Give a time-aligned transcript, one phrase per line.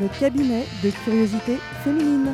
[0.00, 2.32] le cabinet de curiosité féminine.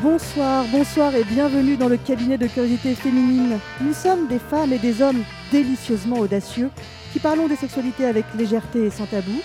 [0.00, 3.58] Bonsoir, bonsoir et bienvenue dans le cabinet de curiosité féminine.
[3.80, 6.70] Nous sommes des femmes et des hommes délicieusement audacieux
[7.12, 9.40] qui parlons des sexualités avec légèreté et sans tabou,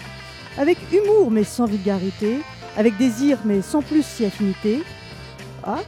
[0.57, 2.37] avec humour mais sans vulgarité,
[2.75, 4.83] avec désir mais sans plus si affinité.
[5.63, 5.79] Ah,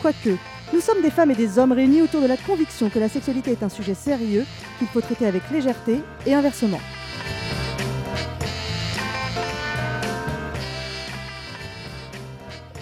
[0.00, 0.36] quoique,
[0.72, 3.52] nous sommes des femmes et des hommes réunis autour de la conviction que la sexualité
[3.52, 4.44] est un sujet sérieux
[4.78, 6.80] qu'il faut traiter avec légèreté et inversement.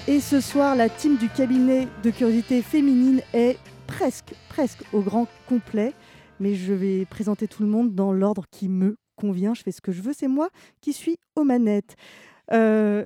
[0.09, 5.27] Et ce soir, la team du cabinet de curiosité féminine est presque, presque au grand
[5.49, 5.95] complet.
[6.39, 9.55] Mais je vais présenter tout le monde dans l'ordre qui me convient.
[9.55, 10.13] Je fais ce que je veux.
[10.13, 10.49] C'est moi
[10.81, 11.97] qui suis aux manettes.
[12.53, 13.05] Euh,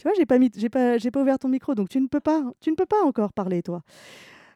[0.00, 2.06] tu vois, j'ai pas mis, j'ai pas, j'ai pas ouvert ton micro, donc tu ne
[2.06, 3.82] peux pas, tu ne peux pas encore parler, toi.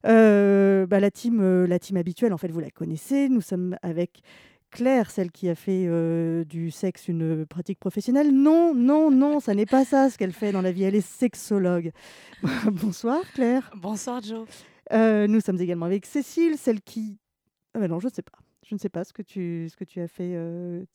[0.07, 3.29] Euh, bah, la team, euh, la team habituelle, en fait, vous la connaissez.
[3.29, 4.23] Nous sommes avec
[4.71, 5.87] Claire, celle qui a fait
[6.47, 8.31] du sexe une pratique professionnelle.
[8.33, 10.85] Non, non, non, ça n'est pas ça ce qu'elle fait dans la vie.
[10.85, 11.93] Elle est sexologue.
[12.73, 13.71] Bonsoir Claire.
[13.77, 14.49] Bonsoir Joe.
[15.29, 17.19] nous sommes également avec Cécile, celle qui...
[17.75, 18.39] Ah ben non, je ne sais pas.
[18.67, 20.39] Je ne sais pas ce que tu, ce que tu as fait.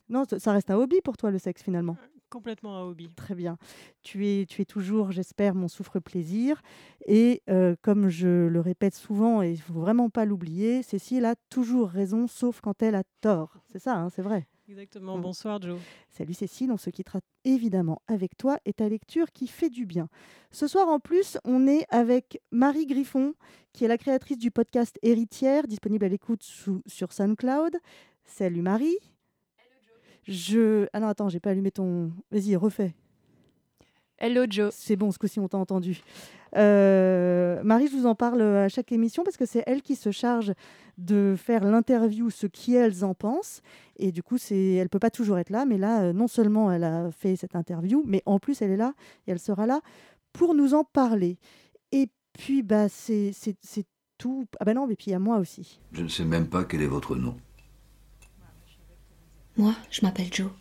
[0.10, 1.98] Non, ça reste un hobby pour toi, le sexe, finalement.
[2.30, 3.10] Complètement un hobby.
[3.16, 3.58] Très bien.
[4.04, 6.62] Tu es, tu es toujours, j'espère, mon souffre-plaisir.
[7.08, 11.26] Et euh, comme je le répète souvent, et il ne faut vraiment pas l'oublier, Cécile
[11.26, 13.58] a toujours raison, sauf quand elle a tort.
[13.72, 14.48] C'est ça, hein, c'est vrai.
[14.70, 15.18] Exactement.
[15.18, 15.22] Mm.
[15.22, 15.80] Bonsoir, Joe.
[16.10, 20.08] Salut Cécile, on se quittera évidemment avec toi et ta lecture qui fait du bien.
[20.52, 23.34] Ce soir, en plus, on est avec Marie Griffon,
[23.74, 27.78] qui est la créatrice du podcast Héritière, disponible à l'écoute sur SoundCloud.
[28.26, 28.98] Salut Marie.
[30.30, 30.86] Je.
[30.94, 32.12] Ah non, attends, j'ai pas allumé ton.
[32.32, 32.94] Vas-y, refais.
[34.20, 34.72] Hello Joe.
[34.72, 36.02] C'est bon, ce coup-ci, on t'a entendu.
[36.56, 40.12] Euh, Marie, je vous en parle à chaque émission parce que c'est elle qui se
[40.12, 40.54] charge
[41.00, 43.62] de faire l'interview, ce qu'elles en pensent.
[43.98, 46.72] Et du coup, c'est, elle peut pas toujours être là, mais là, euh, non seulement
[46.72, 48.94] elle a fait cette interview, mais en plus, elle est là
[49.26, 49.82] et elle sera là
[50.32, 51.40] pour nous en parler.
[51.92, 53.86] Et puis, bah, c'est, c'est, c'est
[54.20, 54.46] tout.
[54.60, 55.80] Ah bah non, mais puis il y a moi aussi.
[55.92, 57.36] Je ne sais même pas quel est votre nom.
[59.58, 60.52] Moi, je m'appelle Joe.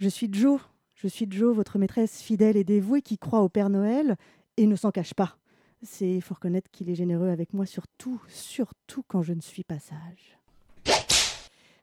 [0.00, 0.60] Je suis Joe.
[0.96, 4.16] Je suis Joe, votre maîtresse fidèle et dévouée qui croit au Père Noël
[4.56, 5.36] et ne s'en cache pas.
[5.82, 9.78] C'est faut reconnaître qu'il est généreux avec moi, surtout, surtout quand je ne suis pas
[9.78, 10.38] sage.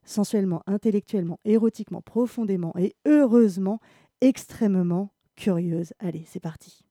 [0.04, 3.80] Sensuellement, intellectuellement, érotiquement, profondément et heureusement,
[4.22, 5.94] extrêmement curieuse.
[6.00, 6.84] Allez, c'est parti.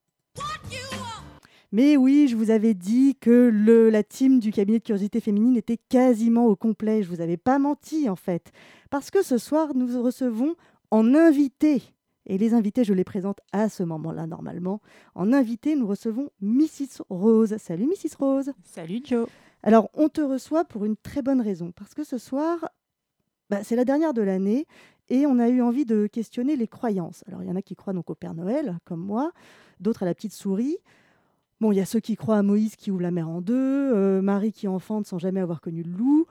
[1.72, 5.56] Mais oui, je vous avais dit que le, la team du cabinet de curiosité féminine
[5.56, 7.03] était quasiment au complet.
[7.03, 8.50] Je vous avais pas menti en fait.
[8.91, 10.56] Parce que ce soir, nous recevons
[10.91, 11.82] en invité,
[12.26, 14.81] et les invités, je les présente à ce moment-là normalement.
[15.14, 17.03] En invité, nous recevons Mrs.
[17.08, 17.56] Rose.
[17.58, 18.16] Salut Mrs.
[18.19, 18.52] Rose.
[18.62, 19.28] Salut Joe.
[19.62, 21.72] Alors, on te reçoit pour une très bonne raison.
[21.72, 22.69] Parce que ce soir,
[23.48, 24.66] bah, c'est la dernière de l'année
[25.08, 27.25] et on a eu envie de questionner les croyances.
[27.26, 29.32] Alors, il y en a qui croient donc au Père Noël, comme moi,
[29.81, 30.76] d'autres à la petite souris.
[31.60, 33.54] Bon, il y a ceux qui croient à Moïse qui ouvre la mer en deux,
[33.54, 36.26] euh, Marie qui enfante sans jamais avoir connu le loup,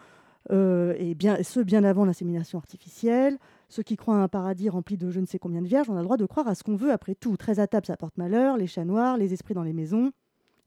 [0.51, 3.37] euh, et bien, ceux bien avant l'insémination artificielle,
[3.67, 5.95] ceux qui croient à un paradis rempli de je ne sais combien de vierges, on
[5.95, 7.37] a le droit de croire à ce qu'on veut après tout.
[7.37, 10.11] Très à table, ça porte malheur, les chats noirs, les esprits dans les maisons,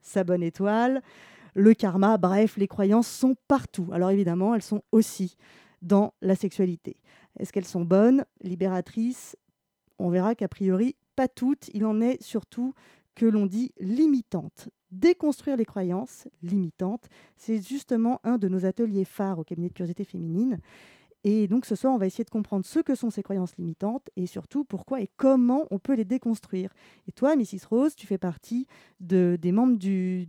[0.01, 1.03] sa bonne étoile,
[1.55, 3.89] le karma, bref, les croyances sont partout.
[3.93, 5.37] Alors évidemment, elles sont aussi
[5.83, 6.97] dans la sexualité.
[7.41, 9.37] Est-ce qu'elles sont bonnes, libératrices
[9.99, 11.69] On verra qu'a priori, pas toutes.
[11.75, 12.75] Il en est surtout
[13.15, 14.69] que l'on dit limitante.
[14.91, 20.05] Déconstruire les croyances limitantes, c'est justement un de nos ateliers phares au cabinet de curiosité
[20.05, 20.59] féminine.
[21.25, 24.11] Et donc ce soir, on va essayer de comprendre ce que sont ces croyances limitantes
[24.17, 26.71] et surtout pourquoi et comment on peut les déconstruire.
[27.07, 27.67] Et toi, Mrs.
[27.71, 28.67] Rose, tu fais partie
[28.99, 30.27] de, des membres du,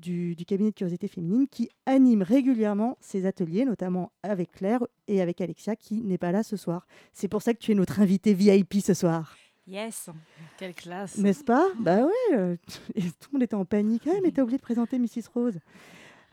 [0.48, 5.76] cabinet de curiosité féminine qui animent régulièrement ces ateliers, notamment avec Claire et avec Alexia
[5.76, 6.86] qui n'est pas là ce soir.
[7.12, 9.36] C'est pour ça que tu es notre invitée VIP ce soir.
[9.68, 10.10] Yes,
[10.58, 11.18] quelle classe.
[11.18, 11.68] N'est-ce pas?
[11.80, 14.08] Bah ouais, euh, tout le monde était en panique.
[14.08, 15.30] Ah, mais t'as oublié de présenter Mrs.
[15.34, 15.60] Rose.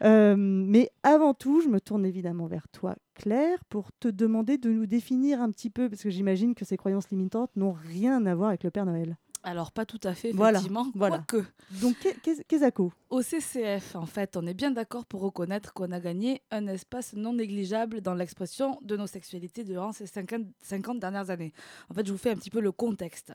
[0.02, 4.70] Euh, mais avant tout, je me tourne évidemment vers toi, Claire, pour te demander de
[4.70, 8.34] nous définir un petit peu, parce que j'imagine que ces croyances limitantes n'ont rien à
[8.34, 9.16] voir avec le Père Noël.
[9.42, 10.86] Alors, pas tout à fait, effectivement.
[10.94, 11.24] Voilà.
[11.26, 11.42] que.
[11.80, 16.00] Donc, qu'est-ce que Au CCF, en fait, on est bien d'accord pour reconnaître qu'on a
[16.00, 21.30] gagné un espace non négligeable dans l'expression de nos sexualités durant ces 50, 50, dernières
[21.30, 21.54] années.
[21.90, 23.32] En fait, je vous fais un petit peu le contexte.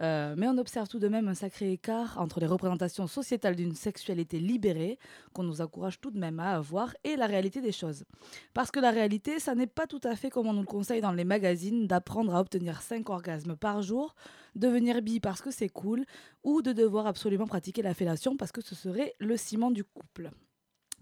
[0.00, 3.74] Euh, mais on observe tout de même un sacré écart entre les représentations sociétales d'une
[3.74, 4.98] sexualité libérée,
[5.32, 8.04] qu'on nous encourage tout de même à avoir, et la réalité des choses.
[8.52, 11.00] Parce que la réalité, ça n'est pas tout à fait comme on nous le conseille
[11.00, 14.14] dans les magazines d'apprendre à obtenir 5 orgasmes par jour
[14.56, 16.04] devenir bi parce que c'est cool,
[16.42, 20.30] ou de devoir absolument pratiquer la fellation parce que ce serait le ciment du couple.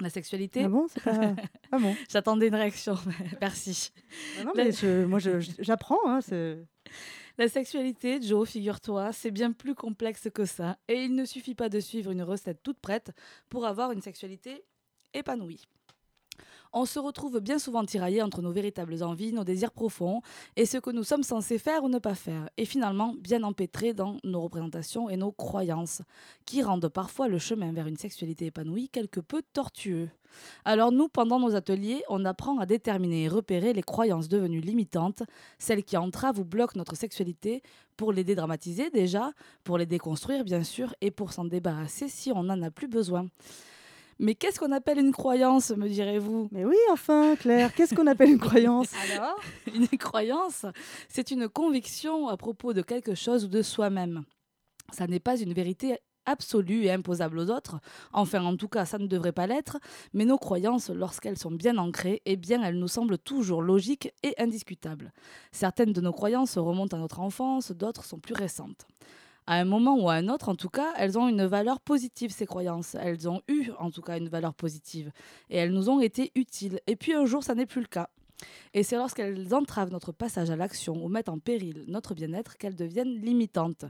[0.00, 0.64] La sexualité.
[0.64, 1.34] Ah bon, pas.
[1.72, 1.94] Ah bon.
[2.10, 2.96] J'attendais une réaction.
[3.40, 3.92] Merci.
[4.44, 5.20] Non, La- mais je- moi,
[5.60, 5.98] j'apprends.
[6.06, 6.18] Hein,
[7.38, 10.78] La sexualité, Joe, figure-toi, c'est bien plus complexe que ça.
[10.88, 13.12] Et il ne suffit pas de suivre une recette toute prête
[13.48, 14.64] pour avoir une sexualité
[15.14, 15.62] épanouie.
[16.76, 20.22] On se retrouve bien souvent tiraillé entre nos véritables envies, nos désirs profonds
[20.56, 23.94] et ce que nous sommes censés faire ou ne pas faire, et finalement bien empêtrés
[23.94, 26.02] dans nos représentations et nos croyances,
[26.46, 30.10] qui rendent parfois le chemin vers une sexualité épanouie quelque peu tortueux.
[30.64, 35.22] Alors nous, pendant nos ateliers, on apprend à déterminer et repérer les croyances devenues limitantes,
[35.60, 37.62] celles qui entravent ou bloquent notre sexualité,
[37.96, 39.30] pour les dédramatiser déjà,
[39.62, 43.28] pour les déconstruire bien sûr, et pour s'en débarrasser si on n'en a plus besoin.
[44.18, 46.48] Mais qu'est-ce qu'on appelle une croyance, me direz-vous?
[46.52, 48.88] Mais oui, enfin, Claire, qu'est-ce qu'on appelle une croyance?
[49.12, 49.38] Alors
[49.74, 50.66] Une croyance,
[51.08, 54.24] c'est une conviction à propos de quelque chose ou de soi-même.
[54.92, 57.80] Ça n'est pas une vérité absolue et imposable aux autres,
[58.12, 59.78] enfin en tout cas ça ne devrait pas l'être,
[60.12, 64.34] mais nos croyances, lorsqu'elles sont bien ancrées, eh bien elles nous semblent toujours logiques et
[64.38, 65.12] indiscutables.
[65.52, 68.86] Certaines de nos croyances remontent à notre enfance, d'autres sont plus récentes.
[69.46, 72.30] À un moment ou à un autre, en tout cas, elles ont une valeur positive,
[72.30, 72.94] ces croyances.
[72.94, 75.10] Elles ont eu, en tout cas, une valeur positive.
[75.50, 76.80] Et elles nous ont été utiles.
[76.86, 78.08] Et puis un jour, ça n'est plus le cas.
[78.72, 82.74] Et c'est lorsqu'elles entravent notre passage à l'action ou mettent en péril notre bien-être qu'elles
[82.74, 83.84] deviennent limitantes.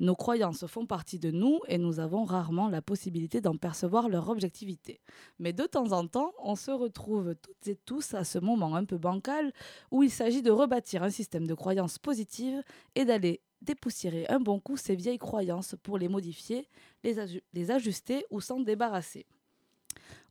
[0.00, 4.30] Nos croyances font partie de nous et nous avons rarement la possibilité d'en percevoir leur
[4.30, 5.00] objectivité.
[5.38, 8.86] Mais de temps en temps, on se retrouve toutes et tous à ce moment un
[8.86, 9.52] peu bancal
[9.90, 12.62] où il s'agit de rebâtir un système de croyances positives
[12.94, 16.66] et d'aller dépoussiérer un bon coup ces vieilles croyances pour les modifier,
[17.04, 19.26] les, aju- les ajuster ou s'en débarrasser.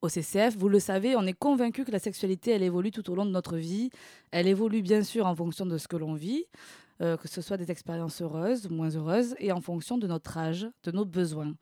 [0.01, 3.16] Au CCF, vous le savez, on est convaincu que la sexualité, elle évolue tout au
[3.16, 3.89] long de notre vie.
[4.31, 6.45] Elle évolue bien sûr en fonction de ce que l'on vit,
[7.01, 10.68] euh, que ce soit des expériences heureuses, moins heureuses, et en fonction de notre âge,
[10.84, 11.54] de nos besoins.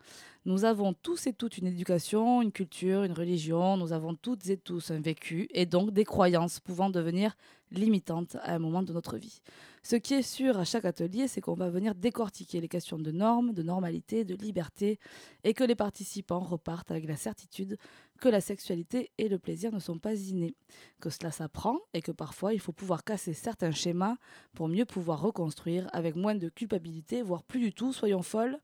[0.45, 4.57] Nous avons tous et toutes une éducation, une culture, une religion, nous avons toutes et
[4.57, 7.35] tous un vécu, et donc des croyances pouvant devenir
[7.71, 9.41] limitantes à un moment de notre vie.
[9.83, 13.11] Ce qui est sûr à chaque atelier, c'est qu'on va venir décortiquer les questions de
[13.11, 14.99] normes, de normalité, de liberté,
[15.43, 17.77] et que les participants repartent avec la certitude
[18.17, 20.55] que la sexualité et le plaisir ne sont pas innés,
[20.99, 24.15] que cela s'apprend et que parfois il faut pouvoir casser certains schémas
[24.53, 28.59] pour mieux pouvoir reconstruire avec moins de culpabilité, voire plus du tout, soyons folles,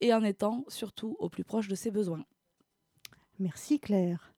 [0.00, 2.24] et en étant surtout au plus proche de ses besoins.
[3.38, 4.34] Merci, Claire.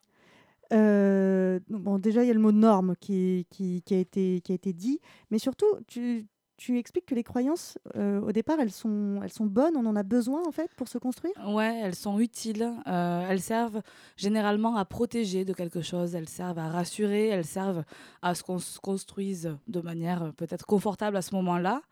[0.72, 4.52] Euh, bon, déjà, il y a le mot norme qui, qui, qui a, été, qui
[4.52, 8.72] a été dit, mais surtout, tu, tu expliques que les croyances, euh, au départ, elles
[8.72, 11.34] sont, bonnes, on en a besoin, en fait, pour se construire?
[11.46, 12.72] Ouais, elles sont utiles.
[12.86, 13.82] euh, elles servent
[14.16, 16.14] généralement à protéger de quelque chose.
[16.14, 17.28] Elles servent à rassurer.
[17.28, 17.84] Elles servent
[18.22, 21.82] à ce qu'on se construise de manière euh, peut-être confortable à ce moment-là.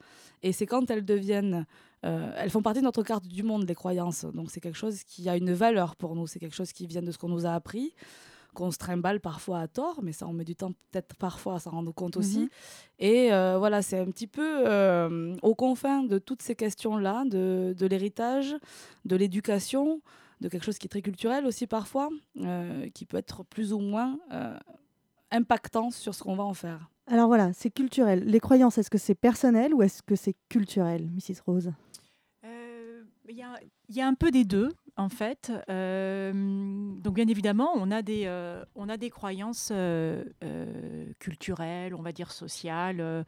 [0.42, 1.66] Et c'est quand elles deviennent.
[2.02, 4.26] elles font partie de notre carte du monde, les croyances.
[4.26, 6.26] Donc c'est quelque chose qui a une valeur pour nous.
[6.26, 7.94] C'est quelque chose qui vient de ce qu'on nous a appris
[8.54, 11.58] qu'on se trimballe parfois à tort, mais ça on met du temps peut-être parfois à
[11.58, 12.40] s'en rendre compte aussi.
[12.40, 12.48] Mhm.
[13.00, 17.86] Et euh, voilà, c'est un petit peu euh, aux confins de toutes ces questions-là, de,
[17.86, 18.56] l'héritage,
[19.04, 20.00] de l'éducation,
[20.40, 22.08] de quelque chose qui est très culturel aussi parfois,
[22.40, 24.18] euh, qui peut être plus ou moins
[25.30, 26.88] impactant sur ce qu'on va en faire.
[27.06, 28.24] Alors voilà, c'est culturel.
[28.24, 31.40] Les croyances, est-ce que c'est personnel ou est-ce que c'est culturel, Mrs.
[31.46, 31.72] Rose?
[33.28, 35.50] Il y, a- un peu des deux, en fait.
[35.70, 36.32] Euh,
[37.00, 40.24] donc, bien évidemment, on a des, euh, on a des croyances euh,
[41.18, 43.24] culturelles, on va dire sociales,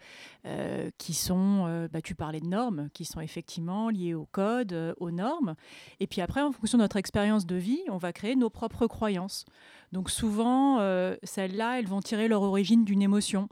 [0.99, 5.55] qui sont, bah, tu parlais de normes, qui sont effectivement liées au code, aux normes.
[6.01, 8.87] Et puis après, en fonction de notre expérience de vie, on va créer nos propres
[8.87, 9.47] croyances.
[9.93, 10.79] Donc, souvent,
[11.23, 13.49] celles-là, elles vont tirer leur origine d'une émotion.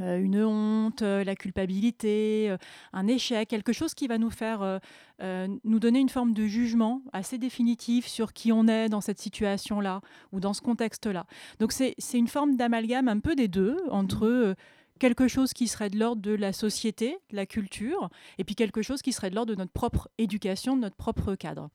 [0.00, 2.56] Euh, une honte, euh, la culpabilité, euh,
[2.92, 4.80] un échec, quelque chose qui va nous faire
[5.22, 9.20] euh, nous donner une forme de jugement assez définitif sur qui on est dans cette
[9.20, 10.00] situation-là
[10.32, 11.26] ou dans ce contexte-là.
[11.60, 14.54] Donc c'est c'est une forme d'amalgame un peu des deux entre euh,
[14.98, 18.82] quelque chose qui serait de l'ordre de la société, de la culture, et puis quelque
[18.82, 21.70] chose qui serait de l'ordre de notre propre éducation, de notre propre cadre.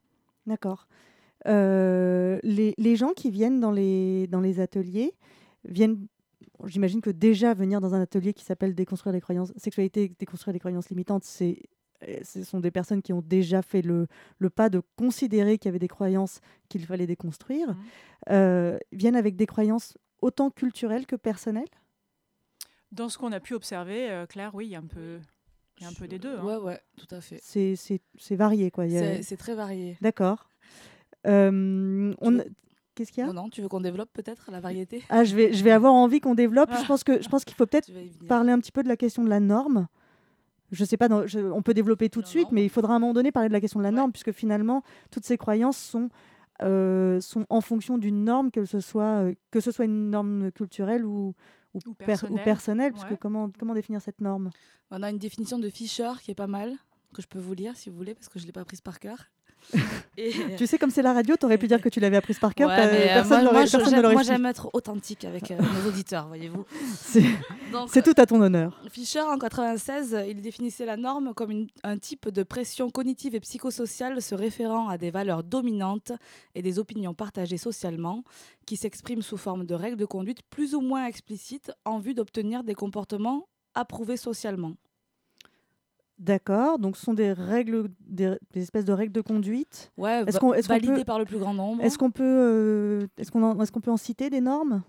[0.46, 0.88] D'accord.
[1.48, 5.14] Euh, les, les gens qui viennent dans les, dans les ateliers
[5.64, 6.08] viennent,
[6.66, 10.60] j'imagine que déjà venir dans un atelier qui s'appelle Déconstruire les croyances, sexualité, déconstruire les
[10.60, 11.64] croyances limitantes, c'est,
[12.08, 15.70] euh, ce sont des personnes qui ont déjà fait le, le pas de considérer qu'il
[15.70, 17.76] y avait des croyances qu'il fallait déconstruire,
[18.30, 21.70] euh, viennent avec des croyances autant culturelles que personnelles?
[22.92, 25.20] Dans ce qu'on a pu observer, euh, Claire, oui, il y a un peu,
[25.78, 26.36] il y a un peu des deux.
[26.38, 26.44] hein.
[26.44, 27.40] Ouais, ouais, tout à fait.
[27.42, 28.86] C'est, c'est, c'est varié, quoi.
[28.86, 29.98] A- c'est très varié.
[30.02, 30.50] D'accord.
[31.28, 32.40] Euh, on...
[33.00, 35.34] Qu'est-ce qu'il y a Non, non, tu veux qu'on développe peut-être la variété Ah, je
[35.34, 36.70] vais, je vais avoir envie qu'on développe.
[36.78, 37.90] Je pense que je pense qu'il faut peut-être
[38.28, 39.88] parler un petit peu de la question de la norme.
[40.74, 42.56] Je sais pas, je- on peut développer tout de suite, norme.
[42.56, 43.96] mais il faudra à un moment donné parler de la question de la Ouais.
[43.96, 46.10] norme, puisque finalement, toutes ces croyances sont
[46.62, 50.52] euh, sont en fonction d'une norme, que ce soit, euh, que ce soit une norme
[50.52, 51.34] culturelle ou,
[51.74, 54.50] ou, Ou per- ou personnelle, parce que comment, comment définir cette norme?
[54.92, 56.74] On a une définition de Fischer qui est pas mal,
[57.14, 59.00] que je peux vous lire si vous voulez, parce que je l'ai pas prise par
[59.00, 59.30] cœur.
[60.18, 62.40] Et- Tu sais, comme c'est la radio, tu aurais pu dire que tu l'avais apprise
[62.40, 64.28] par cœur, Ouais, euh, personne moi, l'aurait- moi, moi, su.
[64.30, 66.66] j'aime être authentique avec euh, nos auditeurs, voyez-vous.
[67.88, 68.80] C'est tout à ton honneur.
[68.90, 73.40] Fischer, en 96, il définissait la norme comme une- un type de pression cognitive et
[73.40, 76.12] psychosociale se référant à des valeurs dominantes
[76.56, 78.24] et des opinions partagées socialement,
[78.66, 82.64] qui s'expriment sous forme de règles de conduite plus ou moins explicites en vue d'obtenir
[82.64, 84.74] des comportements approuvés socialement.
[86.20, 89.90] D'accord, donc ce sont des règles, des, des espèces de règles de conduite.
[89.98, 91.82] Ouais, Est-ce qu'on- qu'on validées peut- par le plus grand nombre.
[91.82, 94.84] Est-ce qu'on peut, euh, est-ce qu'on en, est-ce qu'on peut en citer des normes?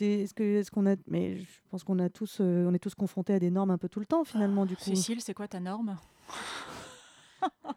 [0.00, 2.94] Est-ce que, est-ce qu'on a, mais je pense qu'on a tous, euh, on est tous
[2.94, 4.82] confrontés à des normes un peu tout le temps finalement du coup.
[4.84, 5.96] Cécile, c'est quoi ta norme?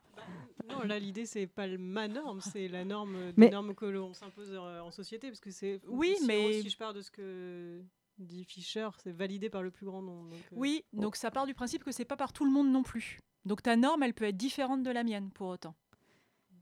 [0.70, 3.86] Non, là, l'idée, c'est pas le- ma norme, c'est la norme, des Mais- normes que
[3.86, 5.28] l'on s'impose euh, en société.
[5.30, 5.80] Parce que c'est.
[5.88, 7.82] Oui, si on- mais- Si je pars de ce que
[8.20, 10.30] dit Fischer, c'est validé par le plus grand nombre.
[10.30, 12.72] donc, euh, Oui, donc ça part du principe que c'est pas par tout le monde
[12.72, 13.20] non plus.
[13.46, 15.76] Donc ta norme, elle peut être différente de la mienne pour autant.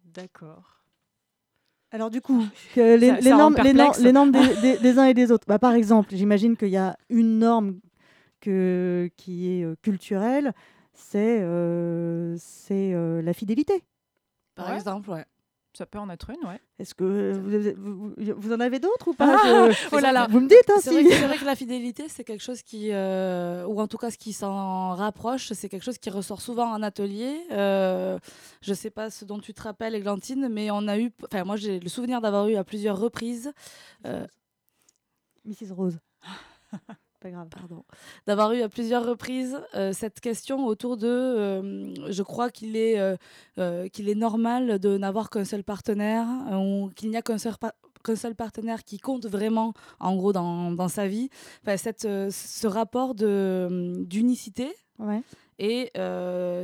[0.05, 0.81] D'accord.
[1.91, 2.43] Alors du coup,
[2.73, 3.99] que les, Ça- les ça rend normes, les, nor- perplexe.
[4.03, 5.45] les normes des, des- des uns et des autres.
[5.47, 7.79] Bah, par exemple, j'imagine qu'il y a une norme
[8.41, 10.53] que, qui est euh, culturelle,
[10.93, 13.83] c'est euh, c'est euh, la fidélité.
[14.55, 14.75] Par Ouais.
[14.75, 15.25] exemple, ouais.
[15.77, 16.59] Ça peut en être une, ouais.
[16.79, 17.33] Est-ce que
[17.75, 20.27] vous, vous- vous en avez d'autres ou pas Ah, Je- oh là là.
[20.29, 20.95] Vous me dites, hein, C'est si.
[20.95, 23.97] vrai, que- c'est vrai que la fidélité, c'est quelque chose qui, euh, ou en tout
[23.97, 27.41] cas ce qui s'en rapproche, c'est quelque chose qui ressort souvent en atelier.
[27.51, 28.17] Euh,
[28.61, 31.57] je sais pas ce dont tu te rappelles, Églantine, mais on a eu, enfin moi
[31.57, 33.51] j'ai le souvenir d'avoir eu à plusieurs reprises,
[34.05, 34.25] euh,
[35.45, 35.99] Mrs Rose.
[37.25, 37.47] pas grave.
[37.49, 37.83] pardon,
[38.27, 42.99] d'avoir eu à plusieurs reprises euh, cette question autour de, euh, je crois qu'il est,
[43.57, 47.53] euh, qu'il est normal de n'avoir qu'un seul partenaire, ou qu'il n'y a qu'un seul,
[48.03, 51.29] qu'un seul partenaire qui compte vraiment, en gros, dans, dans sa vie.
[51.63, 54.67] Enfin, cette, ce rapport de, d'unicité
[54.97, 55.21] Ouais.
[55.59, 55.91] et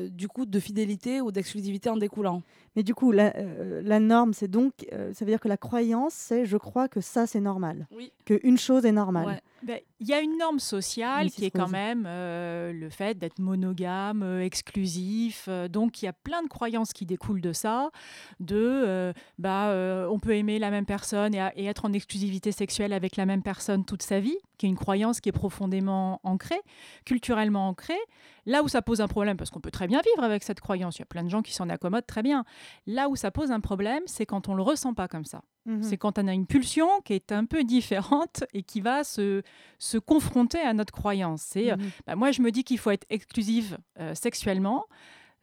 [0.10, 2.44] du coup de fidélité ou d'exclusivité en découlant.
[2.76, 5.58] Mais du coup, la, euh, la norme, c'est donc, euh, ça veut dire que la
[5.58, 8.14] croyance, c'est je crois que ça, c'est normal, Oui.
[8.26, 9.26] qu'une chose est normale.
[9.28, 9.42] Ouais.
[9.64, 11.32] Ben, Il y a une norme sociale Mrs.
[11.32, 11.72] qui est quand Rose.
[11.72, 15.46] même euh, le fait d'être monogame, euh, exclusif.
[15.48, 17.92] euh, donc il y a plein de croyances qui découlent de ça,
[18.40, 19.72] de bah
[20.10, 23.44] on peut aimer la même personne et, et être en exclusivité sexuelle avec la même
[23.44, 26.62] personne toute sa vie, qui est une croyance qui est profondément ancrée,
[27.06, 28.00] culturellement ancrée.
[28.48, 30.98] Là où ça pose un problème, parce qu'on peut très bien vivre avec cette croyance,
[30.98, 32.44] il y a plein de gens qui s'en accommodent très bien.
[32.88, 35.42] Là où ça pose un problème, c'est quand on le ressent pas comme ça.
[35.66, 35.84] Mhm.
[35.84, 39.42] C'est quand on a une pulsion qui est un peu différente et qui va se,
[39.78, 41.42] se confronter à notre croyance.
[41.44, 41.90] C'est, euh, Mhm.
[42.08, 44.86] bah, moi, je me dis qu'il faut être exclusive euh, sexuellement.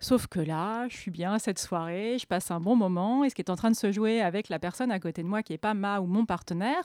[0.01, 3.31] Sauf que là, je suis bien à cette soirée, je passe un bon moment, et
[3.31, 5.43] ce qui est en train de se jouer avec la personne à côté de moi
[5.43, 6.85] qui n'est pas ma ou mon partenaire,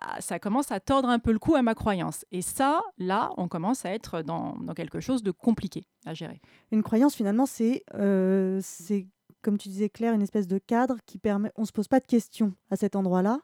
[0.00, 2.24] bah, ça commence à tordre un peu le cou à ma croyance.
[2.32, 6.40] Et ça, là, on commence à être dans, dans quelque chose de compliqué à gérer.
[6.70, 9.06] Une croyance, finalement, c'est, euh, c'est,
[9.42, 11.50] comme tu disais, Claire, une espèce de cadre qui permet.
[11.56, 13.40] On ne se pose pas de questions à cet endroit-là.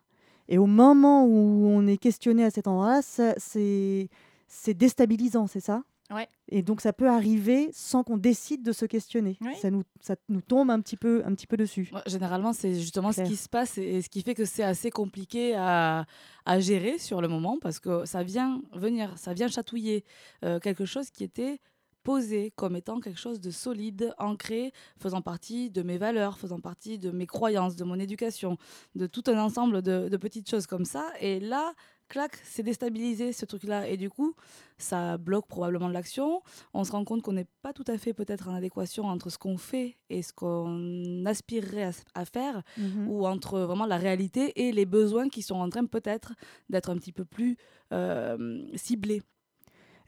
[0.48, 4.08] Et au moment où on est questionné à cet endroit-là, c'est,
[4.46, 5.82] c'est déstabilisant, c'est ça?
[6.10, 6.26] Ouais.
[6.48, 9.36] Et donc, ça peut arriver sans qu'on décide de se questionner.
[9.60, 11.90] Ça, nous, ça nous tombe un petit peu, un petit peu dessus.
[11.92, 13.26] Ouais, Généralement, c'est justement Claire.
[13.26, 16.06] ce qui se passe et, et ce qui fait que c'est assez compliqué à,
[16.46, 20.02] à gérer sur le moment parce que ça vient venir, ça vient chatouiller
[20.46, 21.60] euh, quelque chose qui était
[22.12, 26.96] posé comme étant quelque chose de solide, ancré, faisant partie de mes valeurs, faisant partie
[26.98, 28.56] de mes croyances, de mon éducation,
[28.94, 31.04] de tout un ensemble de, de petites choses comme ça.
[31.20, 31.74] Et là,
[32.08, 33.86] clac, c'est déstabilisé ce truc-là.
[33.90, 34.32] Et du coup,
[34.78, 36.40] ça bloque probablement l'action.
[36.72, 39.36] On se rend compte qu'on n'est pas tout à fait peut-être en adéquation entre ce
[39.36, 43.06] qu'on fait et ce qu'on aspirerait à faire, Mhm.
[43.10, 46.32] ou entre vraiment la réalité et les besoins qui sont en train peut-être
[46.70, 47.58] d'être un petit peu plus
[47.92, 49.20] euh, ciblés.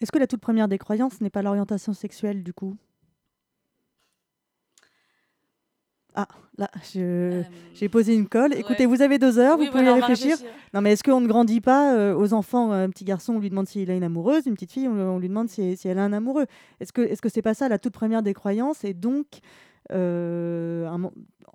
[0.00, 2.76] Est-ce que la toute première des croyances n'est pas l'orientation sexuelle, du coup?
[6.14, 6.26] Ah,
[6.58, 6.68] là.
[6.96, 7.42] Euh,
[7.74, 8.50] J'ai posé une colle.
[8.50, 8.60] ouais.
[8.60, 10.36] Écoutez, vous avez deux heures, oui, vous pouvez voilà, y réfléchir.
[10.74, 13.48] Non, mais est-ce qu'on ne grandit pas euh, aux enfants Un petit garçon, on lui
[13.50, 14.46] demande s'il a une amoureuse.
[14.46, 16.46] Une petite fille, on, on lui demande si, si elle a un amoureux?
[16.80, 18.82] Est-ce que est-ce que c'est pas ça la toute première des croyances?
[18.84, 19.26] Et donc,
[19.92, 21.10] euh, un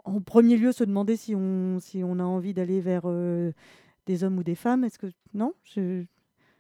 [0.06, 3.04] en premier lieu, se demander si on si on a envie d'aller vers
[4.06, 4.86] des hommes ou des femmes?
[4.86, 5.54] Est-ce que non?
[5.66, 6.06] Je-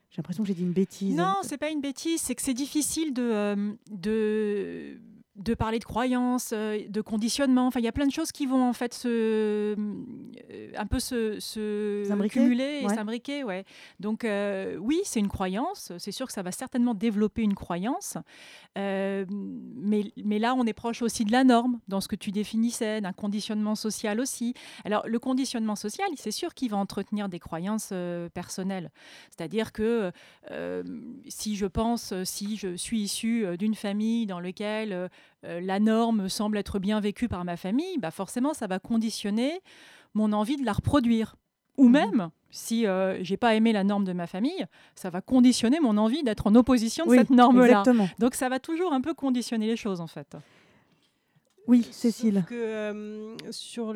[0.09, 1.15] J'ai l'impression que j'ai dit une bêtise.
[1.15, 4.97] Non, c'est pas une bêtise, c'est que c'est difficile de, euh, de
[5.35, 7.67] de parler de croyances, euh, de conditionnement.
[7.67, 9.75] Enfin, il y a plein de choses qui vont en fait se, euh,
[10.77, 13.43] un peu se, cumuler et s'imbriquer.
[13.43, 13.65] Ouais.
[13.99, 15.91] Donc euh, oui, c'est une croyance.
[15.97, 18.17] C'est sûr que ça va certainement développer une croyance.
[18.77, 22.31] Euh, mais, mais là, on est proche aussi de la norme dans ce que tu
[22.31, 24.53] définissais, d'un conditionnement social aussi.
[24.83, 28.91] Alors, le conditionnement social, c'est sûr qu'il va entretenir des croyances euh, personnelles.
[29.29, 30.11] C'est-à-dire que
[31.27, 35.09] si je pense, si je suis issu d'une famille dans laquelle
[35.43, 39.61] la norme semble être bien vécue par ma famille, bah forcément, ça va conditionner
[40.13, 41.35] mon envie de la reproduire.
[41.77, 41.91] Ou Mhm.
[41.91, 44.65] même, si euh, j'ai pas aimé la norme de ma famille,
[44.95, 47.83] ça va conditionner mon envie d'être en opposition de Oui, cette norme-là.
[48.17, 50.37] Donc ça va toujours un peu conditionner les choses en fait.
[51.67, 52.43] Oui, Sauf Cécile.
[52.47, 53.91] que euh, sur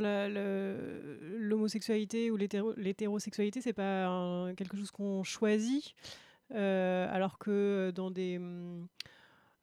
[1.37, 5.93] l'homosexualité ou l'hétéro- l'hétérosexualité, c'est pas un- quelque chose qu'on choisit,
[6.55, 8.39] euh, alors que dans des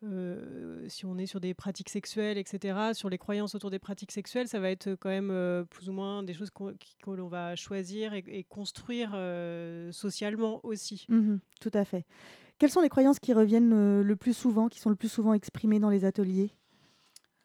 [0.02, 4.12] euh, si on est sur des pratiques sexuelles, etc., sur les croyances autour des pratiques
[4.12, 7.28] sexuelles, ça va être quand même euh, plus ou moins des choses qu'on que l'on
[7.28, 11.06] va choisir et, et construire euh, socialement aussi.
[11.08, 12.04] Mhm, tout à fait.
[12.58, 15.34] Quelles sont les croyances qui reviennent euh, le plus souvent, qui sont le plus souvent
[15.34, 16.52] exprimées dans les ateliers?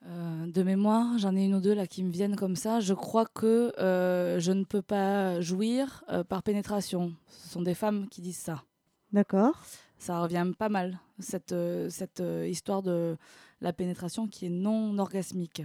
[0.07, 2.79] Euh, de mémoire, j'en ai une ou deux là qui me viennent comme ça.
[2.79, 7.13] Je crois que euh, je ne peux pas jouir euh, par pénétration.
[7.27, 8.63] Ce sont des femmes qui disent ça.
[9.11, 9.61] D'accord
[10.01, 13.17] Ça revient pas mal, cette, euh, cette euh, histoire de
[13.61, 15.61] la pénétration qui est non orgasmique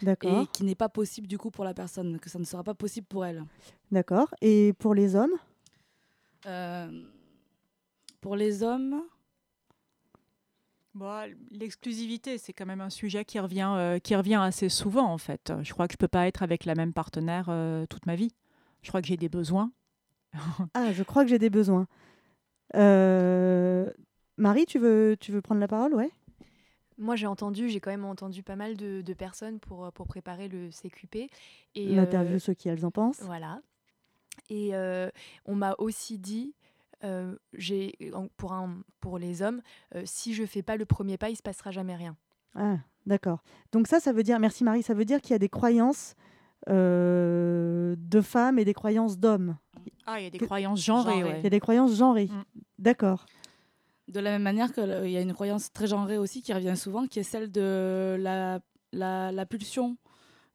[0.00, 0.42] D'accord.
[0.42, 2.74] et qui n'est pas possible du coup pour la personne, que ça ne sera pas
[2.74, 3.44] possible pour elle.
[3.90, 4.32] D'accord.
[4.40, 5.34] Et pour les hommes?
[6.46, 7.02] Euh,
[8.20, 9.02] pour les hommes,
[10.94, 15.18] Bon, L'exclusivité, c'est quand même un sujet qui revient, euh, qui revient assez souvent en
[15.18, 15.52] fait.
[15.62, 18.32] Je crois que je peux pas être avec la même partenaire euh, toute ma vie.
[18.82, 19.72] Je crois que j'ai des besoins.
[20.74, 21.86] Ah, je crois que j'ai des besoins.
[22.76, 23.90] Euh,
[24.36, 25.94] Marie, tu veux, tu veux prendre la parole?
[25.94, 26.10] Ouais.
[26.98, 30.06] Moi, j'ai entendu, j'ai quand même entendu pas mal de, de personnes pour, euh, pour
[30.06, 31.30] préparer le CQP.
[31.74, 33.22] Et, L'interview, euh, ceux qui elles en pensent.
[33.22, 33.60] Voilà.
[34.48, 34.72] Et
[35.46, 36.54] on m'a aussi dit,
[37.02, 37.96] euh, j'ai
[38.36, 39.62] pour, un, pour les hommes,
[39.94, 42.16] euh, si je fais pas le premier pas, il se passera jamais rien.
[42.54, 43.42] Ah, d'accord.
[43.72, 46.14] Donc ça, ça veut dire, merci Marie, ça veut dire qu'il y a des croyances
[46.68, 49.56] euh, de femmes et des croyances d'hommes.
[50.06, 51.22] Ah, il y a des Que- croyances genrées.
[51.24, 51.38] Ouais.
[51.38, 52.26] Il y a des croyances genrées.
[52.26, 52.44] Mm.
[52.78, 53.26] D'accord.
[54.08, 57.06] De la même manière qu'il y a une croyance très genrée aussi qui revient souvent,
[57.06, 58.60] qui est celle de la,
[58.92, 59.96] la, la pulsion.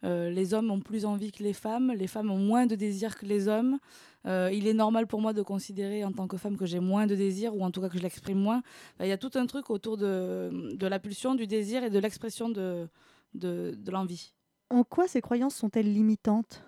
[0.04, 3.18] Euh, les hommes ont plus envie que les femmes, les femmes ont moins de désir
[3.18, 3.80] que les hommes.
[4.28, 7.08] Euh, il est normal pour moi de considérer en tant que femme que j'ai moins
[7.08, 8.62] de désir, ou en tout cas que je l'exprime moins.
[9.00, 11.98] Il y a tout un truc autour de, de la pulsion, du désir et de
[11.98, 12.88] l'expression de,
[13.34, 14.34] de, de l'envie.
[14.70, 16.64] En quoi ces croyances sont-elles limitantes?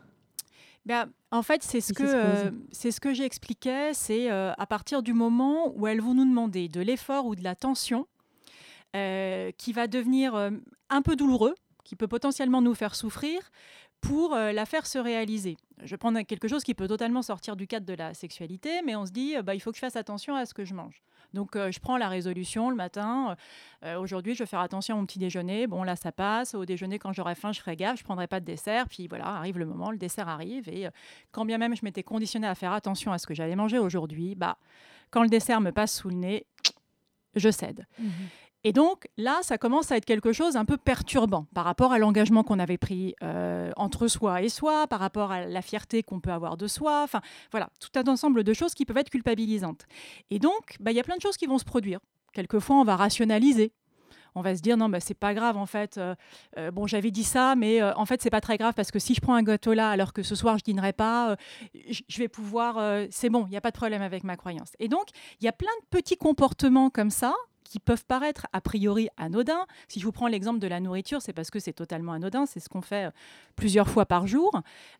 [0.86, 5.74] Ben, en fait, c'est ce euh, ce que j'expliquais, c'est euh, à partir du moment
[5.76, 8.08] où elles vont nous demander de l'effort ou de la tension,
[8.96, 10.52] euh, qui va devenir euh,
[10.90, 13.52] un peu douloureux, qui peut potentiellement nous faire souffrir,
[14.00, 15.58] pour la faire se réaliser.
[15.84, 19.08] Je prendre quelque chose qui peut totalement sortir du cadre de la sexualité, mais on
[19.08, 21.02] se dit, bah, il faut que je fasse attention à ce que je mange.
[21.34, 23.36] Donc, euh, je prends la résolution le matin.
[23.84, 25.68] euh, Aujourd'hui, je vais faire attention à mon petit déjeuner.
[25.68, 26.56] Bon, là, ça passe.
[26.56, 28.00] Au déjeuner, quand j'aurai faim, je ferai gaffe.
[28.00, 28.88] Je prendrai pas de dessert.
[28.88, 30.68] Puis voilà, arrive le moment, le dessert arrive.
[30.70, 30.92] Et euh,
[31.32, 34.36] quand bien même je m'étais conditionnée à faire attention à ce que j'allais manger aujourd'hui,
[34.36, 34.58] bah,
[35.12, 36.46] quand le dessert me passe sous le nez,
[37.36, 37.86] je cède.
[38.64, 42.00] Et donc là, ça commence à être quelque chose un peu perturbant par rapport à
[42.00, 46.20] l'engagement qu'on avait pris euh, entre soi et soi, par rapport à la fierté qu'on
[46.20, 47.02] peut avoir de soi.
[47.04, 49.86] Enfin, voilà, tout un ensemble de choses qui peuvent être culpabilisantes.
[50.32, 52.00] Et donc, bah, il y a plein de choses qui vont se produire.
[52.34, 53.72] Quelquefois, on va rationaliser.
[54.36, 55.98] On va se dire non, bah, c'est pas grave en fait.
[55.98, 56.14] Euh,
[56.58, 59.16] euh, bon, j'avais dit ça, mais en fait, c'est pas très grave parce que si
[59.16, 61.36] je prends un gâteau là alors que ce soir je dînerai pas,
[61.74, 63.06] je vais pouvoir.
[63.10, 64.74] c'est bon, il n'y a pas de problème avec ma croyance.
[64.80, 65.08] Et donc,
[65.42, 67.34] il y a plein de petits comportements comme ça
[67.68, 69.66] qui peuvent paraître a priori anodins.
[69.88, 72.60] Si je vous prends l'exemple de la nourriture, c'est parce que c'est totalement anodin, c'est
[72.60, 73.12] ce qu'on fait euh,
[73.56, 74.52] plusieurs fois par jour.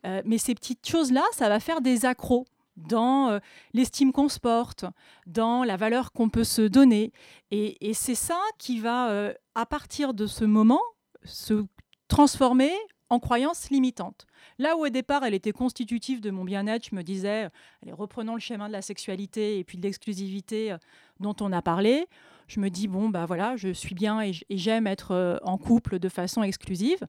[0.06, 3.38] Euh, mais ces petites choses-là, ça va faire des accros dans euh,
[3.72, 4.84] l'estime qu'on se porte,
[5.26, 7.12] dans la valeur qu'on peut se donner.
[7.50, 10.82] Et, c'est ça qui va, à partir de ce moment,
[11.24, 11.64] se
[12.06, 12.72] transformer
[13.10, 14.26] en croyance limitante.
[14.58, 17.48] Là où au départ elle était constitutive de mon bien-être, je me disais,
[17.82, 20.76] allez, reprenons le chemin de la sexualité et puis de l'exclusivité
[21.18, 22.06] dont on a parlé.
[22.48, 25.98] Je me dis, bon, bah voilà, je suis bien et j'aime être euh, en couple
[25.98, 27.06] de façon exclusive.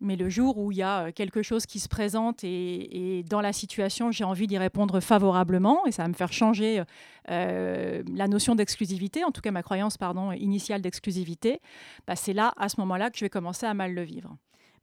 [0.00, 3.40] Mais le jour où il y a euh, quelque chose qui se présente et, dans
[3.40, 6.82] la situation, j'ai envie d'y répondre favorablement et ça va me faire changer
[7.30, 11.60] euh, la notion d'exclusivité, en tout cas ma croyance pardon, initiale d'exclusivité,
[12.08, 14.36] bah, c'est là, à ce moment-là, que je vais commencer à mal le vivre.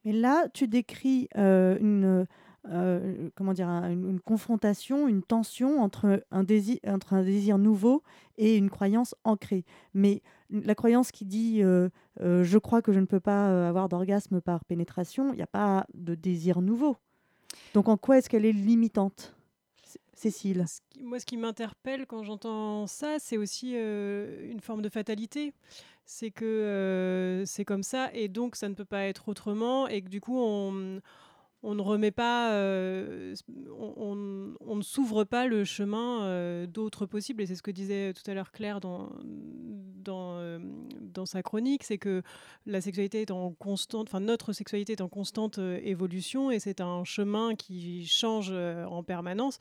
[0.05, 2.25] Mais là, tu décris une,
[2.67, 8.03] euh, comment dire, un- une, confrontation, une tension entre un, désir, entre un désir nouveau
[8.37, 9.63] et une croyance ancrée.
[9.93, 11.89] Mais la croyance qui dit euh,
[12.21, 15.47] euh, je crois que je ne peux pas avoir d'orgasme par pénétration, il n'y a
[15.47, 16.97] pas de désir nouveau.
[17.73, 19.35] Donc en quoi est-ce qu'elle est limitante
[20.13, 20.65] Cécile?
[21.01, 25.53] Moi, ce qui m'interpelle quand j'entends ça, c'est aussi une forme de fatalité.
[26.05, 30.09] C'est que c'est comme ça et donc ça ne peut pas être autrement et que
[30.09, 30.99] du coup on,
[31.61, 33.35] on ne remet pas, euh,
[33.77, 37.41] on, ne s'ouvre pas le chemin euh, d'autres possibles.
[37.41, 40.59] Et c'est ce que disait tout à l'heure Claire dans, dans, euh,
[41.01, 42.21] dans sa chronique, c'est que
[42.65, 46.81] la sexualité est en constante, enfin notre sexualité est en constante euh, évolution et c'est
[46.81, 49.57] un chemin qui change euh, en permanence.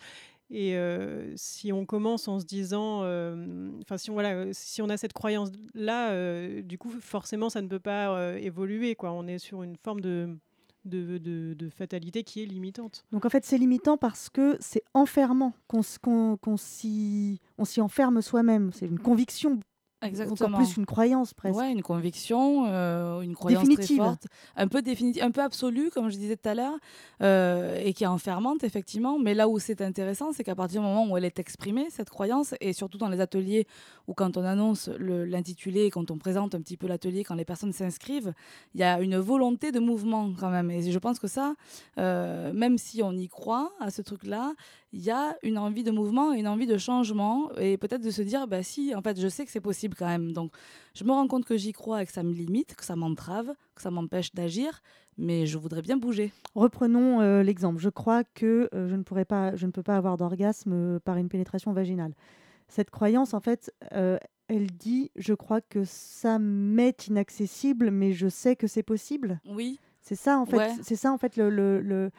[0.50, 4.80] Et euh, si on commence en se disant, euh, enfin si on voilà, euh, si
[4.80, 6.14] on a cette croyance là,
[6.62, 9.12] du coup forcément ça ne peut pas euh, évoluer quoi.
[9.12, 10.38] On est sur une forme de
[10.88, 13.04] de, fatalité qui est limitante.
[13.12, 17.40] Donc en fait, c'est limitant parce que c'est enfermant, qu'on s'y
[17.78, 18.70] enferme soi-même.
[18.72, 19.60] C'est une conviction,
[20.02, 20.48] Exactement.
[20.48, 21.58] encore plus une croyance presque.
[21.58, 23.96] Ouais, une conviction, euh, une croyance Définitive.
[23.96, 26.78] très forte, un peu définitive, un peu absolue, comme je disais tout à l'heure,
[27.22, 29.18] euh, et qui est enfermante effectivement.
[29.18, 32.10] Mais là où c'est intéressant, c'est qu'à partir du moment où elle est exprimée, cette
[32.10, 33.66] croyance, et surtout dans les ateliers
[34.06, 37.72] où quand on annonce l'intitulé, quand on présente un petit peu l'atelier, quand les personnes
[37.72, 38.32] s'inscrivent,
[38.74, 40.70] il y a une volonté de mouvement quand même.
[40.70, 41.54] Et je pense que ça,
[41.98, 44.54] euh, même si on y croit à ce truc-là,
[44.92, 48.22] il y a une envie de mouvement une envie de changement, et peut-être de se
[48.22, 50.32] dire, bah si, en fait, je sais que c'est possible quand même.
[50.32, 50.52] Donc
[50.94, 53.52] je me rends compte que j'y crois et que ça me limite, que ça m'entrave,
[53.74, 54.80] que ça m'empêche d'agir,
[55.18, 56.32] mais je voudrais bien bouger.
[56.54, 57.78] Reprenons euh, l'exemple.
[57.80, 60.98] Je crois que euh, je, ne pourrais pas, je ne peux pas avoir d'orgasme euh,
[61.00, 62.14] par une pénétration vaginale.
[62.68, 63.72] Cette croyance, en fait,
[64.48, 69.40] elle dit je crois que ça m'est inaccessible, mais je sais que c'est possible.
[69.46, 70.70] Oui, C'est ça, en fait, Ouais.
[70.82, 72.10] c'est ça, en fait, le, le- le-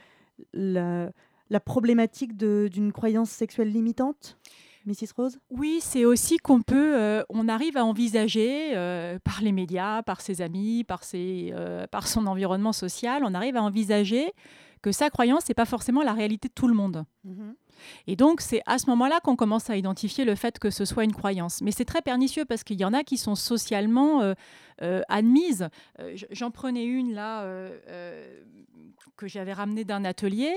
[0.53, 1.11] la,
[1.49, 4.37] la problématique d'une croyance sexuelle limitante,
[4.85, 5.13] Mrs.
[5.15, 5.39] Rose?
[5.49, 10.21] Oui, c'est aussi qu'on peut, euh, on arrive à envisager euh, par les médias, par
[10.21, 14.31] ses amis, par, ses, euh, par son environnement social, on arrive à envisager
[14.81, 17.03] que sa croyance n'est pas forcément la réalité de tout le monde.
[18.07, 21.03] Et donc, c'est à ce moment-là qu'on commence à identifier le fait que ce soit
[21.03, 21.61] une croyance.
[21.61, 24.33] Mais c'est très pernicieux parce qu'il y en a qui sont socialement euh,
[24.81, 25.69] euh, admises.
[25.99, 27.45] Euh, J'en prenais une là
[29.15, 30.53] que j'avais ramenée d'un atelier.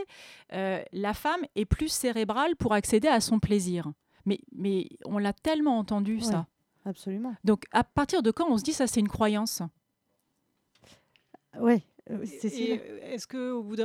[0.50, 3.90] La femme est plus cérébrale pour accéder à son plaisir.
[4.24, 6.22] Mais, mais on l'a tellement entendu, Ouais.
[6.22, 6.46] ça.
[6.84, 7.34] Absolument.
[7.44, 9.62] Donc, à partir de quand on se dit ça, c'est une croyance?
[11.60, 11.82] Oui,
[12.24, 13.76] Cécile euh, Est-ce que au bout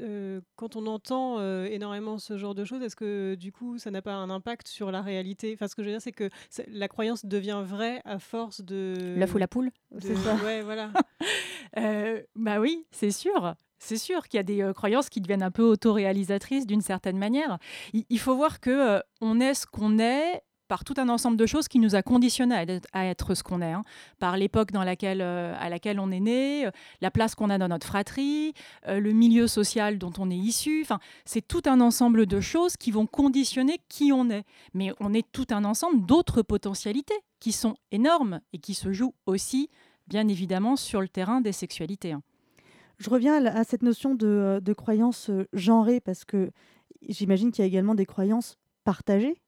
[0.00, 3.90] euh, quand on entend euh, énormément ce genre de choses, est-ce que du coup ça
[3.90, 5.52] n'a pas un impact sur la réalité?
[5.54, 6.30] Enfin, ce que je veux dire, c'est que
[6.68, 9.14] la croyance devient vraie à force de.
[9.16, 10.36] L'œuf ou la poule de- C'est ça.
[10.44, 10.90] Ouais, voilà.
[11.78, 13.54] Euh, bah oui, c'est sûr.
[13.78, 17.58] C'est sûr qu'il y a des croyances qui deviennent un peu autoréalisatrices d'une certaine manière.
[17.92, 21.46] Il, il faut voir que on est ce qu'on est par tout un ensemble de
[21.46, 23.82] choses qui nous a conditionnés à être, ce qu'on est, hein.
[24.18, 27.58] par l'époque dans laquelle, euh, à laquelle on est né, euh, la place qu'on a
[27.58, 28.52] dans notre fratrie,
[28.88, 30.82] euh, le milieu social dont on est issu.
[30.82, 34.44] Enfin, c'est tout un ensemble de choses qui vont conditionner qui on est.
[34.74, 39.14] Mais on est tout un ensemble d'autres potentialités qui sont énormes et qui se jouent
[39.26, 39.70] aussi,
[40.06, 42.12] bien évidemment, sur le terrain des sexualités.
[42.12, 42.22] hein.
[42.98, 45.30] Je reviens à, cette notion de, de croyance
[46.04, 46.50] parce que
[47.06, 49.42] j'imagine qu'il y a également des croyances partagées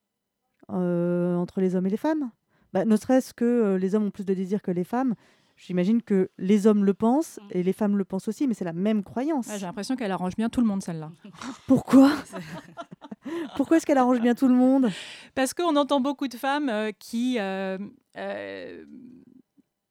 [0.71, 2.31] euh, entre les hommes et les femmes.
[2.73, 5.15] Bah, ne serait-ce que euh, les hommes ont plus de désir que les femmes.
[5.57, 8.73] J'imagine que les hommes le pensent et les femmes le pensent aussi, mais c'est la
[8.73, 9.49] même croyance.
[9.57, 11.11] J'ai l'impression qu'elle arrange bien tout le monde, celle-là.
[11.67, 12.11] Pourquoi
[13.55, 14.89] Pourquoi est-ce qu'elle arrange bien tout le monde?
[15.35, 17.77] Parce qu'on entend beaucoup de femmes euh, qui, euh,
[18.17, 18.85] euh,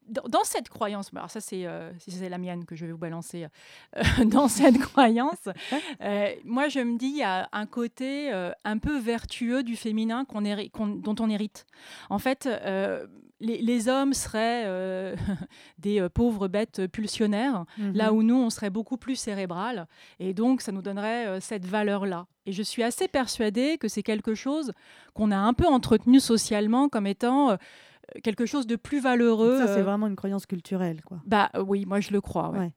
[0.09, 1.91] dans, dans cette croyance, alors ça c'est euh,
[2.29, 3.47] la mienne que je vais vous balancer,
[3.97, 5.49] euh, dans cette croyance,
[6.01, 9.75] euh, moi je me dis il y a un côté euh, un peu vertueux du
[9.75, 11.65] féminin qu'on dont on hérite.
[12.09, 12.49] En fait,
[13.39, 15.15] les, les hommes seraient
[15.77, 19.87] des pauvres bêtes pulsionnaires, là où nous, on serait beaucoup plus cérébral.
[20.19, 22.27] Et donc, ça nous donnerait cette valeur-là.
[22.45, 24.73] Et je suis assez persuadée que c'est quelque chose
[25.13, 27.57] qu'on a un peu entretenu socialement comme étant
[28.23, 29.57] quelque chose de plus valeureux.
[29.59, 31.01] Ça, c'est euh, vraiment une croyance culturelle.
[31.03, 31.19] Quoi.
[31.25, 32.49] Bah oui, moi je le crois.
[32.49, 32.59] ouais.
[32.59, 32.73] Ouais.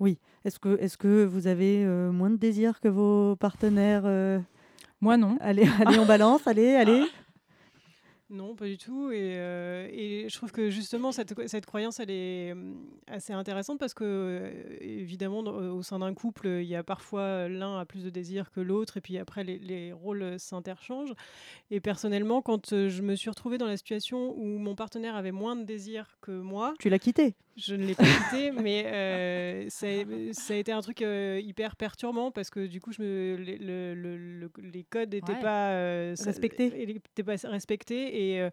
[0.00, 0.18] Oui.
[0.44, 4.40] Est-ce que, est que vous avez euh, moins de désir que vos partenaires euh,
[5.00, 5.36] Moi non.
[5.40, 7.04] Allez, allez, on balance, allez, allez.
[8.32, 9.10] Non, pas du tout.
[9.10, 13.78] Et, euh, et je trouve que justement, cette, cette croyance, elle est hum, assez intéressante
[13.78, 18.04] parce que, euh, évidemment, au sein d'un couple, il y a parfois l'un a plus
[18.04, 21.12] de désir que l'autre, et puis après, les, les rôles s'interchangent.
[21.70, 25.30] Et personnellement, quand euh, je me suis retrouvée dans la situation où mon partenaire avait
[25.30, 27.34] moins de désir que moi, Tu l'as quitté.
[27.56, 31.40] Je ne l'ai pas quitté, mais euh, ça, a- ça a été un truc euh,
[31.42, 35.32] hyper perturbant parce que du coup, je me, les, le- le- le- les codes n'étaient
[35.32, 35.40] Ouais.
[35.40, 36.70] pas euh, Respectés.
[37.24, 38.48] pas respectés et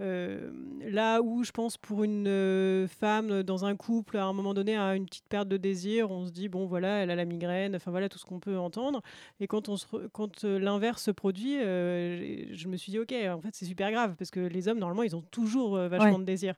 [0.00, 4.96] là où je pense pour une femme dans un couple, à un moment donné, a
[4.96, 7.90] une petite perte de désir, on se dit bon voilà, elle a la migraine, enfin
[7.92, 9.00] voilà tout ce qu'on peut entendre.
[9.38, 13.40] Et quand, on se re- quand l'inverse se produit, je me suis dit ok, en
[13.40, 16.18] fait c'est super grave parce que les hommes normalement ils ont toujours vachement Ouais.
[16.18, 16.54] de désir.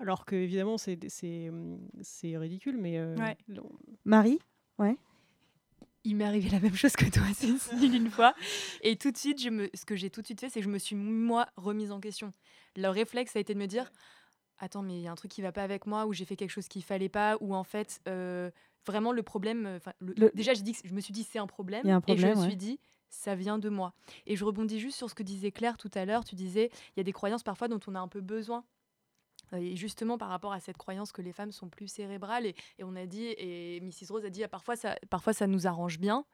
[0.00, 1.50] Alors que évidemment c'est c'est
[2.02, 3.36] c'est ridicule, mais euh, Ouais.
[4.04, 4.40] Marie
[6.06, 8.34] il m'est arrivé la même chose que toi, Cécile, une fois.
[8.82, 9.70] Et tout de suite, je me...
[9.72, 11.98] ce que j'ai tout de suite fait, c'est que je me suis, moi, remise en
[12.00, 12.30] question.
[12.76, 13.90] Le réflexe a été de me dire
[14.58, 16.36] Attends, mais il y a un truc qui va pas avec moi, ou j'ai fait
[16.36, 18.50] quelque chose qu'il fallait pas, ou en fait, euh,
[18.86, 19.64] vraiment, le problème.
[19.66, 21.82] euh, 'fin, le- Le- Déjà, dit que- je me suis dit C'est un problème.
[21.84, 22.48] Il y a un et je problème, me ouais.
[22.48, 22.78] suis dit
[23.08, 23.94] Ça vient de moi.
[24.26, 26.24] Et je rebondis juste sur ce que disait Claire tout à l'heure.
[26.24, 28.64] Tu disais Il y a des croyances parfois dont on a un peu besoin.
[29.52, 32.54] Euh, Et justement, par rapport à cette croyance que les femmes sont plus cérébrales, et,
[32.78, 34.10] et on a dit, et Mrs.
[34.10, 36.24] Rose a dit, ah, parfois, ça, parfois ça nous arrange bien.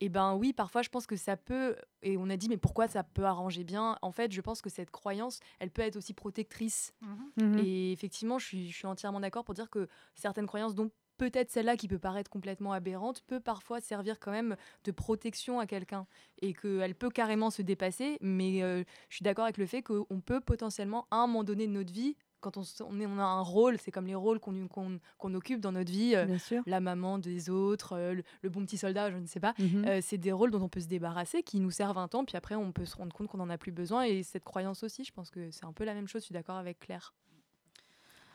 [0.00, 2.88] Et ben oui, parfois je pense que ça peut, et on a dit, mais pourquoi
[2.88, 3.98] ça peut arranger bien?
[4.02, 6.92] En fait, je pense que cette croyance, elle peut être aussi protectrice.
[7.36, 7.58] Mhm.
[7.58, 11.50] Et effectivement, je suis, je suis entièrement d'accord pour dire que certaines croyances, dont peut-être
[11.50, 16.06] celle-là qui peut paraître complètement aberrante, peut parfois servir quand même de protection à quelqu'un.
[16.42, 20.20] Et qu'elle peut carrément se dépasser, mais euh, je suis d'accord avec le fait qu'on
[20.20, 23.18] peut potentiellement, à un moment donné de notre vie, quand on, s- on, est, on
[23.18, 26.26] a un rôle, c'est comme les rôles qu'on occupe dans notre vie, euh,
[26.66, 29.54] la maman des autres, euh, le, le bon petit soldat, je ne sais pas.
[29.58, 29.84] Mhm.
[29.86, 32.36] Euh, c'est des rôles dont on peut se débarrasser, qui nous servent un temps, puis
[32.36, 34.04] après on peut se rendre compte qu'on n'en a plus besoin.
[34.04, 36.32] Et cette croyance aussi, je pense que c'est un peu la même chose, je suis
[36.34, 37.14] d'accord avec Claire.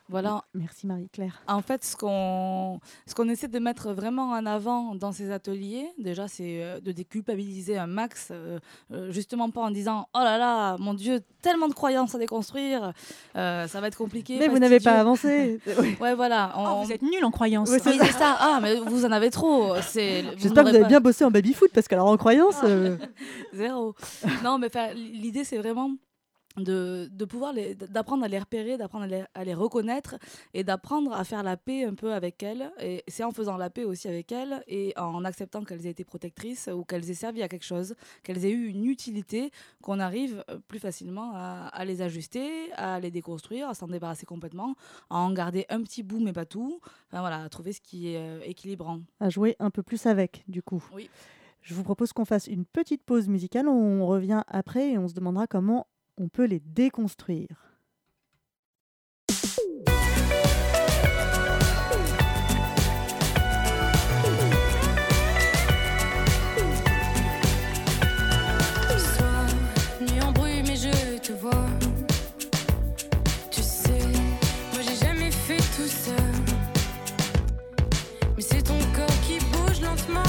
[0.10, 1.42] Voilà, Merci Marie-Claire.
[1.48, 5.88] En fait, ce qu'on ce qu'on essaie de mettre vraiment en avant dans ces ateliers,
[6.00, 8.60] déjà, c'est euh, de déculpabiliser un max, euh,
[8.92, 12.92] euh, justement pas en disant oh là là, mon Dieu, tellement de croyances à déconstruire,
[13.36, 14.38] euh, ça va être compliqué.
[14.40, 15.60] Mais vous n'avez pas avancé.
[16.02, 16.54] Ouais, voilà.
[16.58, 17.70] Oh, on- vous êtes nuls en croyance.
[17.70, 18.36] Ouais, Oui, c'est ça.
[18.40, 19.76] Ah, mais vous en avez trop.
[19.76, 22.56] J'espère que vous avez pas- bien bossé en baby-foot parce qu'alors en croyance.
[22.64, 22.98] euh,
[23.54, 23.94] Zéro.
[24.44, 25.92] non, mais l'idée, c'est vraiment
[26.60, 30.18] de, de pouvoir les, d'apprendre à les repérer, d'apprendre à les, à les reconnaître
[30.54, 32.72] et d'apprendre à faire la paix un peu avec elles.
[32.82, 36.04] Et c'est en faisant la paix aussi avec elles et en acceptant qu'elles aient été
[36.04, 40.44] protectrices ou qu'elles aient servi à quelque chose, qu'elles aient eu une utilité, qu'on arrive
[40.50, 44.76] euh, plus facilement à, à les ajuster, à les déconstruire, à s'en débarrasser complètement,
[45.10, 46.80] à en garder un petit bout mais pas tout.
[47.08, 49.00] Enfin voilà, à trouver ce qui est euh, équilibrant.
[49.20, 50.84] à jouer un peu plus avec, du coup.
[50.94, 51.10] Oui.
[51.62, 53.68] Je vous propose qu'on fasse une petite pause musicale.
[53.68, 55.88] On revient après et on se demandera comment
[56.20, 57.48] on peut les déconstruire.
[68.98, 69.48] Soir,
[70.02, 71.52] nuit en bruit, mais je te vois.
[73.50, 74.02] Tu sais,
[74.74, 76.22] moi j'ai jamais fait tout ça.
[78.36, 80.24] Mais c'est ton corps qui bouge lentement,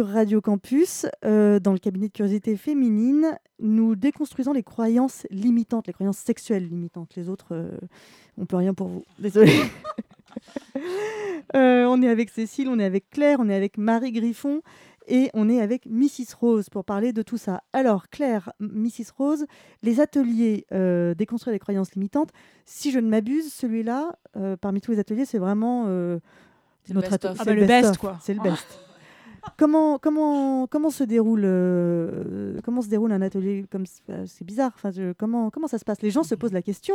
[0.00, 3.38] sur Radio Campus, euh, dans le cabinet de curiosité féminine.
[3.58, 7.14] Nous déconstruisons les croyances limitantes, les croyances sexuelles limitantes.
[7.16, 7.68] Les autres, euh,
[8.38, 9.04] on peut rien pour vous.
[9.18, 9.52] Désolée.
[11.56, 14.62] Euh, on est avec Cécile, on est avec Claire, on est avec Marie Griffon
[15.08, 17.64] et on est avec Mrs Rose pour parler de tout ça.
[17.72, 19.46] Alors Claire, Mrs Rose,
[19.82, 22.30] les ateliers euh, déconstruire les croyances limitantes.
[22.64, 26.20] Si je ne m'abuse, celui-là, euh, parmi tous les ateliers, c'est vraiment euh,
[26.84, 27.32] C'est le notre best-of.
[27.32, 28.18] atel- Ah c'est bah, le best, quoi.
[28.22, 28.66] C'est le best.
[29.56, 34.72] comment, comment, comment se déroule euh, comment se déroule un atelier comme c'est bizarre.
[34.74, 36.02] Enfin je- comment comment ça se passe?
[36.02, 36.94] Les gens se posent la question.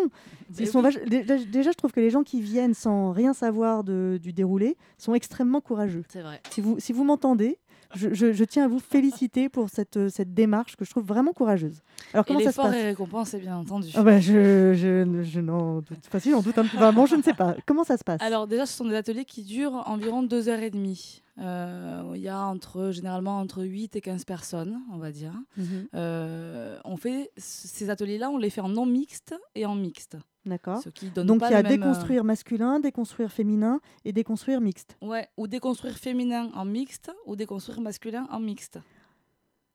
[0.51, 0.91] Ils Mais sont oui.
[0.91, 4.33] vach- déjà, déjà, je trouve que les gens qui viennent sans rien savoir de- du
[4.33, 6.03] déroulé sont extrêmement courageux.
[6.09, 6.41] C'est vrai.
[6.51, 7.57] si vous si vous m'entendez
[7.95, 11.05] je, je- je tiens à vous féliciter pour cette, euh, cette démarche que je trouve
[11.05, 11.81] vraiment courageuse
[12.13, 13.87] alors Et comment ça se passe est récompensé, bien entendu.
[13.95, 17.21] Bah, je, je, je n'en doute pas si j'en doute un peu vraiment je ne
[17.23, 20.23] sais pas comment ça se passe Alors déjà, ce sont des ateliers qui durent environ
[20.23, 21.21] deux heures et demie.
[21.39, 25.33] Euh, Il y a entre, généralement entre 8 et 15 personnes, on va dire.
[25.57, 25.87] Mhm.
[25.95, 30.17] Euh, on fait ces ateliers-là, on les fait en non mixte et en mixte.
[30.45, 30.81] D'accord
[31.15, 35.47] donc il y a même, euh, déconstruire masculin déconstruire féminin et déconstruire mixte Ouais, ou
[35.47, 38.79] déconstruire féminin en mixte ou déconstruire masculin en mixte.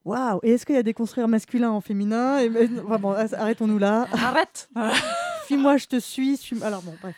[0.05, 2.51] Waouh Et est-ce qu'il y a des construire masculin en féminin et...
[3.17, 4.07] as- arrêtons-nous là.
[4.13, 4.69] Arrête
[5.47, 6.37] Suis-moi, je te suis.
[6.37, 6.63] suis...
[6.63, 7.15] Alors bon, bref.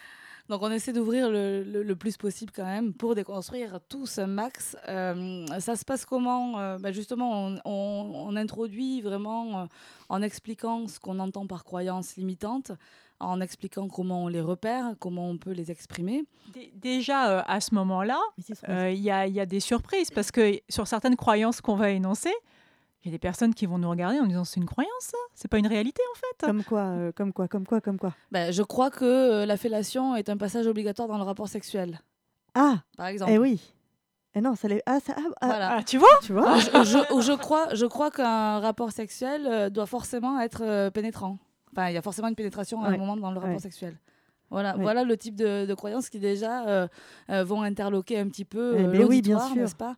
[0.48, 4.26] Donc on essaie d'ouvrir le, le- le plus possible quand même pour déconstruire tous un
[4.26, 4.76] max.
[4.88, 9.64] Euh, ça se passe comment Euh, bah, Justement, on, on- on introduit vraiment euh,
[10.08, 12.72] en expliquant ce qu'on entend par croyances limitantes,
[13.20, 16.24] en expliquant comment on les repère, comment on peut les exprimer.
[16.52, 18.18] Dé- Déjà, euh, à ce moment-là,
[18.68, 18.96] euh, y,
[19.28, 22.32] il y a des surprises parce que sur certaines croyances qu'on va énoncer,
[23.04, 25.18] il y a des personnes qui vont nous regarder en disant c'est une croyance, ça?
[25.34, 26.46] C'est pas une réalité en fait?
[26.46, 28.14] Comme quoi, euh, comme quoi, comme quoi, comme quoi.
[28.30, 32.00] Bah, je crois que euh, la fellation est un passage obligatoire dans le rapport sexuel,
[32.54, 33.32] Ah, par exemple.
[33.32, 33.60] eh oui.
[34.34, 34.82] Eh non, ça l'est.
[34.86, 35.76] Ah, ça, ah, ah, Voilà.
[35.76, 36.08] Ah, tu vois?
[36.22, 36.56] Tu vois?
[36.58, 41.38] Je, je- je crois, je crois qu'un rapport sexuel euh, doit forcément être euh, pénétrant.
[41.72, 42.94] Enfin, il y a forcément une pénétration à Ouais.
[42.94, 43.58] un moment dans le rapport Ouais.
[43.58, 43.98] sexuel.
[44.50, 44.82] Voilà, Ouais.
[44.82, 46.86] voilà le type de, de croyances qui déjà euh,
[47.30, 49.56] euh, vont interloquer un petit peu Eh euh, ben oui, bien l'auditoire, sûr.
[49.56, 49.96] n'est-ce pas?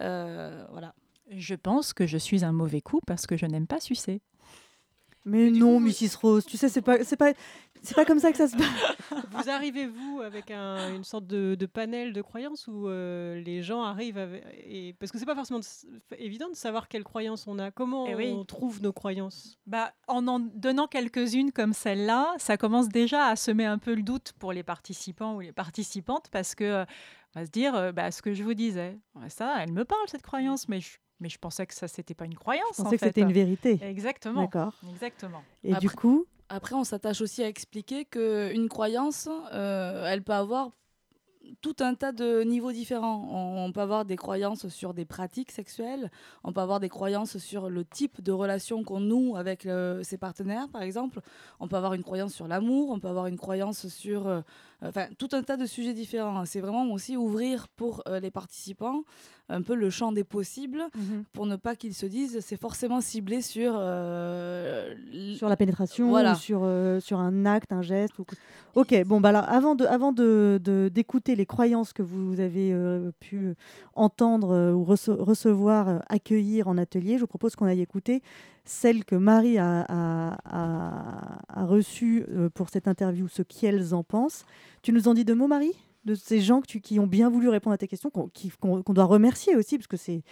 [0.00, 0.94] Euh, Voilà.
[1.30, 4.20] Je pense que je suis un mauvais coup parce que je n'aime pas sucer.
[5.24, 6.16] Mais non, coup, Mrs.
[6.20, 7.32] Rose, tu sais, c'est pas, c'est pas,
[7.80, 8.66] c'est pas comme ça que ça se passe.
[9.30, 13.62] Vous arrivez, vous, avec un- une sorte de, de panel de croyances où euh, les
[13.62, 15.64] gens arrivent avec, et, Parce que c'est pas forcément de
[16.18, 17.70] évident de savoir quelles croyances on a.
[17.70, 18.32] Comment Eh oui.
[18.34, 19.58] on trouve nos croyances?
[19.66, 24.02] Bah, en en donnant quelques-unes comme celle-là, ça commence déjà à semer un peu le
[24.02, 26.84] doute pour les participants ou les participantes parce que euh,
[27.36, 30.02] on va se dire, euh, bah, ce que je vous disais, ça, elle me parle
[30.08, 32.76] cette croyance, mais je, mais je pensais que ça c'était pas une croyance.
[32.76, 33.78] Je en pensais que c'était une vérité.
[33.82, 34.42] Exactement.
[34.42, 34.74] D'accord.
[34.90, 35.42] Exactement.
[35.64, 40.34] Et du Après- coup, Après, on s'attache aussi à expliquer qu'une croyance, euh, elle peut
[40.34, 40.70] avoir
[41.60, 43.26] tout un tas de niveaux différents.
[43.30, 46.10] On, on peut avoir des croyances sur des pratiques sexuelles,
[46.44, 50.18] on peut avoir des croyances sur le type de relation qu'on noue avec euh, ses
[50.18, 51.20] partenaires, par exemple.
[51.58, 54.42] On peut avoir une croyance sur l'amour, on peut avoir une croyance sur...
[54.84, 56.44] enfin, tout un tas de sujets différents.
[56.44, 59.02] C'est vraiment aussi ouvrir pour euh, les participants
[59.48, 60.82] un peu le champ des possibles
[61.32, 63.74] pour ne pas qu'ils se disent c'est forcément ciblé sur...
[63.76, 64.94] euh,
[65.36, 66.32] sur la pénétration Voilà.
[66.32, 68.18] ou sur, euh, sur un acte, un geste.
[68.18, 68.24] Ou...
[68.74, 70.58] Ok, bon, bah alors, avant de, avant de,
[70.90, 73.54] d'écouter les croyances que vous avez euh, pu
[73.94, 78.22] entendre ou rece- recevoir, accueillir en atelier, je vous propose qu'on aille écouter
[78.64, 84.02] celle que Marie a, a, a- a reçue euh, pour cette interview, ce qu'elles en
[84.04, 84.44] pensent.
[84.82, 85.72] Tu nous en dis deux mots, Marie
[86.04, 89.04] de ces gens que tu- qui ont bien voulu répondre à tes questions, qu'on doit
[89.04, 90.24] remercier aussi, parce que c'est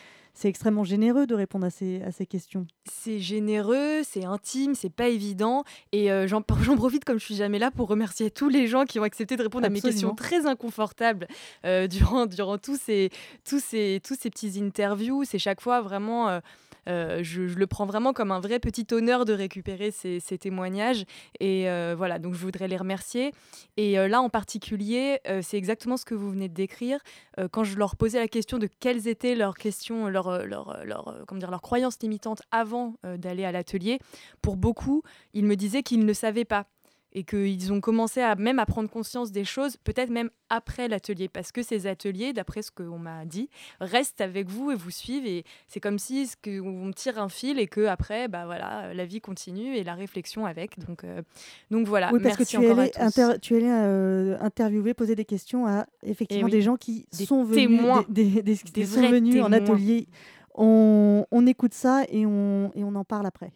[0.42, 2.66] extrêmement généreux de répondre à ces, à ces questions.
[2.90, 5.62] C'est généreux, c'est intime, c'est pas évident.
[5.92, 6.42] Et euh, j'en
[6.76, 9.44] profite, comme je suis jamais là, pour remercier tous les gens qui ont accepté de
[9.44, 11.28] répondre à mes questions très inconfortables
[11.64, 13.10] euh, durant, durant tous, ces,
[13.48, 15.22] tous, ces, tous ces petits interviews.
[15.24, 16.28] C'est chaque fois vraiment.
[16.30, 16.40] euh,
[16.86, 21.04] je, je le prends vraiment comme un vrai petit honneur de récupérer ces, ces témoignages.
[21.38, 23.32] Et euh, voilà, donc je voudrais les remercier.
[23.76, 26.98] Et euh, là, en particulier, euh, c'est exactement ce que vous venez de décrire.
[27.38, 30.70] Euh, quand je leur posais la question de quelles étaient leurs questions, leurs, euh, leurs,
[30.70, 33.98] euh, leurs, euh, comment dire, leurs croyances limitantes avant euh, d'aller à l'atelier,
[34.42, 35.02] pour beaucoup,
[35.34, 36.66] ils me disaient qu'ils ne savaient pas
[37.12, 41.28] et qu'ils ont commencé à même à prendre conscience des choses, peut-être même après l'atelier,
[41.28, 43.48] parce que ces ateliers, d'après ce qu'on m'a dit,
[43.80, 47.28] restent avec vous et vous suivent, et c'est comme si ce que- on tire un
[47.28, 50.78] fil et que après, bah voilà, la vie continue et la réflexion avec.
[50.86, 51.22] Donc, euh,
[51.70, 52.10] donc voilà.
[52.12, 53.00] Oui, parce Merci que tu es allé, tous.
[53.00, 56.50] inter- tu es allé euh, interviewer, poser des questions à effectivement oui.
[56.52, 58.04] des gens qui Des sont venus, témoins.
[58.08, 59.52] des, des- des- sont venus en témoins.
[59.52, 60.06] atelier.
[60.54, 63.52] On, on écoute ça et on, et on en parle après.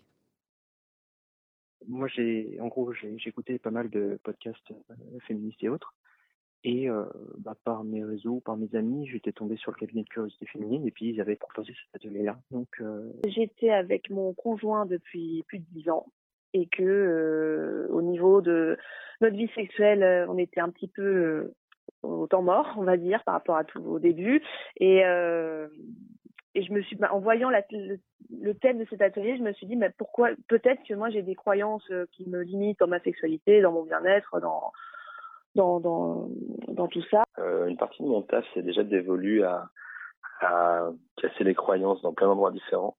[1.89, 5.95] Moi, j'ai, en gros, j'ai, écouté pas mal de podcasts euh, féministes et autres.
[6.66, 7.05] Et euh,
[7.39, 10.87] bah, par mes réseaux, par mes amis, j'étais tombé sur le cabinet de curiosité féminine
[10.87, 12.39] et puis ils avaient proposé cet atelier-là.
[12.51, 16.07] Donc euh, J'étais avec mon conjoint depuis plus de dix ans
[16.55, 18.78] et que au niveau de
[19.20, 21.53] notre vie sexuelle, on était un petit peu
[22.03, 24.41] au temps mort, on va dire, par rapport à tout au début.
[24.78, 25.03] Et,
[26.55, 27.98] et je me suis, bah, en voyant la, le,
[28.30, 31.22] le thème de cet atelier, je me suis dit, mais pourquoi Peut-être que moi j'ai
[31.22, 34.72] des croyances euh, qui me limitent dans ma sexualité, dans mon bien-être, dans
[35.55, 36.28] dans, dans,
[36.68, 37.24] dans tout ça.
[37.38, 39.68] Euh, une partie de mon taf, c'est déjà d'évoluer à,
[40.40, 42.96] à casser les croyances dans plein d'endroits différents.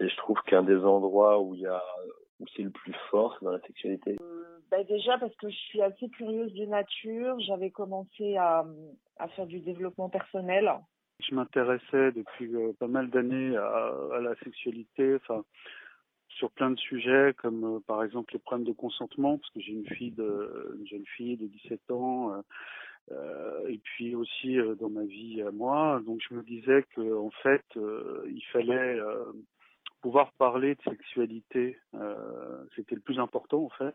[0.00, 1.82] Et je trouve qu'un des endroits où il y a
[2.38, 4.16] où c'est le plus fort, c'est dans la sexualité.
[4.70, 7.38] Bah déjà parce que je suis assez curieuse de nature.
[7.40, 8.64] J'avais commencé à,
[9.18, 10.72] à faire du développement personnel.
[11.28, 15.44] Je m'intéressais depuis euh, pas mal d'années à, la sexualité, enfin
[16.28, 19.72] sur plein de sujets comme euh, par exemple les problèmes de consentement parce que j'ai
[19.72, 22.32] une fille de une jeune fille de 17 ans
[23.10, 27.30] euh, et puis aussi dans ma vie à moi donc je me disais que en
[27.42, 29.00] fait il fallait
[30.02, 31.76] pouvoir parler de sexualité,
[32.74, 33.94] c'était le plus important en fait.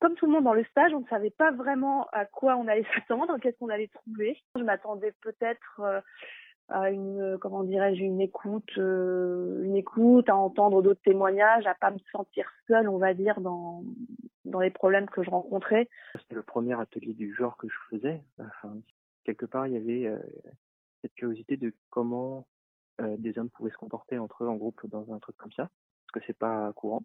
[0.00, 2.68] Comme tout le monde dans le stage, on ne savait pas vraiment à quoi on
[2.68, 4.38] allait s'attendre, qu'est-ce qu'on allait trouver.
[4.56, 5.80] Je m'attendais peut-être
[6.72, 11.90] à une, comment dirais-je, une écoute, euh, une écoute, à entendre d'autres témoignages, à pas
[11.90, 13.84] me sentir seule, on va dire, dans
[14.44, 15.88] dans les problèmes que je rencontrais.
[16.18, 18.22] C'était le premier atelier du genre que je faisais.
[18.38, 18.76] Enfin,
[19.24, 20.12] quelque part, il y avait
[21.00, 22.46] cette curiosité de comment
[23.00, 25.70] euh, des hommes pouvaient se comporter entre eux en groupe dans un truc comme ça
[26.06, 27.02] Parce que c'est pas courant.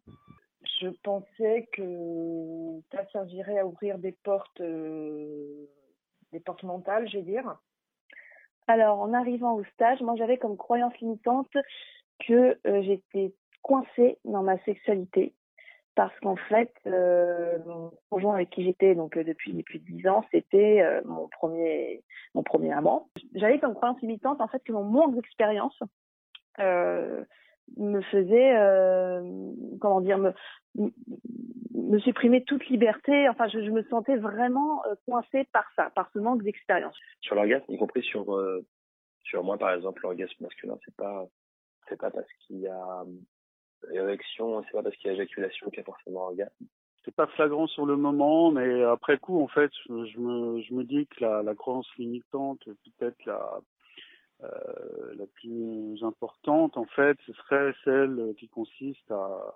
[0.81, 5.65] Je pensais que ça servirait à ouvrir des portes, euh,
[6.31, 7.57] des portes mentales, je vais dire.
[8.67, 11.51] Alors, en arrivant au stage, moi j'avais comme croyance limitante
[12.19, 15.33] que euh, j'étais coincée dans ma sexualité
[15.97, 20.23] parce qu'en fait, euh, mon conjoint avec qui j'étais donc euh, depuis depuis dix ans,
[20.31, 22.03] c'était euh, mon premier
[22.35, 23.09] mon premier amant.
[23.33, 25.77] J'avais comme croyance limitante en fait que mon manque d'expérience
[27.75, 28.53] me faisait
[29.79, 30.33] comment dire me
[31.73, 33.27] me supprimer toute liberté.
[33.29, 36.95] Enfin, je, je me sentais vraiment coincée par ça, par ce manque d'expérience.
[37.21, 38.25] Sur l'orgasme, y compris sur
[39.23, 41.25] sur moi par exemple, l'orgasme masculin, c'est pas
[41.89, 43.03] c'est pas parce qu'il y a
[43.91, 46.65] érection, c'est pas parce qu'il y a éjaculation qu'il y a forcément orgasme.
[47.05, 50.83] C'est pas flagrant sur le moment, mais après coup, en fait, je me, je me
[50.83, 53.61] dis que la, la croyance limitante, peut-être la,
[54.43, 59.53] euh, la plus importante, en fait, ce serait celle qui consiste à,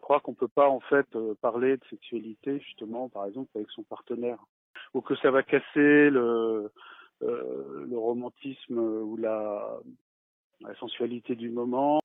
[0.00, 1.06] croire qu'on peut pas, en fait,
[1.40, 4.38] parler de sexualité, justement, par exemple, avec son partenaire.
[4.92, 6.70] Ou que ça va casser le,
[7.22, 9.78] euh, romantisme ou la,
[10.78, 12.00] sensualité du moment.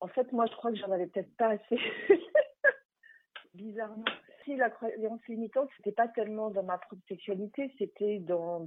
[0.00, 1.78] En fait, moi, je crois que j'en avais peut-être pas assez.
[3.54, 4.04] Bizarrement.
[4.44, 8.66] Si la croyance limitante, c'était pas tellement dans ma propre sexualité, c'était dans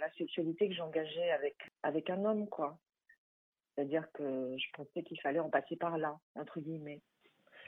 [0.00, 2.78] la sexualité que j'engageais avec, avec un homme, quoi.
[3.74, 7.00] C'est-à-dire que je pensais qu'il fallait en passer par là, entre guillemets.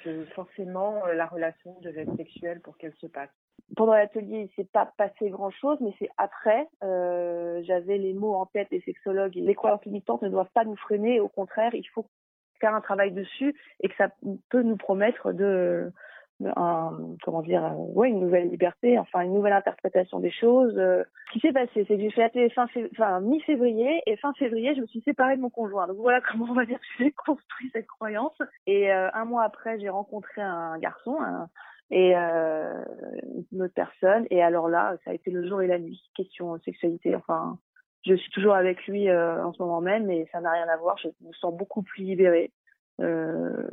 [0.02, 3.30] Que forcément, la relation devait être sexuelle pour qu'elle se passe.
[3.76, 8.46] Pendant l'atelier, il s'est pas passé grand-chose, mais c'est après, euh, j'avais les mots en
[8.46, 9.34] tête des sexologues.
[9.34, 12.06] Les croyances limitantes ne doivent pas nous freiner, au contraire, il faut
[12.60, 14.10] faire un travail dessus et que ça
[14.48, 15.92] peut nous promettre de
[16.56, 21.40] un, comment dire ouais une nouvelle liberté enfin une nouvelle interprétation des choses ce qui
[21.40, 24.86] s'est passé c'est que j'ai fait atelier fin enfin mi-février et fin février je me
[24.86, 27.86] suis séparée de mon conjoint donc voilà comment on va dire que j'ai construit cette
[27.86, 31.48] croyance et euh, un mois après j'ai rencontré un garçon un,
[31.90, 32.82] et euh,
[33.52, 36.58] une autre personne et alors là ça a été le jour et la nuit question
[36.60, 37.58] sexualité enfin
[38.06, 40.76] je suis toujours avec lui euh, en ce moment même et ça n'a rien à
[40.76, 40.96] voir.
[40.98, 42.50] Je me sens beaucoup plus libérée.
[43.00, 43.68] Euh,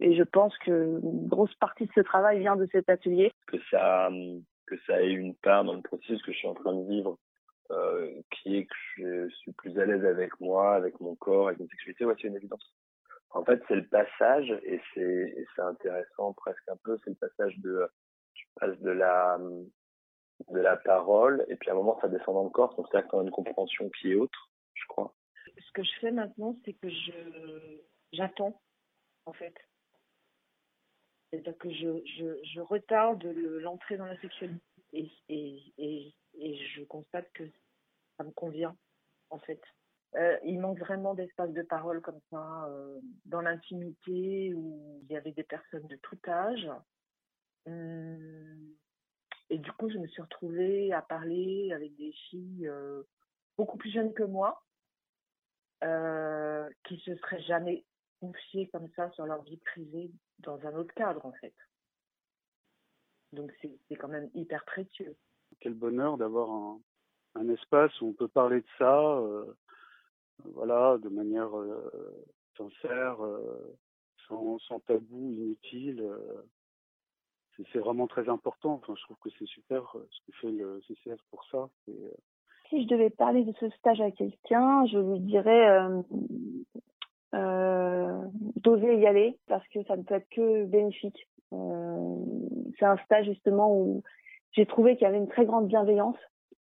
[0.00, 3.32] et je pense que une grosse partie de ce travail vient de cet atelier.
[3.46, 4.10] Que ça,
[4.66, 7.18] que ça ait une part dans le processus que je suis en train de vivre,
[7.70, 11.60] euh, qui est que je suis plus à l'aise avec moi, avec mon corps, avec
[11.60, 12.74] mon sexualité, ouais, c'est une évidence.
[13.30, 17.88] En fait, c'est le passage, et c'est intéressant presque un peu, c'est le passage de,
[18.34, 19.38] tu passes de la,
[20.50, 23.10] de la parole, et puis à un moment ça descend dans le corps, donc c'est-à-dire
[23.10, 25.14] que une compréhension qui est autre, je crois.
[25.58, 27.12] Ce que je fais maintenant, c'est que je
[28.14, 28.60] j'attends,
[29.26, 29.54] en fait.
[31.30, 34.62] C'est-à-dire que je, je, je retarde l'entrée dans la sexualité
[34.92, 37.44] et, et, et, et, je constate que
[38.16, 38.76] ça me convient,
[39.30, 39.60] en fait.
[40.16, 45.16] Euh, il manque vraiment d'espace de parole comme ça, euh, dans l'intimité où il y
[45.16, 46.70] avait des personnes de tout âge.
[47.66, 48.76] Hum,
[49.50, 53.02] et du coup, je me suis retrouvée à parler avec des filles euh,
[53.58, 54.60] beaucoup plus jeunes que moi,
[56.84, 57.84] qui se seraient jamais
[58.72, 60.10] comme ça sur leur vie privée
[60.40, 61.54] dans un autre cadre, en fait.
[63.32, 65.16] Donc, c'est quand même hyper précieux.
[65.60, 66.80] Quel bonheur d'avoir un,
[67.34, 69.52] un espace où on peut parler de ça, euh,
[70.44, 72.24] voilà, de manière euh,
[72.56, 73.76] sincère, euh,
[74.28, 76.00] sans, sans tabou inutile.
[76.00, 76.42] euh.
[77.72, 78.74] c'est vraiment très important.
[78.74, 81.68] Enfin, je trouve que c'est super ce que fait le CCF pour ça.
[81.88, 82.10] Euh,
[82.70, 85.80] Si je devais parler de ce stage à quelqu'un, je lui dirais
[87.34, 91.28] d'oser y aller parce que ça ne peut être que bénéfique.
[91.52, 92.16] Euh,
[92.78, 94.02] c'est un stage justement où
[94.52, 96.16] j'ai trouvé qu'il y avait une très grande bienveillance,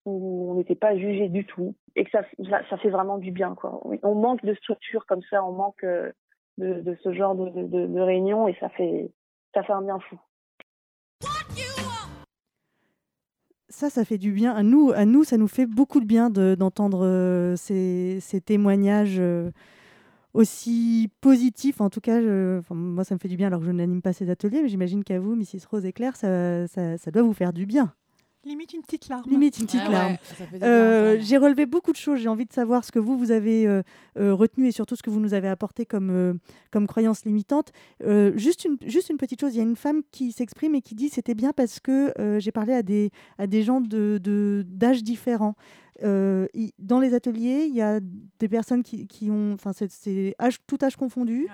[0.05, 2.23] où on n'était pas jugé du tout et que ça,
[2.69, 3.55] ça, fait vraiment du bien.
[4.03, 6.11] On manque de structure comme ça, on manque euh,
[6.59, 9.11] de, ce genre de, réunion et ça fait,
[9.55, 10.19] ça fait un bien fou.
[13.69, 14.53] Ça, ça fait du bien.
[14.53, 19.21] À nous, à nous ça nous fait beaucoup de bien de- d'entendre euh, ces, témoignages
[19.21, 19.51] euh,
[20.35, 21.81] aussi positifs.
[21.81, 22.21] En tout cas,
[22.71, 25.05] moi, ça me fait du bien alors que je n'anime pas ces ateliers, mais j'imagine
[25.05, 25.67] qu'à vous, Mrs.
[25.71, 26.67] Rose et Claire, ça
[27.13, 27.95] doit vous faire du bien.
[28.45, 29.31] Limite une petite larme.
[29.31, 30.13] Limite une petite Ouais, larme.
[30.53, 31.19] ouais, Euh.
[31.21, 32.19] J'ai relevé beaucoup de choses.
[32.21, 33.83] J'ai envie de savoir ce que vous, vous avez euh,
[34.19, 36.33] euh, retenu et surtout ce que vous nous avez apporté comme, euh,
[36.71, 37.71] comme croyance limitante.
[38.03, 39.55] Euh, juste, une, juste une petite chose.
[39.55, 42.41] Il y a une femme qui s'exprime et qui dit c'était bien parce que euh,
[42.41, 44.19] j'ai parlé à des, à des gens de,
[44.67, 45.55] d'âges différents.
[46.03, 46.47] Euh,
[46.79, 49.53] dans les ateliers, il y a des personnes qui, qui ont.
[49.53, 51.47] Enfin, c'est- c'est âge, tout âge confondu.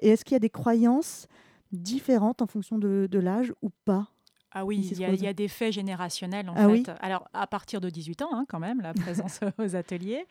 [0.00, 1.26] Et est-ce qu'il y a des croyances
[1.72, 4.08] différentes en fonction de, de l'âge ou pas?
[4.54, 6.72] Ah oui, il y, a, Rose il y a des faits générationnels en Ah fait.
[6.72, 10.26] oui Alors à partir de 18 ans hein, quand même, la présence aux ateliers.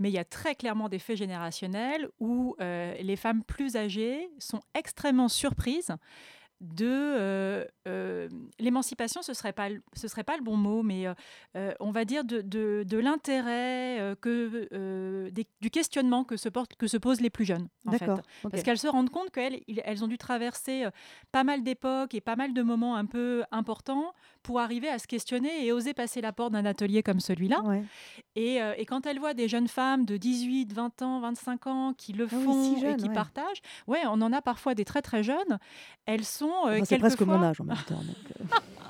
[0.00, 4.28] Mais il y a très clairement des faits générationnels où euh, les femmes plus âgées
[4.38, 5.92] sont extrêmement surprises
[6.60, 11.06] de euh, euh, l'émancipation, ce serait pas ce serait pas le bon mot, mais
[11.56, 16.74] euh, on va dire de, de, de l'intérêt que des- du questionnement que se portent
[16.76, 18.06] que se posent les plus jeunes en fait,
[18.50, 20.86] parce qu'elles se rendent compte qu'elles elles ont dû traverser
[21.32, 25.06] pas mal d'époques et pas mal de moments un peu importants pour arriver à se
[25.06, 27.62] questionner et oser passer la porte d'un atelier comme celui-là.
[28.36, 32.12] Et, et quand elles voient des jeunes femmes de 18, 20 ans, 25 ans qui
[32.12, 33.14] le Ah oui, font et qui ouais.
[33.14, 35.58] partagent, ouais, on en a parfois des très très jeunes.
[36.06, 37.94] Elles sont euh, Enfin, C'est presque mon âge en même temps.
[37.96, 38.44] donc, euh.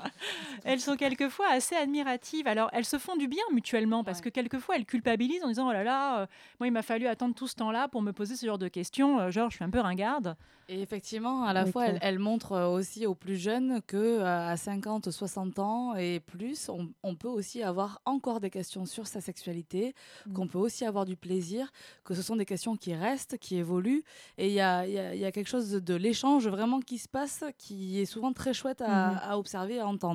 [0.63, 2.47] elles sont quelquefois assez admiratives.
[2.47, 5.73] Alors, elles se font du bien mutuellement parce que quelquefois, elles culpabilisent en disant Oh
[5.73, 6.25] là là, euh,
[6.59, 9.19] moi, il m'a fallu attendre tout ce temps-là pour me poser ce genre de questions.
[9.19, 10.35] euh, genre, je suis un peu ringarde.
[10.69, 12.09] Et effectivement, à la fois, elle, Claire.
[12.09, 16.69] elle montre euh, aussi aux plus jeunes que euh, à 50, 60 ans et plus,
[16.69, 19.93] on, on peut aussi avoir encore des questions sur sa sexualité,
[20.27, 20.33] Mm.
[20.33, 21.71] qu'on peut aussi avoir du plaisir,
[22.03, 24.03] que ce sont des questions qui restent, qui évoluent.
[24.37, 26.97] Et il y a, y a- il y a quelque chose de l'échange vraiment qui
[26.99, 29.19] se passe, qui est souvent très chouette à, Mhm.
[29.23, 30.10] à observer, à entendre.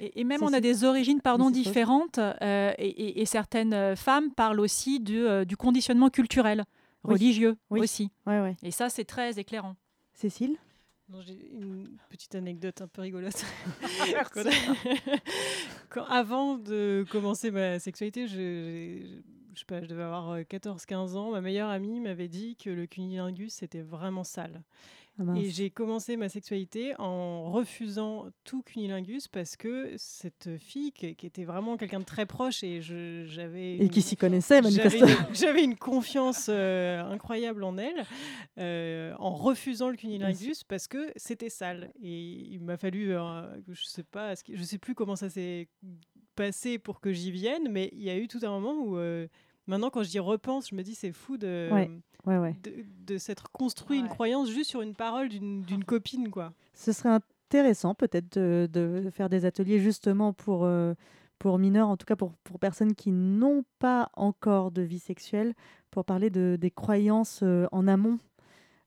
[0.00, 3.96] Et, et même, on a des origines pardon, différentes euh, et, et- et certaines euh,
[3.96, 6.64] femmes parlent aussi du, euh, du conditionnement culturel,
[7.04, 7.14] Oui.
[7.14, 7.80] religieux Oui.
[7.80, 8.10] aussi.
[8.26, 8.56] Ouais, ouais.
[8.62, 9.76] Et ça, c'est très éclairant.
[10.14, 10.56] Cécile?
[11.08, 13.44] Non, J'ai une petite anecdote un peu rigolote.
[14.12, 14.30] Merci.
[14.34, 14.42] Quand-
[15.90, 19.06] quand- avant de commencer ma sexualité, je,
[19.54, 21.30] je sais pas, je devais avoir 14-15 ans.
[21.30, 24.62] Ma meilleure amie m'avait dit que le cunilingus c'était vraiment sale.
[25.18, 25.32] Ah.
[25.36, 31.26] Et j'ai commencé ma sexualité en refusant tout cunilingus parce que cette fille, qui, qui
[31.26, 33.76] était vraiment quelqu'un de très proche et j'avais.
[33.78, 35.28] Et qui s'y connaissait, j'avais manifestement.
[35.28, 38.04] une- J'avais une confiance euh, incroyable en elle,
[38.58, 41.90] euh, en refusant le cunilingus parce que c'était sale.
[42.02, 42.20] Et
[42.52, 45.68] il m'a fallu, euh, je sais pas, je sais plus comment ça s'est
[46.34, 48.98] passé pour que j'y vienne, mais il y a eu tout un moment où.
[49.66, 51.90] Maintenant, quand j'y repense, je me dis c'est fou de, Ouais,
[52.26, 52.54] ouais, ouais.
[52.62, 52.72] de,
[53.12, 56.52] de s'être construit une croyance juste sur une parole d'une d'une copine, quoi.
[56.74, 57.08] Ce serait
[57.48, 60.94] intéressant peut-être de, de faire des ateliers justement pour, euh,
[61.38, 65.52] pour mineurs, en tout cas pour, pour personnes qui n'ont pas encore de vie sexuelle,
[65.90, 68.18] pour parler de, des croyances euh, en amont.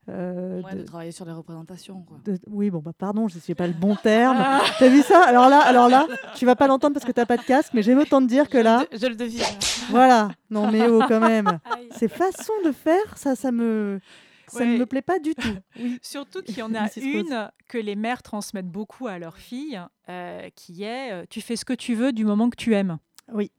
[0.10, 0.84] euh, Ouais, de...
[0.84, 2.02] travailler sur les représentations.
[2.04, 2.18] Quoi.
[2.26, 4.38] de- oui, bon, bah pardon, je ne sais pas le bon terme.
[4.80, 5.24] T'as vu ça?
[5.28, 7.82] Alors là, alors là, tu vas pas l'entendre parce que t'as pas de casque, mais
[7.84, 8.86] j'aime autant te dire que là.
[8.92, 9.44] Je le devine.
[9.90, 10.30] Voilà.
[10.50, 11.60] Non, mais oh, quand même.
[11.92, 14.00] Ces façons de faire, ça, ça me,
[14.48, 15.48] ça ne me plaît pas du tout.
[15.80, 16.00] Oui.
[16.02, 19.80] Surtout qu'il y en a une que les mères transmettent beaucoup à leurs filles,
[20.10, 22.98] euh, qui est euh, tu fais ce que tu veux du moment que tu aimes.
[23.32, 23.52] Oui.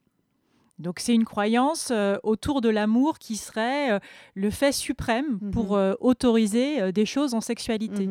[0.79, 3.99] Donc c'est une croyance euh, autour de l'amour qui serait euh,
[4.33, 5.77] le fait suprême pour Mhm.
[5.79, 8.09] euh, autoriser des choses en sexualité.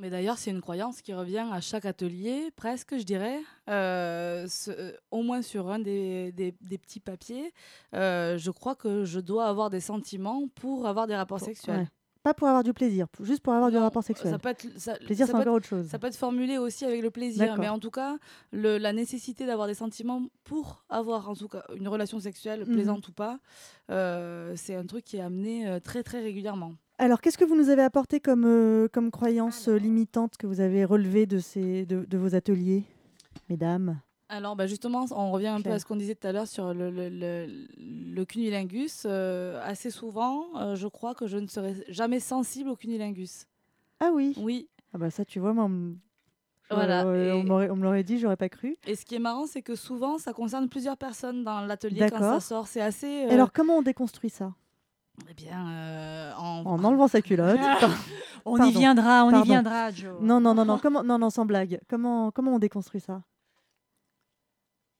[0.00, 3.40] Mais d'ailleurs, c'est une croyance qui revient à chaque atelier, presque, je dirais.
[3.68, 7.52] Euh, ce- euh, au moins sur un des, des- des petits papiers,
[7.94, 11.80] euh, je crois que je dois avoir des sentiments pour avoir des rapports sexuels.
[11.80, 11.86] Ouais.
[12.22, 14.32] Pas pour avoir du plaisir, juste pour avoir du rapport sexuel.
[14.32, 15.86] Ça peut être, ça- plaisir, ça c'est encore autre chose.
[15.88, 18.18] Ça peut être formulé aussi avec le plaisir, mais en tout cas,
[18.52, 22.74] le- la nécessité d'avoir des sentiments pour avoir en tout cas une relation sexuelle, Mhm.
[22.74, 23.38] plaisante ou pas,
[23.90, 26.74] euh, c'est un truc qui est amené très très régulièrement.
[26.98, 30.60] Alors, qu'est-ce que vous nous avez apporté comme, euh, comme croyance euh, limitante que vous
[30.60, 32.84] avez relevée de, ces, de, de vos ateliers,
[33.48, 34.00] mesdames?
[34.30, 36.74] Alors bah justement, on revient un peu à ce qu'on disait tout à l'heure sur
[36.74, 37.46] le, le, le,
[37.78, 39.04] le cunnilingus.
[39.06, 43.46] Euh, assez souvent, euh, je crois que je ne serai jamais sensible au cunnilingus.
[44.00, 44.34] Ah oui?
[44.36, 44.68] Oui.
[44.92, 45.96] Ah bah ça, tu vois, moi, on me-
[46.70, 48.76] Voilà, euh, on me l'aurait dit, j'aurais pas cru.
[48.86, 52.18] Et ce qui est marrant, c'est que souvent, ça concerne plusieurs personnes dans l'atelier quand
[52.18, 52.66] ça sort.
[52.66, 53.24] C'est assez...
[53.24, 54.52] Euh, Alors, comment on déconstruit ça?
[55.30, 56.64] Eh bien, euh, en...
[56.66, 57.90] En enlevant sa culotte Par-
[58.44, 60.16] On y viendra, on y viendra, Joe.
[60.20, 61.02] Non, non, non, non, comment...
[61.02, 61.80] non, non, sans blague.
[61.88, 63.22] Comment, comment on déconstruit ça?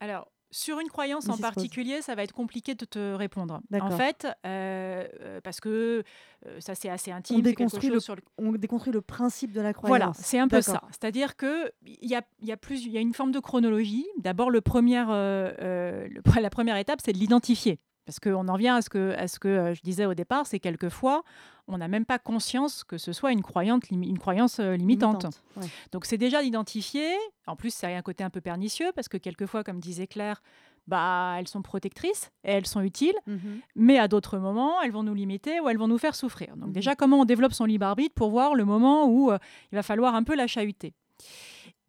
[0.00, 3.60] Alors, sur une croyance en particulier, ça va être compliqué de te répondre.
[3.80, 6.02] En fait, euh, euh, parce que
[6.46, 9.52] euh, ça c'est assez intime, on déconstruit, chose le, sur le- on déconstruit le principe
[9.52, 9.98] de la croyance.
[9.98, 10.80] Voilà, c'est un peu ça.
[10.90, 13.40] C'est-à-dire que il y a, il y a plus, il y a une forme de
[13.40, 14.06] chronologie.
[14.18, 17.78] D'abord, le premier, euh, euh, le- la première étape, c'est de l'identifier.
[18.08, 20.46] Parce qu'on en vient à ce que, à ce que euh, je disais au départ,
[20.46, 21.24] c'est quelquefois,
[21.66, 25.24] on n'a même pas conscience que ce soit une, croyante, limi- une croyance euh, limitante.
[25.24, 25.66] Limitante, ouais.
[25.92, 27.12] Donc c'est déjà d'identifier.
[27.46, 30.40] En plus, ça a un côté un peu pernicieux parce que quelquefois, comme disait Claire,
[30.86, 33.60] bah, elles sont protectrices et elles sont utiles, Mhm.
[33.76, 36.56] mais à d'autres moments, elles vont nous limiter ou elles vont nous faire souffrir.
[36.56, 39.36] Donc déjà, comment on développe son libre arbitre pour voir le moment où euh,
[39.70, 40.94] il va falloir un peu la chahuter.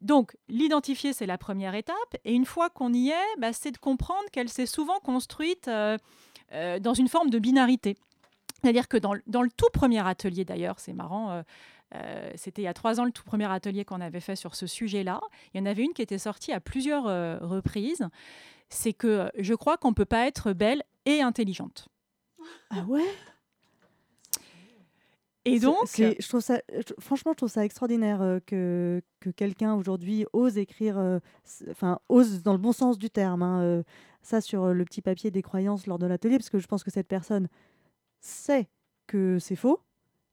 [0.00, 2.16] Donc, l'identifier, c'est la première étape.
[2.24, 5.98] Et une fois qu'on y est, bah, c'est de comprendre qu'elle s'est souvent construite euh,
[6.52, 7.96] euh, dans une forme de binarité.
[8.62, 11.42] C'est-à-dire que dans, le- tout premier atelier, d'ailleurs, c'est marrant,
[11.94, 14.54] euh, c'était il y a trois ans le tout premier atelier qu'on avait fait sur
[14.54, 15.20] ce sujet-là.
[15.52, 17.04] Il y en avait une qui était sortie à plusieurs
[17.40, 18.06] reprises.
[18.68, 21.88] C'est que je crois qu'on ne peut pas être belle et intelligente.
[22.70, 23.04] Ah ouais?
[25.46, 29.30] Et donc, c'est- je trouve ça, je- franchement, je trouve ça extraordinaire euh, que, que
[29.30, 31.18] quelqu'un aujourd'hui ose écrire, euh,
[31.70, 33.82] enfin, ose dans le bon sens du terme, hein, euh,
[34.22, 36.90] ça sur le petit papier des croyances lors de l'atelier, parce que je pense que
[36.90, 37.48] cette personne
[38.20, 38.68] sait
[39.06, 39.80] que c'est faux.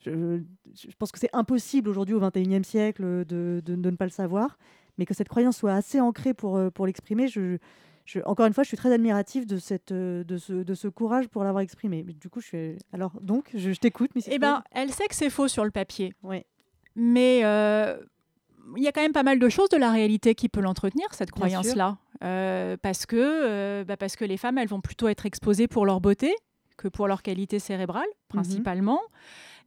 [0.05, 0.41] Je,
[0.75, 4.11] je pense que c'est impossible aujourd'hui au XXIe siècle de, de- de ne pas le
[4.11, 4.57] savoir,
[4.97, 7.27] mais que cette croyance soit assez ancrée pour, pour l'exprimer.
[7.27, 7.57] Je,
[8.07, 10.87] je- encore une fois, je suis très admirative de, cette, euh, de, ce, de ce
[10.87, 12.03] courage pour l'avoir exprimé.
[12.05, 12.77] Mais du coup, je suis...
[12.93, 16.13] Alors, donc, je, je t'écoute, eh ben, elle sait que c'est faux sur le papier.
[16.23, 16.45] Ouais.
[16.95, 17.97] Mais euh,
[18.75, 21.05] il y a quand même pas mal de choses de la réalité qui peut l'entretenir,
[21.11, 21.97] cette croyance-là.
[22.23, 25.85] Euh, parce, que, euh, bah, parce que les femmes, elles vont plutôt être exposées pour
[25.85, 26.33] leur beauté
[26.77, 29.01] que pour leur qualité cérébrale, principalement.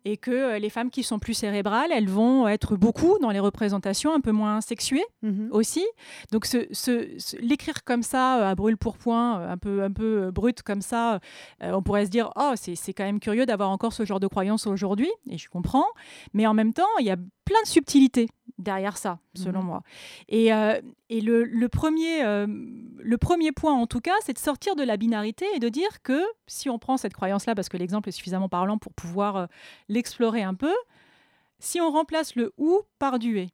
[0.05, 3.41] Et que euh, les femmes qui sont plus cérébrales, elles vont être beaucoup dans les
[3.41, 5.49] représentations un peu moins sexuées Mhm.
[5.53, 5.85] aussi.
[6.33, 9.83] Donc ce, ce- ce- l'écrire comme ça, euh, à brûle pour point, euh, un peu,
[9.83, 11.21] un peu brut comme ça,
[11.63, 14.21] euh, on pourrait se dire, oh, c'est c'est quand même curieux d'avoir encore ce genre
[14.21, 15.87] de croyance aujourd'hui, et je comprends.
[16.33, 18.29] Mais en même temps, il y a plein de subtilités
[18.61, 19.67] derrière ça, selon Mhm.
[19.67, 19.83] moi.
[20.29, 24.39] Et, euh, et le, le premier, euh, le premier point, en tout cas, c'est de
[24.39, 27.77] sortir de la binarité et de dire que si on prend cette croyance-là, parce que
[27.77, 29.47] l'exemple est suffisamment parlant pour pouvoir euh,
[29.89, 30.73] l'explorer un peu,
[31.59, 33.51] si on remplace le ou par du et,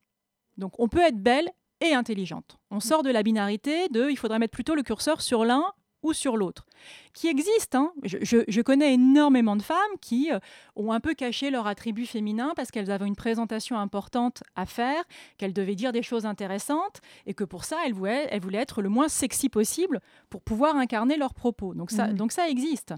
[0.58, 1.48] donc on peut être belle
[1.80, 2.58] et intelligente.
[2.70, 5.64] On sort de la binarité de il faudrait mettre plutôt le curseur sur l'un
[6.06, 6.66] ou sur l'autre,
[7.12, 7.74] qui existe.
[7.74, 7.92] hein.
[8.02, 10.38] Je, je- je connais énormément de femmes qui euh,
[10.76, 15.02] ont un peu caché leur attribut féminin parce qu'elles avaient une présentation importante à faire,
[15.38, 18.82] qu'elles devaient dire des choses intéressantes et que pour ça, elles voulaient, elles voulaient être
[18.82, 20.00] le moins sexy possible
[20.30, 21.74] pour pouvoir incarner leurs propos.
[21.74, 22.14] Donc ça, Mhm.
[22.16, 22.94] donc ça existe.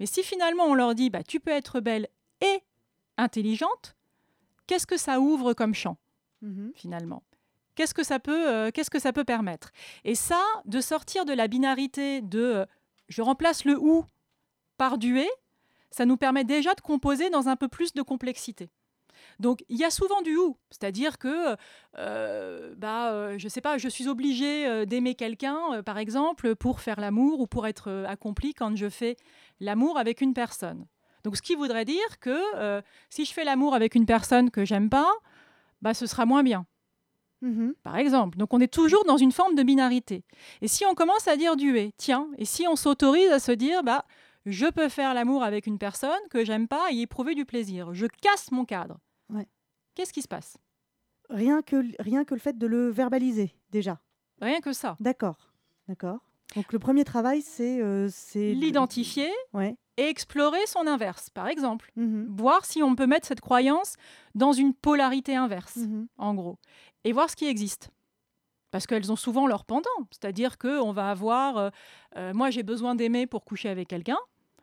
[0.00, 2.08] Mais si finalement on leur dit bah, tu peux être belle
[2.40, 2.60] et
[3.16, 3.96] intelligente,
[4.66, 5.96] qu'est-ce que ça ouvre comme champ
[6.42, 6.72] Mhm.
[6.74, 7.22] finalement?
[7.78, 9.70] Qu'est-ce que ça peut, euh, qu'est-ce que ça peut permettre
[10.04, 12.66] Et ça, de sortir de la binarité de euh,
[13.08, 14.04] je remplace le ou
[14.78, 15.30] par du et,
[15.92, 18.68] ça nous permet déjà de composer dans un peu plus de complexité.
[19.38, 21.56] Donc il y a souvent du ou, c'est-à-dire que
[21.98, 27.38] euh, bah je sais pas, je suis obligée d'aimer quelqu'un par exemple pour faire l'amour
[27.38, 29.16] ou pour être accompli quand je fais
[29.60, 30.84] l'amour avec une personne.
[31.22, 34.90] Donc ce qui voudrait dire que si je fais l'amour avec une personne que j'aime
[34.90, 35.12] pas,
[35.80, 36.66] bah ce sera moins bien
[37.40, 37.74] Mhm.
[37.82, 38.36] par exemple.
[38.38, 40.24] Donc on est toujours dans une forme de binarité.
[40.60, 43.52] Et si on commence à dire du et, tiens, et si on s'autorise à se
[43.52, 44.04] dire, bah,
[44.46, 47.94] je peux faire l'amour avec une personne que j'aime pas et y éprouver du plaisir,
[47.94, 48.98] je casse mon cadre.
[49.30, 49.46] Ouais.
[49.94, 50.56] Qu'est-ce qui se passe?
[51.30, 54.00] Rien que, rien que le fait de le verbaliser, déjà.
[54.40, 54.96] Rien que ça.
[55.00, 55.52] D'accord.
[55.88, 56.20] D'accord.
[56.56, 57.80] Donc le premier travail, c'est...
[57.82, 59.76] euh, L'identifier Ouais.
[59.96, 61.92] et explorer son inverse, par exemple.
[61.96, 62.26] Mhm.
[62.30, 63.94] Voir si on peut mettre cette croyance
[64.34, 66.06] dans une polarité inverse, Mhm.
[66.16, 66.56] en gros.
[67.04, 67.90] Et voir ce qui existe.
[68.70, 69.88] Parce qu'elles ont souvent leur pendant.
[70.10, 71.70] C'est-à-dire qu'on va avoir, euh,
[72.16, 74.18] euh, moi j'ai besoin d'aimer pour coucher avec quelqu'un.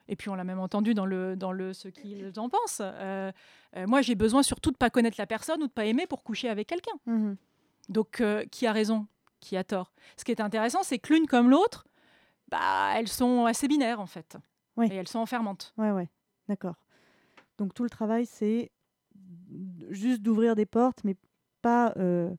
[0.08, 2.82] Et puis on l'a même entendu dans, le, dans le, ce qu'ils en pensent.
[3.88, 6.48] Moi j'ai besoin surtout de pas connaître la personne ou de pas aimer pour coucher
[6.50, 6.94] avec quelqu'un.
[7.08, 7.38] Mhm.
[7.90, 8.22] Donc
[8.52, 9.08] qui a raison?
[9.46, 11.86] Qui a tort Ce qui est intéressant, c'est que l'une comme l'autre,
[12.48, 14.38] bah, elles sont assez binaires en fait.
[14.76, 14.88] Oui.
[14.92, 15.72] Et elles sont enfermantes.
[15.78, 16.10] Ouais, ouais.
[16.50, 16.74] D'accord.
[17.60, 18.72] Donc tout le travail, c'est
[19.92, 21.16] juste d'ouvrir des portes, mais
[21.62, 22.34] pas, euh,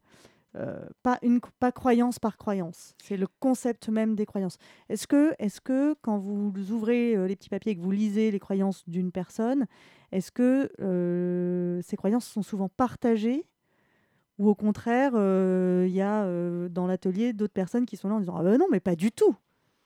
[0.57, 2.97] euh, pas, une, pas croyance par croyance.
[3.01, 4.59] C'est le concept même des croyances.
[4.89, 8.33] Est-ce que, est que quand vous ouvrez euh, les petits papiers et que vous lisez
[8.33, 9.67] les croyances d'une personne,
[10.11, 13.47] est-ce que ces croyances sont souvent partagées
[14.39, 16.27] ou au contraire, il y a
[16.69, 19.13] dans l'atelier d'autres personnes qui sont là en disant Ah ben non, mais pas du
[19.13, 19.35] tout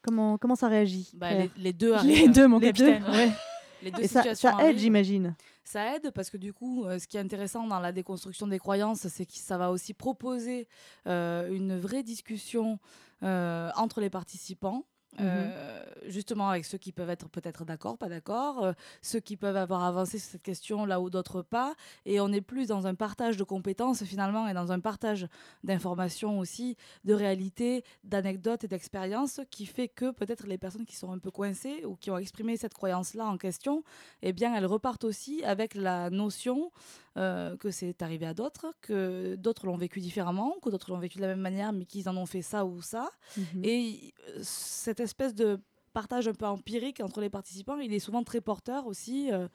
[0.02, 2.32] Comment, comment ça réagit Bah, les, les deux Les arrivent.
[2.32, 3.14] deux, mon Les deux, capitaine.
[3.14, 3.30] ouais.
[3.82, 5.34] Les deux Et ça, ça aide, j'imagine.
[5.64, 8.58] Ça aide parce que du coup, euh, ce qui est intéressant dans la déconstruction des
[8.58, 10.68] croyances, c'est que ça va aussi proposer
[11.06, 12.78] euh, une vraie discussion
[13.22, 14.84] euh, entre les participants.
[15.18, 19.56] Euh, justement avec ceux qui peuvent être peut-être d'accord, pas d'accord, euh, ceux qui peuvent
[19.56, 21.74] avoir avancé sur cette question là où d'autres pas,
[22.06, 25.26] et on est plus dans un partage de compétences finalement et dans un partage
[25.64, 31.10] d'informations aussi, de réalités, d'anecdotes et d'expériences qui fait que peut-être les personnes qui sont
[31.10, 33.82] un peu coincées ou qui ont exprimé cette croyance-là en question,
[34.22, 36.70] eh bien elles repartent aussi avec la notion
[37.16, 41.16] euh, que c'est arrivé à d'autres, que d'autres l'ont vécu différemment, que d'autres l'ont vécu
[41.18, 43.10] de la même manière, mais qu'ils en ont fait ça ou ça.
[43.36, 43.64] Mhm.
[43.64, 45.58] Et euh, cette espèce de
[45.92, 49.48] partage un peu empirique entre les participants, il est souvent très porteur aussi euh,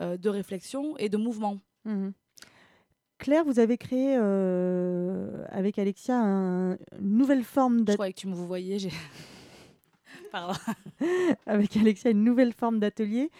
[0.00, 1.58] euh, de réflexion et de mouvement.
[1.84, 2.12] Mhm.
[3.18, 7.96] Claire, vous avez créé avec Alexia un- une nouvelle forme Je d'atelier.
[7.96, 8.90] croyais que tu me vous voyez, j'ai...
[10.32, 10.58] Pardon.
[11.46, 13.30] avec Alexia une nouvelle forme d'atelier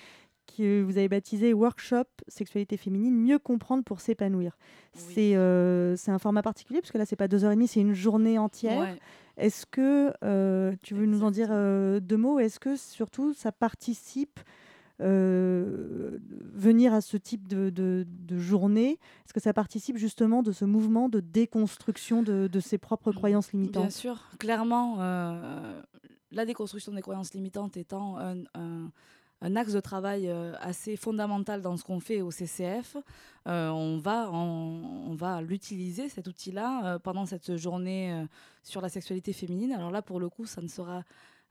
[0.56, 4.56] que vous avez baptisé Workshop Sexualité féminine, mieux comprendre pour s'épanouir.
[4.92, 7.68] C'est euh, c'est un format particulier, parce que là, c'est pas deux heures et demie,
[7.68, 8.78] c'est une journée entière.
[8.80, 8.98] Ouais.
[9.36, 12.38] Est-ce que euh, tu veux nous en dire euh, deux mots?
[12.38, 14.40] Est-ce que surtout ça participe
[15.02, 16.18] euh,
[16.54, 18.92] venir à ce type de, de- de journée?
[19.24, 23.52] Est-ce que ça participe justement de ce mouvement de déconstruction de, de ses propres croyances
[23.52, 23.82] limitantes?
[23.84, 25.82] Bien sûr, clairement, euh,
[26.32, 28.90] la déconstruction des croyances limitantes étant un, un-
[29.46, 32.96] un axe de travail euh, assez fondamental dans ce qu'on fait au CCF,
[33.46, 38.26] euh, on va, on, va l'utiliser, cet outil-là, euh, pendant cette journée
[38.64, 39.72] sur la sexualité féminine.
[39.72, 41.04] Alors là, pour le coup, ça ne sera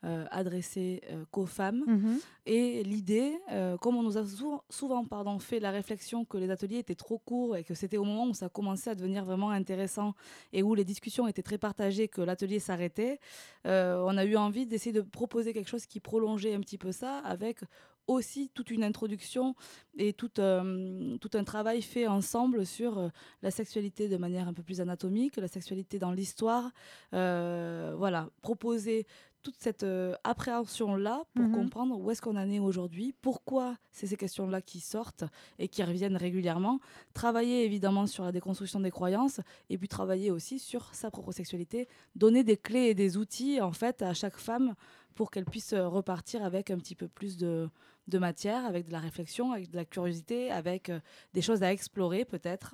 [0.04, 1.84] euh, adressé euh, qu'aux femmes.
[1.88, 2.20] Mhm.
[2.46, 6.50] Et l'idée, euh, comme on nous a souvent, souvent pardon, fait la réflexion que les
[6.50, 9.50] ateliers étaient trop courts et que c'était au moment où ça commençait à devenir vraiment
[9.50, 10.14] intéressant
[10.54, 13.20] et où les discussions étaient très partagées que l'atelier s'arrêtait,
[13.66, 16.92] euh, on a eu envie d'essayer de proposer quelque chose qui prolongeait un petit peu
[16.92, 17.62] ça avec
[18.08, 19.56] aussi toute une introduction
[19.98, 23.10] et tout, euh, tout un travail fait ensemble sur euh,
[23.42, 26.72] la sexualité de manière un peu plus anatomique, la sexualité dans l'histoire.
[27.14, 29.08] Euh, voilà, proposer
[29.46, 31.52] toute cette euh, appréhension-là pour Mhm.
[31.54, 35.24] comprendre où est-ce qu'on en est aujourd'hui, pourquoi c'est ces questions-là qui sortent
[35.60, 36.80] et qui reviennent régulièrement.
[37.14, 41.88] Travailler évidemment sur la déconstruction des croyances et puis travailler aussi sur sa propre sexualité,
[42.16, 44.74] donner des clés et des outils en fait à chaque femme
[45.14, 47.70] pour qu'elle puisse euh, repartir avec un petit peu plus de,
[48.08, 51.00] de matière, avec de la réflexion, avec de la curiosité, avec euh,
[51.34, 52.74] des choses à explorer peut-être.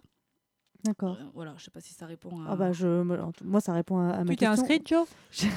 [0.83, 1.17] D'accord.
[1.19, 2.51] Euh, voilà, je sais pas si ça répond à.
[2.51, 2.87] Ah bah je,
[3.43, 4.63] moi, ça répond à, à ma Tu t'es question.
[4.63, 5.07] inscrite, Joe?
[5.31, 5.47] Je,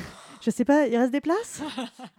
[0.42, 1.62] je sais pas, il reste des places?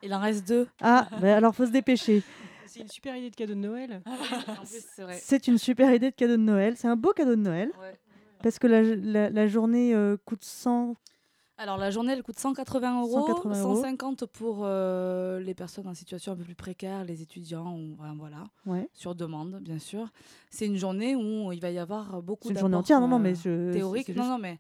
[0.01, 0.68] Il en reste deux.
[0.82, 2.24] Ah, bah alors faut se dépêcher.
[2.66, 4.01] C'est une super idée de cadeau de Noël.
[4.66, 5.20] c'est vrai.
[5.22, 6.74] C'est une super idée de cadeau de Noël.
[6.78, 7.70] C'est un beau cadeau de Noël.
[7.80, 7.95] Ouais.
[8.43, 10.95] Parce que la, la- la journée euh, coûte 100.
[11.58, 13.76] Alors la journée elle coûte 180 euros, 180 euros.
[13.76, 18.43] 150 pour euh, les personnes en situation un peu plus précaire, les étudiants, ou, voilà,
[18.66, 18.89] Ouais.
[18.93, 20.10] sur demande bien sûr.
[20.49, 23.16] C'est une journée où il va y avoir beaucoup C'est une journée entière, non, non,
[23.18, 24.08] euh, mais je- théoriques.
[24.08, 24.60] c'est Non, non, mais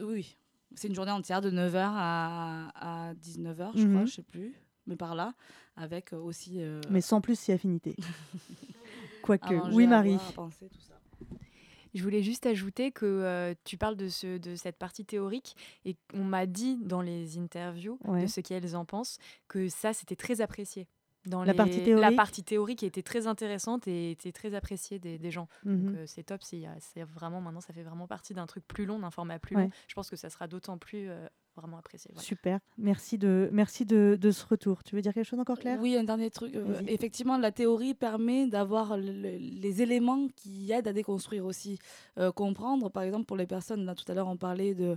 [0.00, 0.38] oui,
[0.74, 3.90] c'est une journée entière de 9h à, à 19h, je Mhm.
[3.92, 4.54] crois, je sais plus,
[4.86, 5.34] mais par là,
[5.76, 6.62] avec euh, aussi.
[6.62, 7.94] euh, Mais sans plus si affinité.
[9.22, 10.10] Quoique, oui Marie.
[10.16, 10.95] boire, à penser, tout ça.
[11.96, 15.96] Je voulais juste ajouter que euh, tu parles de, ce, de cette partie théorique et
[16.14, 18.22] on m'a dit dans les interviews Ouais.
[18.22, 19.18] de ce qu'elles en pensent
[19.48, 20.86] que ça, c'était très apprécié.
[21.24, 25.00] Dans La les- partie La théorique partie théorique était très intéressante et était très appréciée
[25.00, 25.48] des, des gens.
[25.64, 25.82] Mhm.
[25.86, 26.40] Donc euh, c'est top.
[26.44, 29.56] C'est c'est vraiment maintenant, ça fait vraiment partie d'un truc plus long, d'un format plus
[29.56, 29.62] Ouais.
[29.64, 29.70] long.
[29.88, 31.26] Je pense que ça sera d'autant plus euh,
[31.56, 32.10] vraiment apprécié.
[32.12, 32.22] voilà.
[32.24, 32.60] Super.
[32.78, 34.82] Merci de, merci de, de ce retour.
[34.84, 35.78] Tu veux dire quelque chose encore, Claire?
[35.80, 36.54] Oui, un dernier truc.
[36.54, 41.78] euh, effectivement, la théorie permet d'avoir le- le- les éléments qui aident à déconstruire aussi.
[42.18, 44.96] Euh, comprendre, par exemple, pour les personnes, là tout à l'heure on parlait de,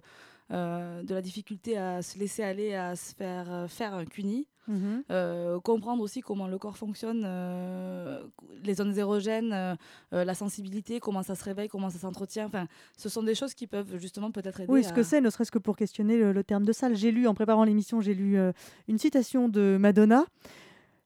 [0.51, 4.47] euh, de la difficulté à se laisser aller, à se faire euh, faire un CUNY.
[4.69, 5.03] Mhm.
[5.11, 8.21] Euh, comprendre aussi comment le corps fonctionne, euh,
[8.63, 9.75] les zones érogènes, euh,
[10.23, 12.45] la sensibilité, comment ça se réveille, comment ça s'entretient.
[12.45, 14.71] Enfin, ce sont des choses qui peuvent justement peut-être aider.
[14.71, 16.95] Oui, ce à- que c'est, ne serait-ce que pour questionner le, le terme de salle.
[16.95, 18.37] J'ai lu, en préparant l'émission, j'ai lu
[18.87, 20.25] une citation de Madonna,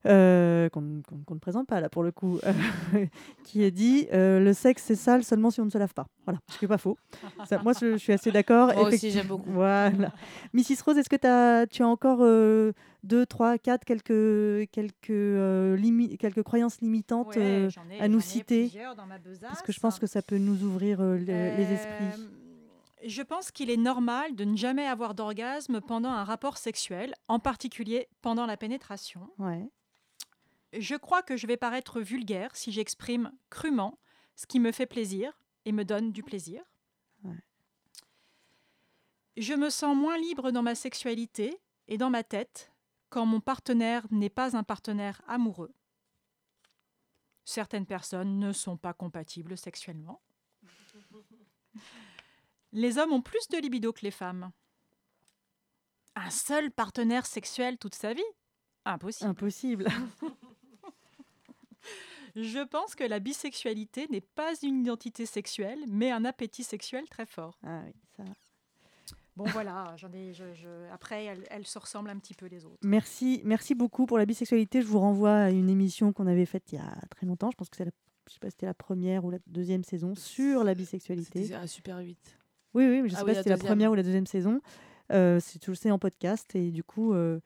[0.06, 2.52] euh, qu'on ne- présente pas là pour le coup, euh,
[3.44, 6.08] qui est dit euh, Le sexe c'est sale seulement si on ne se lave pas.
[6.26, 6.98] Voilà, ce qui n'est pas faux.
[7.46, 8.74] Ça, moi, je, je suis assez d'accord.
[8.74, 9.50] Moi aussi, j'aime beaucoup.
[9.52, 10.12] Voilà.
[10.54, 10.82] Mrs.
[10.86, 12.72] Rose, est-ce que tu as encore euh,
[13.04, 18.20] deux, trois, quatre, quelques, quelques, euh, limi- quelques croyances limitantes Ouais, j'en ai- à nous
[18.22, 19.42] citer plusieurs dans ma besace.
[19.50, 21.26] Parce que je pense que ça peut nous ouvrir euh, le-
[21.58, 22.24] les esprits.
[23.06, 27.38] Je pense qu'il est normal de ne jamais avoir d'orgasme pendant un rapport sexuel, en
[27.38, 29.20] particulier pendant la pénétration.
[29.40, 29.68] Ouais.
[30.74, 34.00] Je crois que je vais paraître vulgaire si j'exprime crûment
[34.36, 35.32] ce qui me fait plaisir
[35.66, 36.64] et me donne du plaisir.
[37.24, 37.38] Ouais.
[39.38, 42.72] Je me sens moins libre dans ma sexualité et dans ma tête
[43.10, 45.74] quand mon partenaire n'est pas un partenaire amoureux.
[47.46, 50.22] Certaines personnes ne sont pas compatibles sexuellement.
[52.72, 54.52] Les hommes ont plus de libido que les femmes.
[56.16, 58.24] Un seul partenaire sexuel toute sa vie?
[58.86, 59.30] Impossible.
[59.30, 59.88] Impossible.
[62.36, 67.26] Je pense que la bisexualité n'est pas une identité sexuelle, mais un appétit sexuel très
[67.26, 67.58] fort.
[67.64, 68.24] Ah oui, ça.
[69.36, 72.66] Bon voilà, j'en ai, je- je- après elles, elles se ressemblent un petit peu les
[72.66, 72.78] autres.
[72.84, 74.82] Merci, merci beaucoup pour la bisexualité.
[74.82, 77.50] Je vous renvoie à une émission qu'on avait faite il y a très longtemps.
[77.52, 77.92] Je pense que c'est la,
[78.28, 81.44] je sais pas si c'était la première ou la deuxième saison sur la bisexualité.
[81.44, 82.38] C'était à Super 8.
[82.76, 84.62] Oui, oui, mais je Ah sais pas si c'était la première ou la deuxième saison.
[85.12, 87.40] Euh, c'est toujours c'est en podcast et du coup, euh,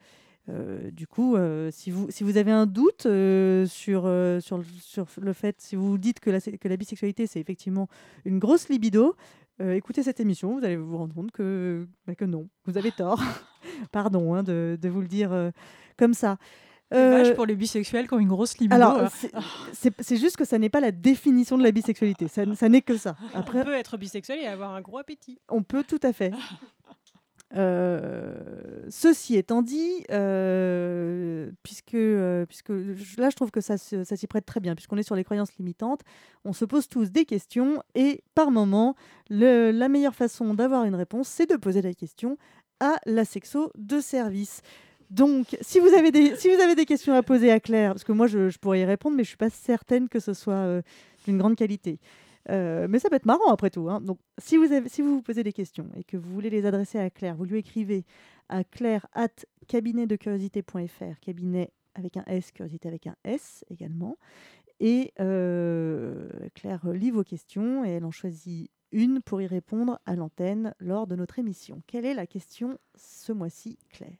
[0.48, 4.02] euh, du coup, euh, si vous si vous avez un doute euh, sur
[4.40, 7.88] sur le- sur le fait, si vous dites que la que la bisexualité c'est effectivement
[8.24, 9.14] une grosse libido,
[9.60, 13.20] écoutez cette émission, vous allez vous rendre compte que bah, que non, vous avez tort.
[13.92, 15.50] Pardon hein, de, de vous le dire
[15.96, 16.38] comme ça.
[16.94, 18.74] Euh, pour les bisexuels qui ont une grosse libido.
[18.74, 19.10] alors,
[19.74, 22.28] c'est- juste que ça n'est pas la définition de la bisexualité.
[22.28, 23.14] Ça, ça n'est que ça.
[23.34, 25.38] Après, On peut être bisexuel et avoir un gros appétit.
[25.50, 26.32] on peut tout à fait.
[27.56, 28.34] Euh,
[28.90, 32.68] ceci étant dit, euh, puisque, euh, puisque
[33.16, 35.56] là je trouve que ça, ça s'y prête très bien, puisqu'on est sur les croyances
[35.58, 36.00] limitantes,
[36.44, 38.96] on se pose tous des questions et par moment,
[39.30, 42.36] la meilleure façon d'avoir une réponse, c'est de poser la question
[42.80, 44.60] à la sexo de service.
[45.10, 48.04] Donc, si vous avez des, si vous avez des questions à poser à Claire, parce
[48.04, 50.82] que moi je, je pourrais y répondre, mais je suis pas certaine que ce soit
[51.24, 51.98] d'une grande qualité.
[52.50, 53.88] Euh, mais ça peut être marrant après tout.
[53.90, 54.00] hein.
[54.00, 54.66] Donc, si vous,
[55.02, 58.04] vous posez des questions et que vous voulez les adresser à Claire, vous lui écrivez
[58.48, 59.28] à claire at
[59.66, 64.16] cabinetdecuriosité.fr, cabinet avec un S, curiosité avec un S également.
[64.80, 70.14] Et euh, Claire lit vos questions et elle en choisit une pour y répondre à
[70.14, 71.82] l'antenne lors de notre émission.
[71.86, 74.16] Quelle est la question ce mois-ci, Claire?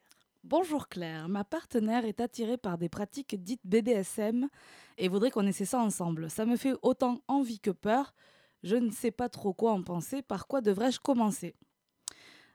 [0.49, 4.49] Bonjour Claire, ma partenaire est attirée par des pratiques dites BDSM
[4.97, 6.31] et voudrait qu'on essaie ça ensemble.
[6.31, 8.15] Ça me fait autant envie que peur.
[8.63, 10.23] Je ne sais pas trop quoi en penser.
[10.23, 11.55] Par quoi devrais-je commencer?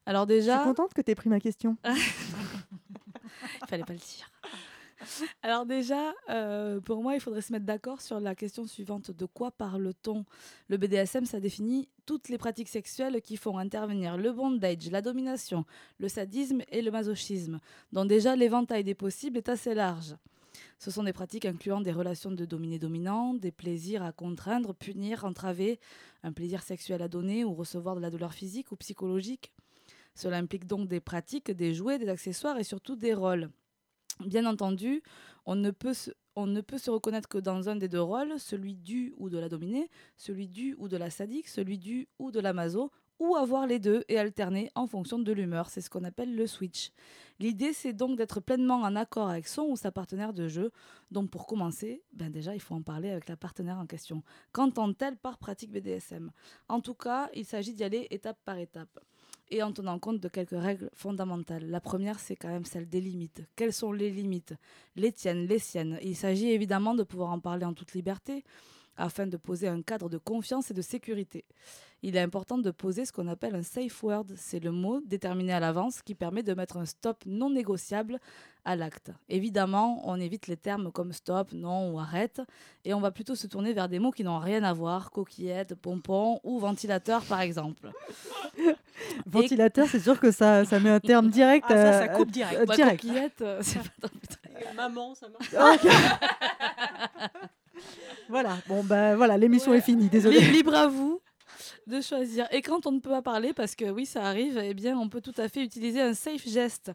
[0.08, 1.78] Alors Je déjà, suis contente que tu aies pris ma question.
[1.86, 4.32] il fallait pas le dire.
[5.44, 9.12] Alors déjà, euh, pour moi, il faudrait se mettre d'accord sur la question suivante.
[9.12, 10.26] De quoi parle-t-on?
[10.68, 15.66] Le BDSM, ça définit toutes les pratiques sexuelles qui font intervenir le bondage, la domination,
[16.00, 17.60] le sadisme et le masochisme.
[17.92, 20.16] Donc déjà, l'éventail des possibles est assez large.
[20.80, 25.80] Ce sont des pratiques incluant des relations de dominé-dominant, des plaisirs à contraindre, punir, entraver,
[26.24, 29.52] un plaisir sexuel à donner ou recevoir de la douleur physique ou psychologique.
[30.16, 33.50] Cela implique donc des pratiques, des jouets, des accessoires et surtout des rôles.
[34.20, 35.02] Bien entendu,
[35.46, 39.38] on ne, peut se, reconnaître que dans un des deux rôles, celui du ou de
[39.38, 43.36] la dominée, celui du ou de la sadique, celui du ou de la maso, ou
[43.36, 45.70] avoir les deux et alterner en fonction de l'humeur.
[45.70, 46.92] C'est ce qu'on appelle le switch.
[47.40, 50.72] L'idée, c'est donc d'être pleinement en accord avec son ou sa partenaire de jeu.
[51.12, 54.24] Donc pour commencer, ben déjà, il faut en parler avec la partenaire en question.
[54.52, 56.32] Qu'entend-elle par pratique BDSM
[56.68, 59.00] En tout cas, il s'agit d'y aller étape par étape
[59.50, 61.70] et en tenant compte de quelques règles fondamentales.
[61.70, 63.44] La première, c'est quand même celle des limites.
[63.56, 64.54] Quelles sont les limites?
[64.96, 66.00] Les tiennes, les siennes.
[66.02, 68.44] Il s'agit évidemment de pouvoir en parler en toute liberté
[68.98, 71.46] afin de poser un cadre de confiance et de sécurité.
[72.06, 74.26] Il est important de poser ce qu'on appelle un safe word.
[74.36, 78.20] C'est le mot déterminé à l'avance qui permet de mettre un stop non négociable
[78.66, 79.12] à l'acte.
[79.30, 82.42] Évidemment, on évite les termes comme stop, non ou arrête,
[82.84, 85.76] et on va plutôt se tourner vers des mots qui n'ont rien à voir, coquillette,
[85.76, 87.90] pompon ou ventilateur par exemple.
[89.26, 91.66] Ventilateur, c'est sûr que ça, ça met un terme direct.
[91.70, 92.60] Ah, ça, ça euh, coupe direct.
[92.62, 93.02] euh, Bah, direct.
[93.02, 95.54] coquillette, euh, c'est pas très- Maman, ça marche.
[95.84, 95.92] Ok.
[98.30, 100.40] voilà, bon, bah voilà, l'émission est finie, désolé.
[100.40, 101.20] Li- Libre à vous
[101.88, 102.48] de choisir.
[102.52, 105.10] Et quand on ne peut pas parler, parce que oui, ça arrive, eh bien, on
[105.10, 106.92] peut tout à fait utiliser un safe geste.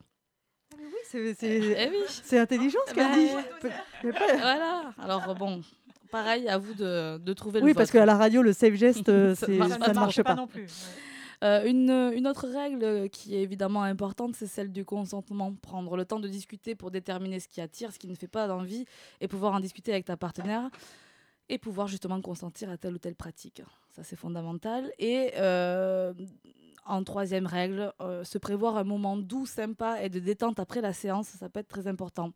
[1.10, 1.96] C'est c'est- Eh oui.
[2.22, 3.28] c'est intelligent ce qu'elle Bah, dit.
[3.30, 3.68] euh, Pe-
[4.04, 4.92] mais pas- Voilà.
[4.98, 5.62] Alors bon,
[6.10, 8.00] pareil, à vous de, de trouver Oui, le parce vôtre.
[8.00, 9.88] qu'à la radio, le safe geste, euh, Ça marche pas.
[9.88, 10.34] ne marche pas.
[10.34, 10.66] non plus.
[11.44, 15.54] Euh, une, autre règle qui est évidemment importante, c'est celle du consentement.
[15.54, 18.48] Prendre le temps de discuter pour déterminer ce qui attire, ce qui ne fait pas
[18.48, 18.84] d'envie,
[19.20, 20.68] et pouvoir en discuter avec ta partenaire,
[21.48, 23.62] et pouvoir justement consentir à telle ou telle pratique.
[23.90, 24.92] Ça, c'est fondamental.
[24.98, 26.12] Et euh,
[26.84, 30.92] en troisième règle, euh, se prévoir un moment doux, sympa et de détente après la
[30.92, 32.32] séance, ça peut être très important.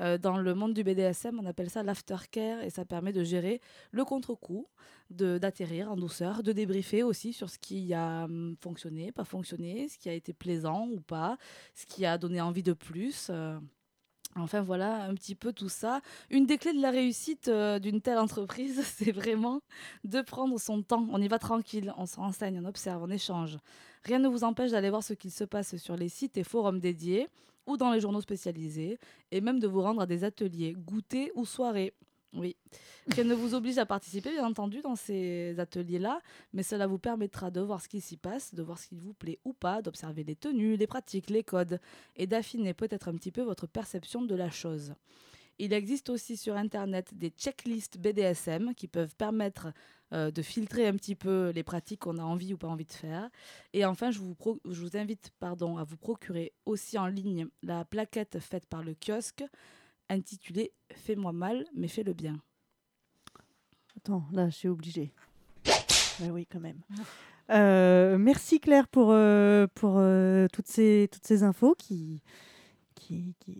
[0.00, 3.60] Euh, dans le monde du BDSM, on appelle ça l'aftercare et ça permet de gérer
[3.90, 4.68] le contre-coup,
[5.10, 9.98] d'atterrir en douceur, de débriefer aussi sur ce qui a hum, fonctionné, pas fonctionné, ce
[9.98, 11.36] qui a été plaisant ou pas,
[11.74, 13.28] ce qui a donné envie de plus.
[13.30, 13.58] euh.
[14.36, 16.00] Enfin voilà, un petit peu tout ça.
[16.30, 19.60] Une des clés de la réussite euh, d'une telle entreprise, c'est vraiment
[20.04, 21.06] de prendre son temps.
[21.10, 23.58] On y va tranquille, on se renseigne, on observe, on échange.
[24.04, 26.80] Rien ne vous empêche d'aller voir ce qu'il se passe sur les sites et forums
[26.80, 27.28] dédiés
[27.66, 28.98] ou dans les journaux spécialisés,
[29.30, 31.94] et même de vous rendre à des ateliers, goûters ou soirées.
[32.34, 32.56] Oui.
[33.08, 36.20] Rien ne vous oblige à participer, bien entendu, dans ces ateliers-là,
[36.54, 39.12] mais cela vous permettra de voir ce qui s'y passe, de voir ce qui vous
[39.12, 41.78] plaît ou pas, d'observer les tenues, les pratiques, les codes,
[42.16, 44.94] et d'affiner peut-être un petit peu votre perception de la chose.
[45.58, 49.68] Il existe aussi sur Internet des checklists BDSM qui peuvent permettre
[50.12, 52.92] euh, de filtrer un petit peu les pratiques qu'on a envie ou pas envie de
[52.92, 53.28] faire.
[53.72, 57.46] Et enfin, je vous, pro- je vous invite pardon, à vous procurer aussi en ligne
[57.62, 59.44] la plaquette faite par le kiosque
[60.08, 62.38] intitulée Fais-moi mal, mais fais-le bien.
[63.96, 65.12] Attends, là, je suis obligée.
[66.30, 66.78] Oui, quand même.
[67.50, 69.94] Euh, merci Claire pour, euh, pour
[70.52, 72.22] toutes, ces, toutes ces infos qui,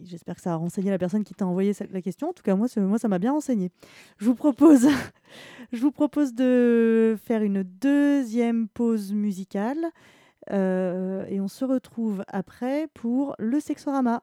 [0.04, 2.30] j'espère que ça a renseigné la personne qui t'a envoyé la question.
[2.30, 3.70] En tout cas, moi, moi ça m'a bien renseigné.
[4.18, 4.88] Je vous propose,
[5.72, 9.86] je vous propose de faire une deuxième pause musicale
[10.50, 14.22] euh, et on se retrouve après pour le sexorama.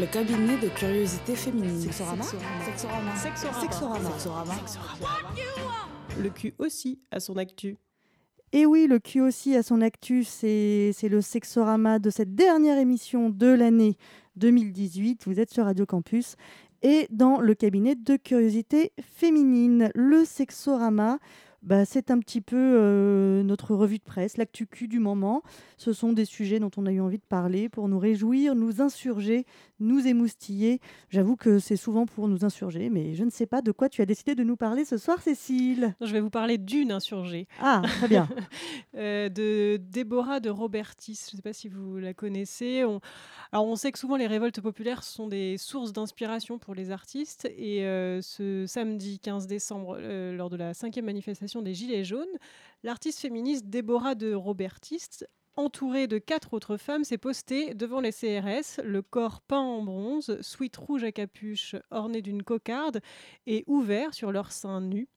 [0.00, 1.78] Le cabinet de curiosité féminine.
[1.78, 3.16] Sexorama Sexorama.
[3.16, 4.10] Sexorama.
[4.12, 4.54] Sexorama.
[6.18, 7.76] Le cul aussi à son actu.
[8.52, 12.78] Et oui, le Q aussi à son actu, c'est c'est le sexorama de cette dernière
[12.78, 13.98] émission de l'année
[14.36, 15.24] 2018.
[15.26, 16.36] Vous êtes sur Radio Campus
[16.80, 19.90] et dans le cabinet de curiosité féminine.
[19.94, 21.18] Le sexorama,
[21.62, 25.42] bah, c'est un petit peu euh, notre revue de presse, l'actu du moment.
[25.76, 28.80] Ce sont des sujets dont on a eu envie de parler pour nous réjouir, nous
[28.80, 29.44] insurger,
[29.78, 30.80] nous émoustiller.
[31.10, 34.00] J'avoue que c'est souvent pour nous insurger, mais je ne sais pas de quoi tu
[34.00, 35.94] as décidé de nous parler ce soir, Cécile.
[36.00, 37.46] Je vais vous parler d'une insurgée.
[37.60, 38.28] Ah, très bien.
[38.96, 41.18] Euh, de Déborah de Robertis.
[41.30, 42.84] Je ne sais pas si vous la connaissez.
[42.84, 43.00] On...
[43.52, 47.48] Alors, on sait que souvent les révoltes populaires sont des sources d'inspiration pour les artistes.
[47.56, 52.38] Et euh, ce samedi 15 décembre, lors de la cinquième manifestation des Gilets jaunes,
[52.82, 55.24] l'artiste féministe Déborah de Robertis
[55.56, 60.40] entourée de quatre autres femmes, s'est postée devant les CRS, le corps peint en bronze,
[60.40, 63.00] sweat rouge à capuche orné d'une cocarde
[63.46, 65.08] et ouvert sur leur sein nu.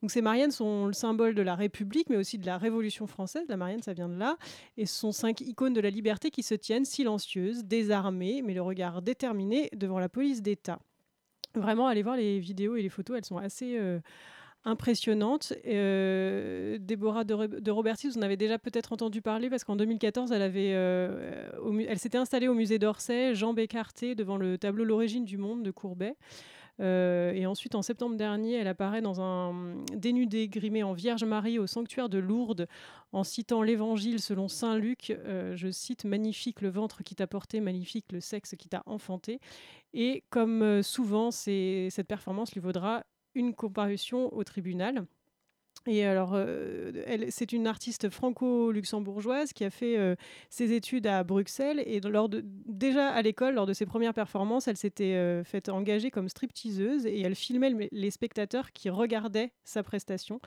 [0.00, 3.44] Donc ces Mariannes sont le symbole de la République, mais aussi de la Révolution française.
[3.48, 4.36] La Marianne, ça vient de là.
[4.76, 8.62] Et ce sont cinq icônes de la liberté qui se tiennent silencieuses, désarmées, mais le
[8.62, 10.78] regard déterminé devant la police d'État.
[11.54, 14.00] Vraiment, allez voir les vidéos et les photos, elles sont assez euh,
[14.64, 15.52] impressionnantes.
[15.66, 20.32] Euh, Déborah de, de Robertis, vous en avez déjà peut-être entendu parler parce qu'en 2014,
[20.32, 25.24] elle, avait, euh, elle s'était installée au musée d'Orsay, Jean Bécarté, devant le tableau L'origine
[25.24, 26.16] du monde de Courbet.
[26.80, 31.60] Euh, et ensuite, en septembre dernier, elle apparaît dans un dénudé grimé en Vierge Marie
[31.60, 32.66] au sanctuaire de Lourdes,
[33.12, 35.16] en citant l'Évangile selon Saint Luc.
[35.54, 39.38] je cite Magnifique le ventre qui t'a porté, magnifique le sexe qui t'a enfanté.
[39.92, 43.04] Et comme souvent, cette performance lui vaudra
[43.34, 45.06] une comparution au tribunal.
[45.86, 46.92] Et alors, euh,
[47.28, 50.14] c'est une artiste franco-luxembourgeoise qui a fait euh,
[50.48, 51.82] ses études à Bruxelles.
[51.84, 55.68] Et lors de, déjà à l'école, lors de ses premières performances, elle s'était euh, faite
[55.68, 60.40] engager comme stripteaseuse et elle filmait le- les spectateurs qui regardaient sa prestation.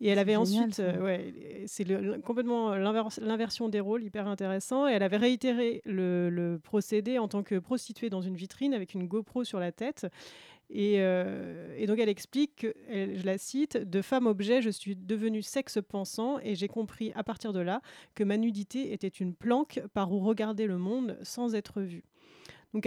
[0.00, 1.34] Et elle avait génial, ensuite, euh, ouais,
[1.66, 1.84] c'est
[2.22, 4.86] complètement l'invers- l'inversion des rôles, hyper intéressant.
[4.86, 8.94] Et elle avait réitéré le, le procédé en tant que prostituée dans une vitrine avec
[8.94, 10.06] une GoPro sur la tête.
[10.70, 15.42] Et, euh, et donc elle explique, je la cite, de femme objet, je suis devenue
[15.42, 17.80] sexe pensant et j'ai compris à partir de là
[18.14, 22.04] que ma nudité était une planque par où regarder le monde sans être vue.
[22.74, 22.86] Donc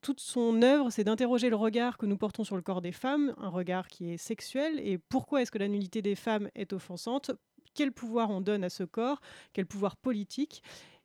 [0.00, 3.34] toute son œuvre, c'est d'interroger le regard que nous portons sur le corps des femmes,
[3.36, 7.30] un regard qui est sexuel, et pourquoi est-ce que la nudité des femmes est offensante,
[7.74, 9.20] quel pouvoir on donne à ce corps,
[9.52, 10.62] quel pouvoir politique?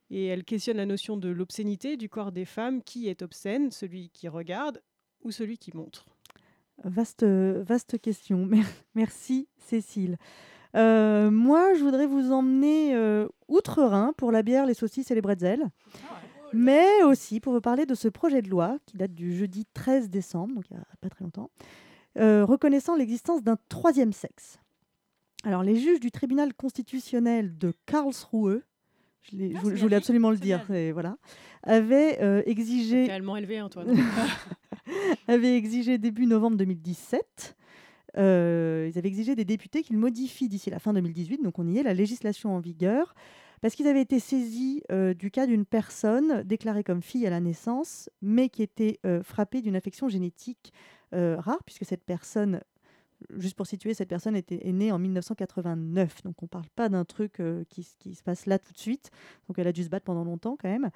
[0.09, 4.09] Et elle questionne la notion de l'obscénité du corps des femmes, qui est obscène, celui
[4.09, 4.81] qui regarde
[5.23, 6.06] ou celui qui montre?
[6.84, 8.45] Vaste, vaste question.
[8.45, 8.65] Mer-
[8.95, 10.18] Merci Cécile.
[10.76, 15.22] Euh, moi, je voudrais vous emmener euh, outre-Rhin pour la bière, les saucisses et les
[15.22, 15.65] bretzels,
[16.53, 20.10] mais aussi pour vous parler de ce projet de loi qui date du jeudi 13
[20.10, 21.49] décembre, donc il n'y a pas très longtemps,
[22.19, 24.60] euh, reconnaissant l'existence d'un troisième sexe.
[25.44, 28.61] Alors, les juges du tribunal constitutionnel de Karlsruhe,
[29.22, 31.18] je, je voulais absolument le dire, et voilà,
[31.64, 33.88] avaient euh, exigé T'es allemand élevé, Antoine.
[35.27, 37.55] avait exigé début novembre 2017.
[38.18, 41.77] euh, ils avaient exigé des députés qu'ils modifient d'ici la fin 2018, donc on y
[41.77, 43.15] est, la législation en vigueur,
[43.61, 47.39] parce qu'ils avaient été saisis euh, du cas d'une personne déclarée comme fille à la
[47.39, 50.73] naissance, mais qui était euh, frappée d'une affection génétique
[51.14, 52.59] rare, puisque cette personne,
[53.38, 56.89] juste pour situer, cette personne était, est née en 1989, donc on ne parle pas
[56.89, 59.09] d'un truc qui, se passe là tout de suite,
[59.47, 60.89] donc elle a dû se battre pendant longtemps quand même,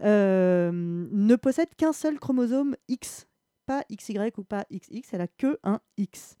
[0.00, 3.27] ne possède qu'un seul chromosome X
[3.68, 6.38] pas XY ou pas XX, elle a que un X.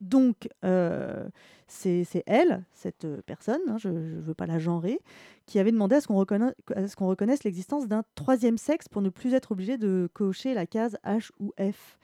[0.00, 1.28] Donc, euh,
[1.68, 4.98] c'est elle, cette euh, personne, hein, je ne veux pas la genrer,
[5.46, 8.88] qui avait demandé à ce qu'on reconna- à ce qu'on reconnaisse l'existence d'un troisième sexe
[8.88, 11.98] pour ne plus être obligé de cocher la case H ou F.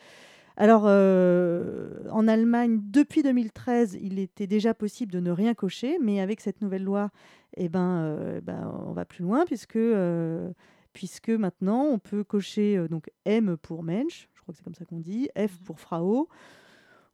[0.57, 6.21] Alors, euh, en Allemagne, depuis 2013, il était déjà possible de ne rien cocher, mais
[6.21, 7.11] avec cette nouvelle loi,
[7.57, 9.77] eh ben, ben, on va plus loin, puisque,
[10.93, 14.75] puisque maintenant, on peut cocher euh, donc M pour Mensch, je crois que c'est comme
[14.75, 16.29] ça qu'on dit, F pour Frau,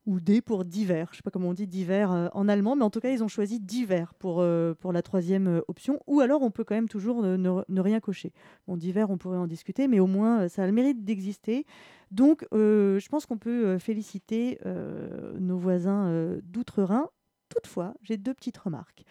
[0.07, 1.09] ou D pour divers.
[1.11, 3.11] Je ne sais pas comment on dit divers euh, en allemand, mais en tout cas,
[3.11, 6.01] ils ont choisi divers pour, euh, pour la troisième option.
[6.07, 8.32] Ou alors, on peut quand même toujours ne, ne- rien cocher.
[8.69, 11.66] Bon, divers, on pourrait en discuter, mais au moins, ça a le mérite d'exister.
[12.12, 17.09] Donc, euh, je pense qu'on peut féliciter euh, nos voisins euh, d'outre-Rhin.
[17.48, 19.05] Toutefois, j'ai deux petites remarques.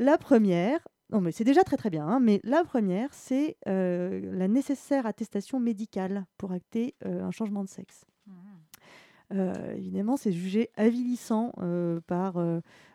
[0.00, 4.20] La première, non mais c'est déjà très très bien, hein, mais la première, c'est euh,
[4.32, 8.04] la nécessaire attestation médicale pour acter euh, un changement de sexe.
[9.32, 11.52] Euh, évidemment, c'est jugé avilissant
[12.06, 12.36] par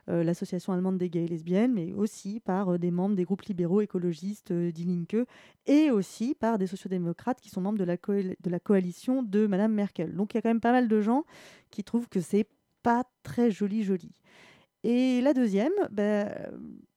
[0.07, 4.53] l'association allemande des gays et lesbiennes, mais aussi par des membres des groupes libéraux écologistes
[4.53, 5.27] Die Linke
[5.65, 9.47] et aussi par des sociodémocrates qui sont membres de la, coal- de la coalition de
[9.47, 10.15] Madame Merkel.
[10.15, 11.25] Donc il y a quand même pas mal de gens
[11.71, 12.47] qui trouvent que c'est
[12.83, 14.11] pas très joli joli.
[14.83, 16.31] Et la deuxième, ben,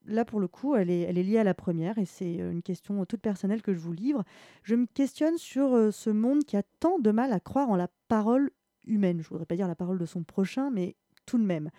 [0.07, 3.05] là pour le coup, elle est, liée à la première et c'est euh, une question
[3.05, 4.25] toute personnelle que je vous livre.
[4.63, 7.77] Je me questionne sur euh, ce monde qui a tant de mal à croire en
[7.77, 8.51] la parole
[8.85, 9.21] humaine.
[9.23, 10.97] Je voudrais pas dire la parole de son prochain, mais
[11.27, 11.71] tout de même.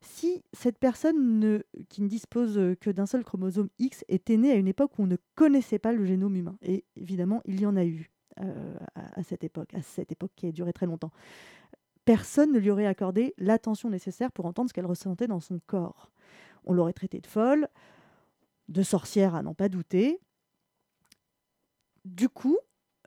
[0.00, 4.52] Si cette personne ne- qui ne dispose euh, que d'un seul chromosome X était née
[4.52, 7.66] à une époque où on ne connaissait pas le génome humain, et évidemment il y
[7.66, 8.10] en a eu
[8.40, 11.10] euh, à, à cette époque, à cette époque qui a duré très longtemps,
[12.04, 16.10] personne ne lui aurait accordé l'attention nécessaire pour entendre ce qu'elle ressentait dans son corps.
[16.64, 17.68] On l'aurait traitée de folle,
[18.68, 20.20] de sorcière à n'en pas douter.
[22.04, 22.58] Du coup,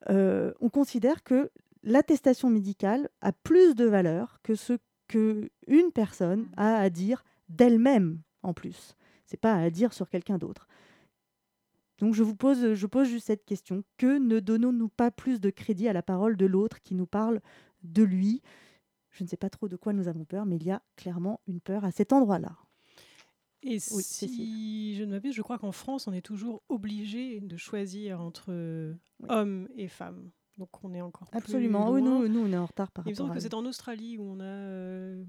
[0.09, 1.51] euh, on considère que
[1.83, 4.73] l'attestation médicale a plus de valeur que ce
[5.07, 8.95] que une personne a à dire d'elle-même en plus.
[9.25, 10.67] C'est pas à dire sur quelqu'un d'autre.
[11.99, 15.49] Donc je vous pose, je pose juste cette question que ne donnons-nous pas plus de
[15.49, 17.41] crédit à la parole de l'autre qui nous parle
[17.83, 18.41] de lui?
[19.09, 21.41] Je ne sais pas trop de quoi nous avons peur, mais il y a clairement
[21.47, 22.55] une peur à cet endroit-là.
[23.63, 27.57] Et Oui, si je ne m'abuse, je crois qu'en France, on est toujours obligé de
[27.57, 28.95] choisir entre
[29.29, 30.31] hommes et femmes.
[30.57, 31.91] Donc on est encore plus Absolument.
[31.91, 32.19] Oui, loin.
[32.21, 33.43] nous, nous, on est en retard par Il me rapport semble à que eux.
[33.49, 34.43] c'est en Australie où on a.
[34.43, 35.23] euh,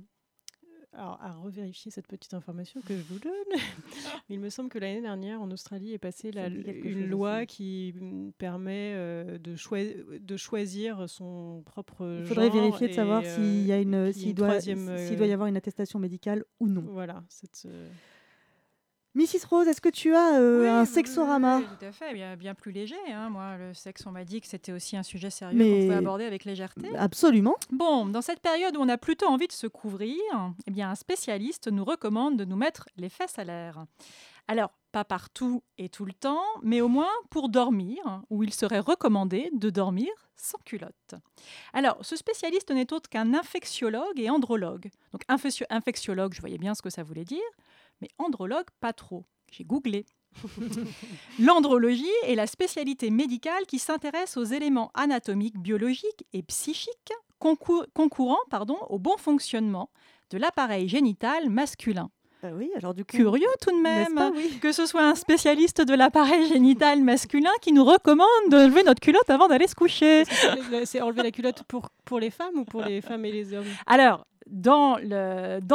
[0.95, 3.33] Alors, à revérifier cette petite information que je vous donne.
[4.31, 7.95] Il me semble que l'année dernière, en Australie, est passée la- me une loi qui
[8.39, 9.85] permet euh, de, choi-
[10.19, 13.95] de choisir son propre Il faudrait genre vérifier de savoir euh, s'il y a une,
[13.95, 16.85] et puis s'il une doit, troisième, s'il doit y avoir une attestation médicale ou non.
[16.89, 17.23] Voilà.
[17.29, 17.89] cette, euh,
[19.19, 22.55] Mrs Rose, est-ce que tu as euh, un sexorama Oui, tout à fait, bien, bien
[22.55, 22.95] plus léger.
[23.13, 23.29] hein.
[23.31, 25.95] Moi, le sexe, on m'a dit que c'était aussi un sujet sérieux Mais- qu'on pouvait
[25.97, 26.95] aborder avec légèreté.
[26.97, 27.57] Absolument.
[27.73, 30.15] Bon, dans cette période où on a plutôt envie de se couvrir,
[30.67, 33.85] eh bien, un spécialiste nous recommande de nous mettre les fesses à l'air.
[34.47, 38.79] Alors, pas partout et tout le temps, mais au moins pour dormir, où il serait
[38.79, 41.15] recommandé de dormir sans culotte.
[41.75, 44.89] Alors, ce spécialiste n'est autre qu'un infectiologue et andrologue.
[45.13, 47.43] Donc, infectio- infectiologue, je voyais bien ce que ça voulait dire,
[48.01, 49.25] mais andrologue, pas trop.
[49.51, 50.05] J'ai googlé.
[51.39, 58.39] L'andrologie est la spécialité médicale qui s'intéresse aux éléments anatomiques, biologiques et psychiques concou- concourant
[58.51, 59.91] pardon, au bon fonctionnement
[60.31, 62.11] de l'appareil génital masculin.
[62.43, 64.59] Bah oui, alors du coup, Curieux tout de même pas, oui.
[64.61, 69.01] que ce soit un spécialiste de l'appareil génital masculin qui nous recommande de lever notre
[69.01, 70.25] culotte avant d'aller se coucher.
[70.25, 73.55] c'est- C'est enlever la culotte pour, pour les femmes ou pour les femmes et les
[73.55, 73.67] hommes?
[73.87, 74.99] Alors, dans,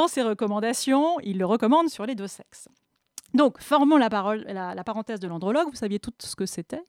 [0.07, 2.67] ses recommandations, il le recommande sur les deux sexes.
[3.33, 5.67] Donc, formons la, parole, la parenthèse de l'andrologue.
[5.69, 6.83] Vous saviez tout ce que c'était?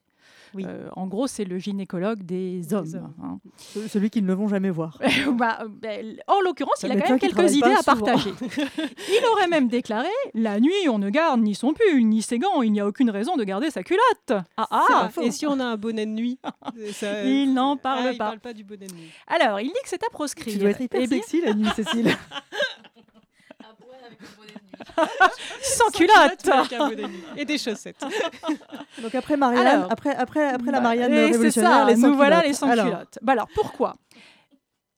[0.57, 3.11] Euh, En gros, c'est le gynécologue des hommes.
[3.21, 3.39] hein.
[3.57, 4.97] Ce- celui qu'ils ne vont jamais voir.
[5.33, 8.29] Bah, ben, en l'occurrence, il a quand même quelques idées à partager.
[8.39, 12.61] il aurait même déclaré La nuit, on ne garde ni son pull, ni ses gants,
[12.61, 14.31] il n'y a aucune raison de garder sa culotte.
[14.55, 16.39] Ah ah Et si on a un bonnet de nuit
[16.93, 19.09] ça- Il n'en parle Ah, il parle pas du bonnet de nuit.
[19.27, 20.53] Alors, il dit que c'est à proscrire.
[20.53, 22.15] Tu dois être hyper Eh bien, sexy la nuit, Cécile.
[25.61, 27.23] Sans culotte avec un bonnet de nuit.
[27.37, 28.03] Et des chaussettes.
[29.01, 32.37] Donc après Marianne, Alors, après, après, après la bah, Marianne révolutionnaire, ça, les nous voilà
[32.37, 32.47] culottes.
[32.47, 33.19] les sans Alors, culottes.
[33.21, 33.95] Bah alors pourquoi?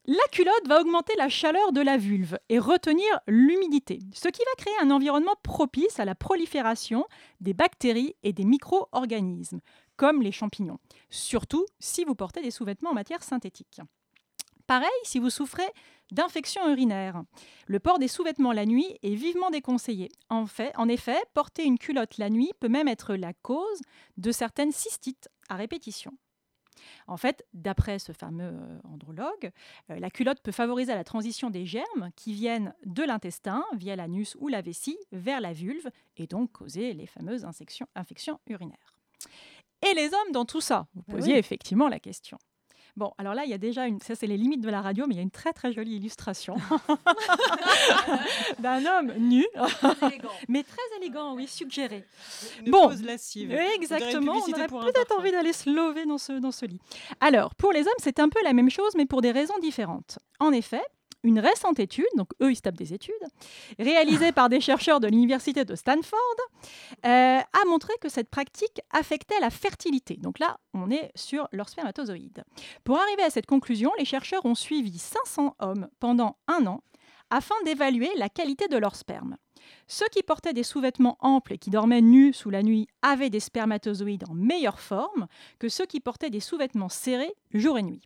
[0.09, 4.51] La culotte va augmenter la chaleur de la vulve et retenir l'humidité, ce qui va
[4.63, 7.05] créer un environnement propice à la prolifération
[7.41, 9.59] des bactéries et des micro-organismes,
[9.97, 10.77] comme les champignons,
[11.09, 13.81] surtout si vous portez des sous-vêtements en matière synthétique.
[14.67, 15.67] Pareil si vous souffrez
[16.11, 17.23] d'infections urinaires.
[17.67, 20.09] Le port des sous-vêtements la nuit est vivement déconseillé.
[20.29, 23.81] En, fait, en effet, porter une culotte la nuit peut même être la cause
[24.17, 26.11] de certaines cystites à répétition.
[27.07, 29.51] En fait, d'après ce fameux euh, andrologue,
[29.89, 34.37] euh, la culotte peut favoriser la transition des germes qui viennent de l'intestin via l'anus
[34.39, 38.95] ou la vessie vers la vulve et donc causer les fameuses infections, infections urinaires.
[39.89, 40.87] Et les hommes dans tout ça?
[40.93, 41.39] Vous Ah posiez oui.
[41.39, 42.37] effectivement la question.
[42.97, 43.99] Bon, alors là, il y a déjà une.
[44.01, 45.97] Ça, c'est les limites de la radio, mais il y a une très très jolie
[45.97, 46.55] illustration
[48.59, 49.45] d'un homme nu,
[50.49, 52.03] mais très élégant, oui, suggéré.
[52.65, 53.51] Une bon, lascive.
[53.51, 54.33] exactement.
[54.33, 56.81] On aurait peut-être envie d'aller se lever dans ce, dans ce lit.
[57.21, 60.17] Alors, pour les hommes, c'est un peu la même chose, mais pour des raisons différentes.
[60.39, 60.81] En effet,
[61.23, 63.13] Une récente étude, donc eux ils se tapent des études,
[63.79, 66.19] réalisée par des chercheurs de l'université de Stanford,
[67.05, 70.15] euh, a montré que cette pratique affectait la fertilité.
[70.17, 72.43] Donc là, on est sur leur spermatozoïde.
[72.83, 76.81] Pour arriver à cette conclusion, les chercheurs ont suivi 500 hommes pendant un an
[77.29, 79.37] afin d'évaluer la qualité de leur sperme.
[79.87, 83.39] Ceux qui portaient des sous-vêtements amples et qui dormaient nus sous la nuit avaient des
[83.39, 85.27] spermatozoïdes en meilleure forme
[85.59, 88.01] que ceux qui portaient des sous-vêtements serrés jour et nuit.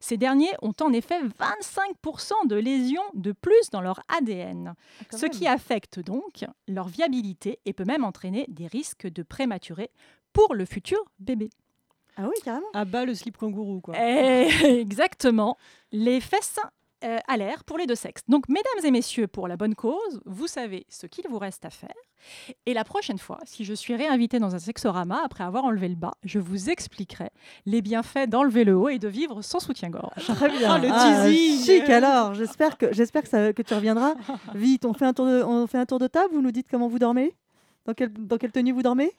[0.00, 4.74] Ces derniers ont en effet 25% de lésions de plus dans leur ADN,
[5.10, 9.90] quand ce qui affecte donc leur viabilité et peut même entraîner des risques de prématuré
[10.32, 11.50] pour le futur bébé.
[12.16, 12.66] Ah oui, carrément.
[12.74, 13.94] À bas le slip kangourou, quoi.
[13.98, 14.48] Eh,
[14.80, 15.56] exactement.
[15.92, 16.58] Les fesses
[17.04, 18.22] euh, à l'air pour les deux sexes.
[18.28, 21.70] Donc, mesdames et messieurs, pour la bonne cause, vous savez ce qu'il vous reste à
[21.70, 21.94] faire.
[22.66, 25.96] Et la prochaine fois, si je suis réinvitée dans un sexorama après avoir enlevé le
[25.96, 27.30] bas, je vous expliquerai
[27.66, 30.24] les bienfaits d'enlever le haut et de vivre sans soutien-gorge.
[30.26, 30.78] Très bien.
[30.78, 31.64] le Ah, teasing.
[31.80, 32.34] chic alors.
[32.34, 34.14] J'espère que j'espère que, ça- que tu reviendras
[34.54, 34.84] vite.
[34.84, 36.32] On fait un tour de on fait un tour de table.
[36.32, 37.34] Vous nous dites comment vous dormez?
[37.86, 39.10] Dans quelle dans quelle tenue vous dormez?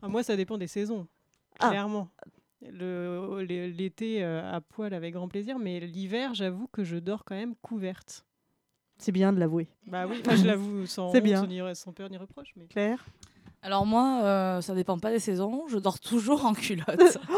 [0.00, 1.08] Ah, moi, ça dépend des saisons,
[1.58, 1.70] Ah.
[1.70, 2.08] clairement.
[2.62, 7.54] L'été, euh, à poil avec grand plaisir, mais l'hiver, j'avoue que je dors quand même
[7.56, 8.24] couverte.
[8.98, 9.68] C'est bien de l'avouer.
[9.86, 11.46] Bah oui, moi je l'avoue sans, C'est honte, bien.
[11.46, 12.52] ni- sans peur ni reproche.
[12.56, 12.66] Mais...
[12.66, 13.04] Claire?
[13.66, 15.64] Alors moi, euh, ça dépend pas des saisons.
[15.68, 17.18] Je dors toujours en culotte.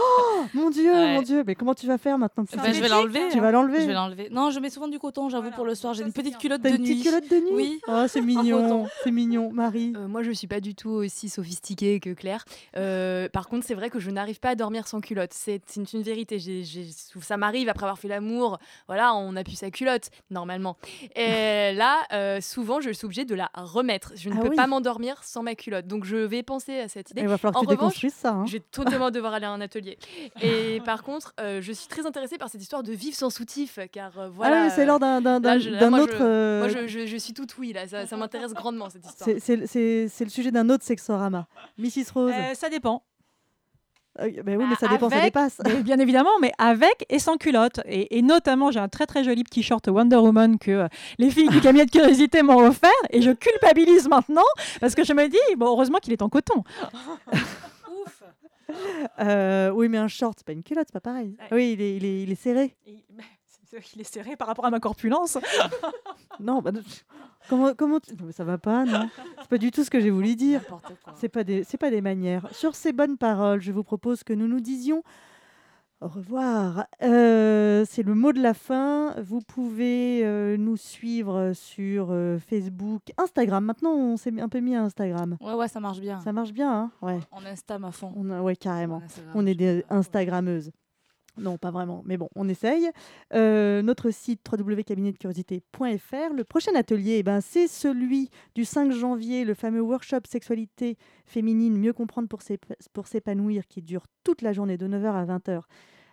[0.41, 1.15] Oh mon dieu, Ouais.
[1.15, 1.43] mon dieu.
[1.47, 3.21] Mais comment tu vas faire maintenant que sais- je vais l'enlever.
[3.33, 3.41] Tu hein.
[3.41, 3.81] vas l'enlever.
[3.81, 4.29] Je vais l'enlever.
[4.31, 5.95] Non, je mets souvent du coton, j'avoue, pour le soir.
[5.95, 6.91] J'ai une petite culotte de une nuit.
[6.91, 7.51] petite culotte de nuit?
[7.55, 7.81] Oui.
[7.89, 8.87] Oh, c'est mignon.
[9.03, 9.95] C'est mignon, Marie.
[9.97, 12.45] Euh, moi, je suis pas du tout aussi sophistiquée que Claire.
[12.77, 15.33] Euh, par contre, c'est vrai que je n'arrive pas à dormir sans culotte.
[15.33, 16.39] C'est une, une vérité.
[16.39, 16.89] J'ai- j'ai-
[17.21, 18.59] ça m'arrive après avoir fait l'amour.
[18.87, 20.77] Voilà, on a pu sa culotte normalement.
[21.17, 24.13] Et là, euh, souvent, je suis obligée de la remettre.
[24.15, 24.57] Je ne Ah peux oui.
[24.57, 25.87] pas m'endormir sans ma culotte.
[25.89, 27.23] Donc, je vais penser à cette idée.
[27.23, 28.31] Il va falloir que en tu revanche, déconstruises ça.
[28.33, 28.47] hein.
[28.47, 29.99] je vais totalement devoir aller à un atelier.
[30.43, 33.79] Et par contre, euh, je suis très intéressée par cette histoire de vivre sans soutif,
[33.93, 34.63] car euh, voilà.
[34.63, 35.21] ah oui, c'est lors d'un
[35.59, 36.19] je- moi, je- autre.
[36.59, 37.87] Moi, je, je- je suis toute oui là.
[37.89, 39.31] Ça, ça m'intéresse grandement cette histoire.
[39.39, 41.47] c'est le sujet d'un autre sexorama.
[41.79, 42.33] Mrs Rose.
[42.35, 43.03] Euh, ça dépend.
[44.21, 45.59] Euh, ben oui, mais ça dépend, ça dépasse.
[45.65, 47.81] mais bien évidemment, mais avec et sans culotte.
[47.87, 50.89] Et, et notamment, j'ai un très très joli petit short Wonder Woman que euh,
[51.19, 52.91] les filles du cabinet de curiosité m'ont offert.
[53.11, 54.43] Et je culpabilise maintenant
[54.81, 56.65] parce que je me dis, bon, heureusement qu'il est en coton.
[57.33, 58.23] Ouf.
[59.21, 61.37] Euh, oui, mais un short, c'est pas une culotte, c'est pas pareil.
[61.41, 61.47] Ouais.
[61.57, 62.75] Oui, il est, il est, il est serré.
[63.11, 63.25] Bah,
[63.95, 65.39] Il est serré par rapport à ma corpulence.
[66.41, 66.71] Non, bah,
[67.49, 69.09] comment, comment tu- non, mais ça va pas, non
[69.41, 70.61] C'est pas du tout ce que j'ai voulu dire.
[71.17, 72.47] C'est pas des, c'est pas des manières.
[72.53, 75.03] Sur ces bonnes paroles, je vous propose que nous nous disions
[76.01, 76.87] au revoir.
[77.03, 79.15] Euh, c'est le mot de la fin.
[79.21, 83.65] Vous pouvez euh, nous suivre sur euh, Facebook, Instagram.
[83.65, 85.37] Maintenant, on s'est un peu mis à Instagram.
[85.41, 86.21] Ouais, ouais, ça marche bien.
[86.21, 87.19] Ça marche bien, hein Ouais.
[87.33, 88.13] On Instagram à fond.
[88.15, 88.99] On a, ouais, carrément.
[89.03, 89.97] On Instagram, On est des pas.
[89.97, 90.71] Instagrammeuses.
[91.39, 92.91] Non, pas vraiment, mais bon, on essaye.
[93.35, 96.35] Euh, notre site www.cabinetdecuriosité.fr.
[96.35, 100.97] Le prochain atelier, eh ben, c'est celui du 5 janvier, le fameux workshop sexualité
[101.27, 105.25] féminine, mieux comprendre pour s'ép- pour s'épanouir, qui dure toute la journée de 9h à
[105.25, 105.63] 20h.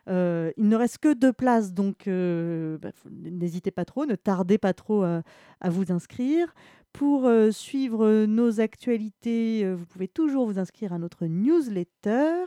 [0.07, 4.59] Euh, il ne reste que deux places, donc euh, bah, n'hésitez pas trop, ne tardez
[4.59, 5.23] pas trop à,
[5.69, 6.53] vous inscrire.
[6.93, 12.45] Pour suivre nos actualités, vous pouvez toujours vous inscrire à notre newsletter.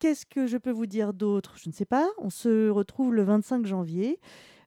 [0.00, 1.54] Qu'est-ce que je peux vous dire d'autre?
[1.62, 2.08] Je ne sais pas.
[2.18, 4.18] On se retrouve le 25 janvier.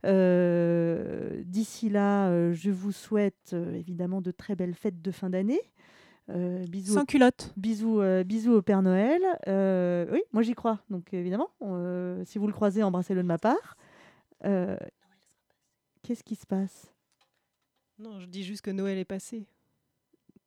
[0.05, 5.29] Euh, D'ici là, euh, je vous souhaite euh, évidemment de très belles fêtes de fin
[5.29, 5.59] d'année.
[6.29, 7.51] Euh, bisous, Sans au- culotte.
[7.57, 9.21] bisous, euh, bisous au Père Noël.
[9.47, 10.79] Euh, oui, moi j'y crois.
[10.89, 13.75] Donc évidemment, euh, si vous le croisez, embrassez-le de ma part.
[14.45, 14.77] Euh,
[16.03, 16.93] Qu'est-ce qui se passe?
[17.97, 19.45] Non, je dis juste que Noël est passé.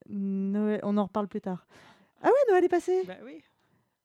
[0.08, 1.66] Noël, on en reparle plus tard.
[2.22, 3.02] Ah oui, Noël est passé?
[3.06, 3.42] Bah oui.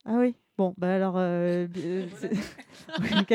[0.04, 0.34] Ah oui.
[0.58, 1.14] Bon, bah alors.
[1.16, 2.06] euh, euh,
[3.20, 3.34] ok.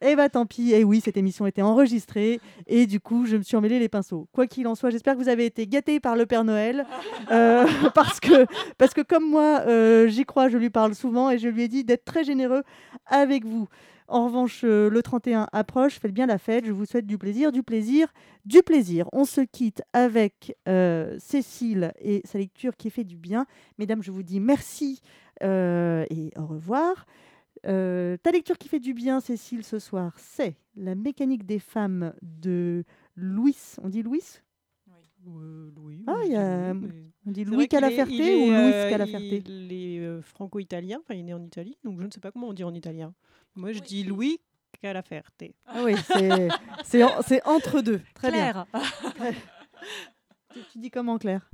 [0.00, 0.72] Eh bah tant pis.
[0.72, 4.28] Et oui, cette émission était enregistrée et du coup, je me suis emmêlé les pinceaux.
[4.32, 6.86] Quoi qu'il en soit, j'espère que vous avez été gâtés par le Père Noël
[7.32, 8.46] euh, parce que
[8.78, 11.68] parce que comme moi, euh, j'y crois, je lui parle souvent et je lui ai
[11.68, 12.62] dit d'être très généreux
[13.06, 13.66] avec vous.
[14.10, 16.64] En revanche, euh, le 31 approche, faites bien la fête.
[16.64, 18.12] Je vous souhaite du plaisir, du plaisir,
[18.46, 19.06] du plaisir.
[19.12, 23.44] On se quitte avec euh, Cécile et sa lecture qui fait du bien.
[23.78, 25.00] Mesdames, je vous dis merci
[25.42, 27.04] euh, et au revoir.
[27.66, 32.14] Euh, ta lecture qui fait du bien, Cécile, ce soir, c'est La mécanique des femmes
[32.22, 33.56] de Louis.
[33.82, 34.22] On dit Louis?
[35.26, 36.02] Euh, Louis.
[36.06, 39.42] Ah, oui, il y a- Louis, mais- On dit Louis Calaferté ou Louis Calaferté?
[39.46, 42.30] Il est euh, franco-italien, enfin il est né en Italie, donc je ne sais pas
[42.30, 43.12] comment on dit en italien.
[43.58, 44.38] Moi je dis Louis
[44.80, 45.54] Calaferté.
[45.66, 46.48] Ah oui, c'est-
[46.84, 48.00] c'est en- c'est entre deux.
[48.14, 48.66] Très Claire.
[48.72, 48.82] bien.
[50.54, 51.50] tu, tu dis comment, Claire?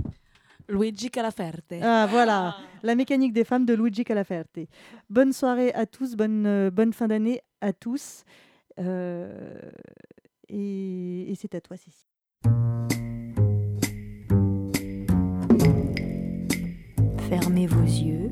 [0.68, 1.74] Luigi Calaferte.
[1.82, 4.58] Ah voilà, la mécanique des femmes de Luigi Calaferte.
[5.10, 8.24] Bonne soirée à tous, bonne, euh, bonne fin d'année à tous.
[8.78, 9.58] Euh,
[10.48, 12.08] Et, et c'est à toi, Cécile.
[17.28, 18.28] Fermez vos yeux.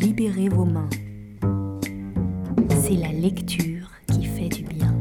[0.00, 0.88] Libérez vos mains.
[2.84, 4.92] C'est la lecture qui fait du bien.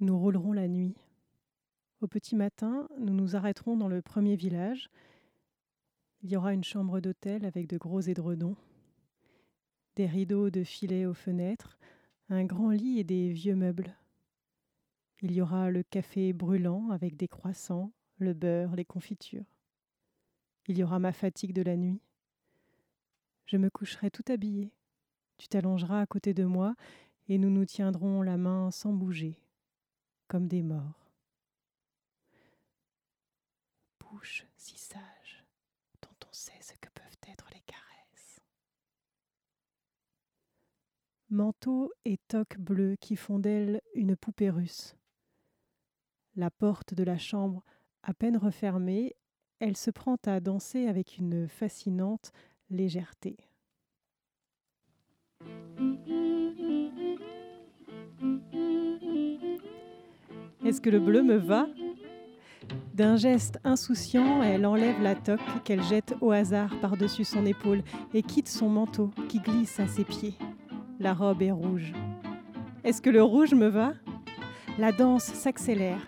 [0.00, 0.96] Nous roulerons la nuit.
[2.00, 4.90] Au petit matin, nous nous arrêterons dans le premier village.
[6.24, 8.56] Il y aura une chambre d'hôtel avec de gros édredons,
[9.94, 11.78] des rideaux de filet aux fenêtres,
[12.28, 13.94] un grand lit et des vieux meubles.
[15.22, 19.46] Il y aura le café brûlant avec des croissants, le beurre, les confitures.
[20.66, 22.00] Il y aura ma fatigue de la nuit.
[23.46, 24.72] Je me coucherai tout habillée.
[25.44, 26.74] Tu t'allongeras à côté de moi
[27.28, 29.38] et nous nous tiendrons la main sans bouger,
[30.26, 31.12] comme des morts.
[34.00, 35.44] Bouche si sage,
[36.00, 38.40] dont on sait ce que peuvent être les caresses.
[41.28, 44.96] Manteau et toque bleue qui font d'elle une poupée russe.
[46.36, 47.62] La porte de la chambre
[48.02, 49.14] à peine refermée,
[49.58, 52.32] elle se prend à danser avec une fascinante
[52.70, 53.36] légèreté.
[60.64, 61.66] Est-ce que le bleu me va?
[62.94, 67.82] D'un geste insouciant, elle enlève la toque qu'elle jette au hasard par-dessus son épaule
[68.14, 70.34] et quitte son manteau qui glisse à ses pieds.
[71.00, 71.92] La robe est rouge.
[72.82, 73.92] Est-ce que le rouge me va?
[74.78, 76.06] La danse s'accélère,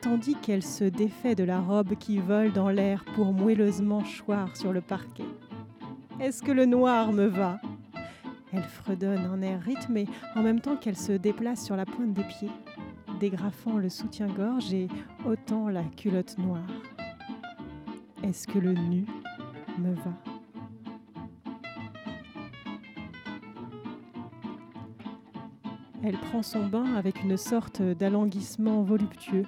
[0.00, 4.72] tandis qu'elle se défait de la robe qui vole dans l'air pour moelleusement choir sur
[4.72, 5.24] le parquet.
[6.20, 7.60] Est-ce que le noir me va?
[8.56, 12.24] Elle fredonne un air rythmé en même temps qu'elle se déplace sur la pointe des
[12.24, 12.50] pieds,
[13.20, 14.88] dégrafant le soutien-gorge et
[15.26, 16.66] ôtant la culotte noire.
[18.22, 19.04] Est-ce que le nu
[19.78, 20.12] me va?
[26.02, 29.44] Elle prend son bain avec une sorte d'alanguissement voluptueux,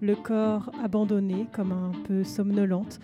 [0.00, 3.00] le corps abandonné comme un peu somnolente,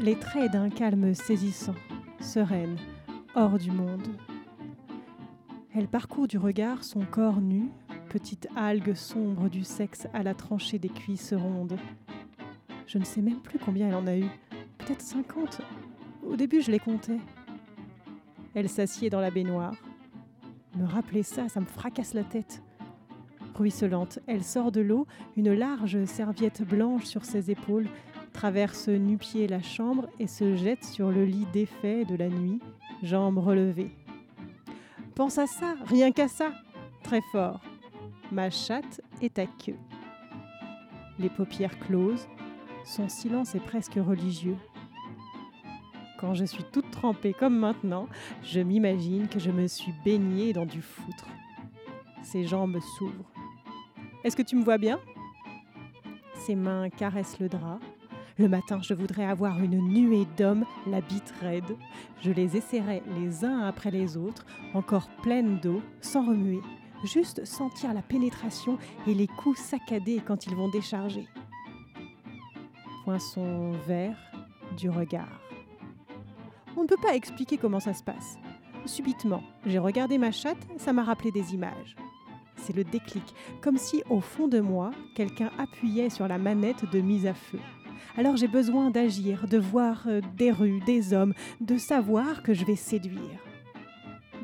[0.00, 1.76] les traits d'un calme saisissant,
[2.20, 2.76] sereine,
[3.34, 4.06] hors du monde.
[5.72, 7.70] Elle parcourt du regard son corps nu,
[8.08, 11.76] petite algue sombre du sexe à la tranchée des cuisses rondes.
[12.88, 14.26] Je ne sais même plus combien elle en a eu,
[14.78, 15.60] peut-être cinquante.
[16.26, 17.18] Au début, je les comptais.
[18.54, 19.76] Elle s'assied dans la baignoire.
[20.76, 22.64] Me rappeler ça, ça me fracasse la tête.
[23.54, 25.06] Ruisselante, elle sort de l'eau,
[25.36, 27.88] une large serviette blanche sur ses épaules,
[28.32, 32.58] traverse nu-pied la chambre et se jette sur le lit défait de la nuit,
[33.04, 33.92] jambes relevées.
[35.20, 36.50] Pense à ça, rien qu'à ça,
[37.02, 37.60] très fort.
[38.32, 39.76] Ma chatte est à queue.
[41.18, 42.26] Les paupières closes,
[42.86, 44.56] son silence est presque religieux.
[46.18, 48.08] Quand je suis toute trempée comme maintenant,
[48.42, 51.28] je m'imagine que je me suis baignée dans du foutre.
[52.22, 53.30] Ses jambes s'ouvrent.
[54.24, 54.98] Est-ce que tu me vois bien?
[56.46, 57.78] Ses mains caressent le drap.
[58.40, 61.76] Le matin, je voudrais avoir une nuée d'hommes, la bite raide.
[62.22, 66.62] Je les essaierai les uns après les autres, encore pleines d'eau, sans remuer.
[67.04, 71.28] Juste sentir la pénétration et les coups saccadés quand ils vont décharger.
[73.04, 74.16] Poinçon vert
[74.74, 75.42] du regard.
[76.78, 78.38] On ne peut pas expliquer comment ça se passe.
[78.86, 81.94] Subitement, j'ai regardé ma chatte, ça m'a rappelé des images.
[82.56, 87.00] C'est le déclic, comme si au fond de moi, quelqu'un appuyait sur la manette de
[87.02, 87.58] mise à feu.
[88.16, 92.64] Alors j'ai besoin d'agir, de voir euh, des rues, des hommes, de savoir que je
[92.64, 93.40] vais séduire.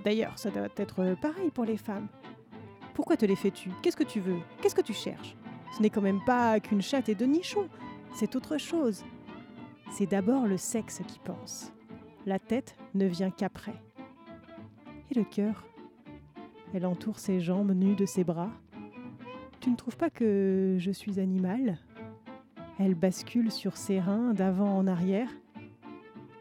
[0.05, 2.09] D'ailleurs, ça doit être pareil pour les femmes.
[2.95, 3.71] Pourquoi te les fais-tu?
[3.83, 4.39] Qu'est-ce que tu veux?
[4.63, 5.37] Qu'est-ce que tu cherches?
[5.77, 7.69] Ce n'est quand même pas qu'une chatte et deux nichons,
[8.15, 9.05] c'est autre chose.
[9.91, 11.73] C'est d'abord le sexe qui pense.
[12.25, 13.75] La tête ne vient qu'après.
[15.11, 15.65] Et le cœur?
[16.73, 18.51] Elle entoure ses jambes nues de ses bras?
[19.61, 21.79] Tu ne trouves pas que je suis animal
[22.79, 25.31] Elle bascule sur ses reins d'avant en arrière.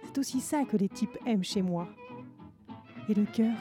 [0.03, 1.88] C'est aussi ça que les types aiment chez moi.
[3.07, 3.56] Et le cœur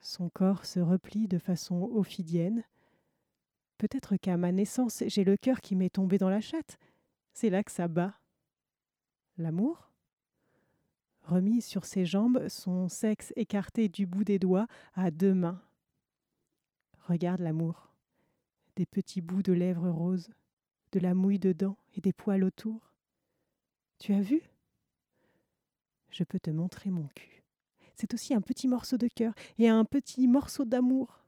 [0.00, 2.64] Son corps se replie de façon ophidienne.
[3.78, 6.78] Peut-être qu'à ma naissance, j'ai le cœur qui m'est tombé dans la chatte.
[7.32, 8.14] C'est là que ça bat.
[9.38, 9.90] L'amour?
[11.22, 15.60] Remise sur ses jambes, son sexe écarté du bout des doigts à deux mains.
[17.06, 17.92] Regarde l'amour.
[18.76, 20.30] Des petits bouts de lèvres roses,
[20.92, 22.92] de la mouille dedans et des poils autour.
[23.98, 24.42] Tu as vu?
[26.10, 27.42] Je peux te montrer mon cul.
[27.94, 31.24] C'est aussi un petit morceau de cœur et un petit morceau d'amour.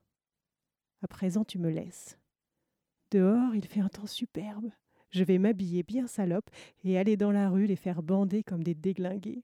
[1.03, 2.19] À présent, tu me laisses.
[3.11, 4.71] Dehors, il fait un temps superbe.
[5.11, 6.51] Je vais m'habiller bien salope
[6.85, 9.43] et aller dans la rue les faire bander comme des déglingués.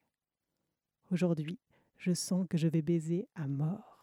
[1.10, 1.58] Aujourd'hui,
[1.96, 3.93] je sens que je vais baiser à mort.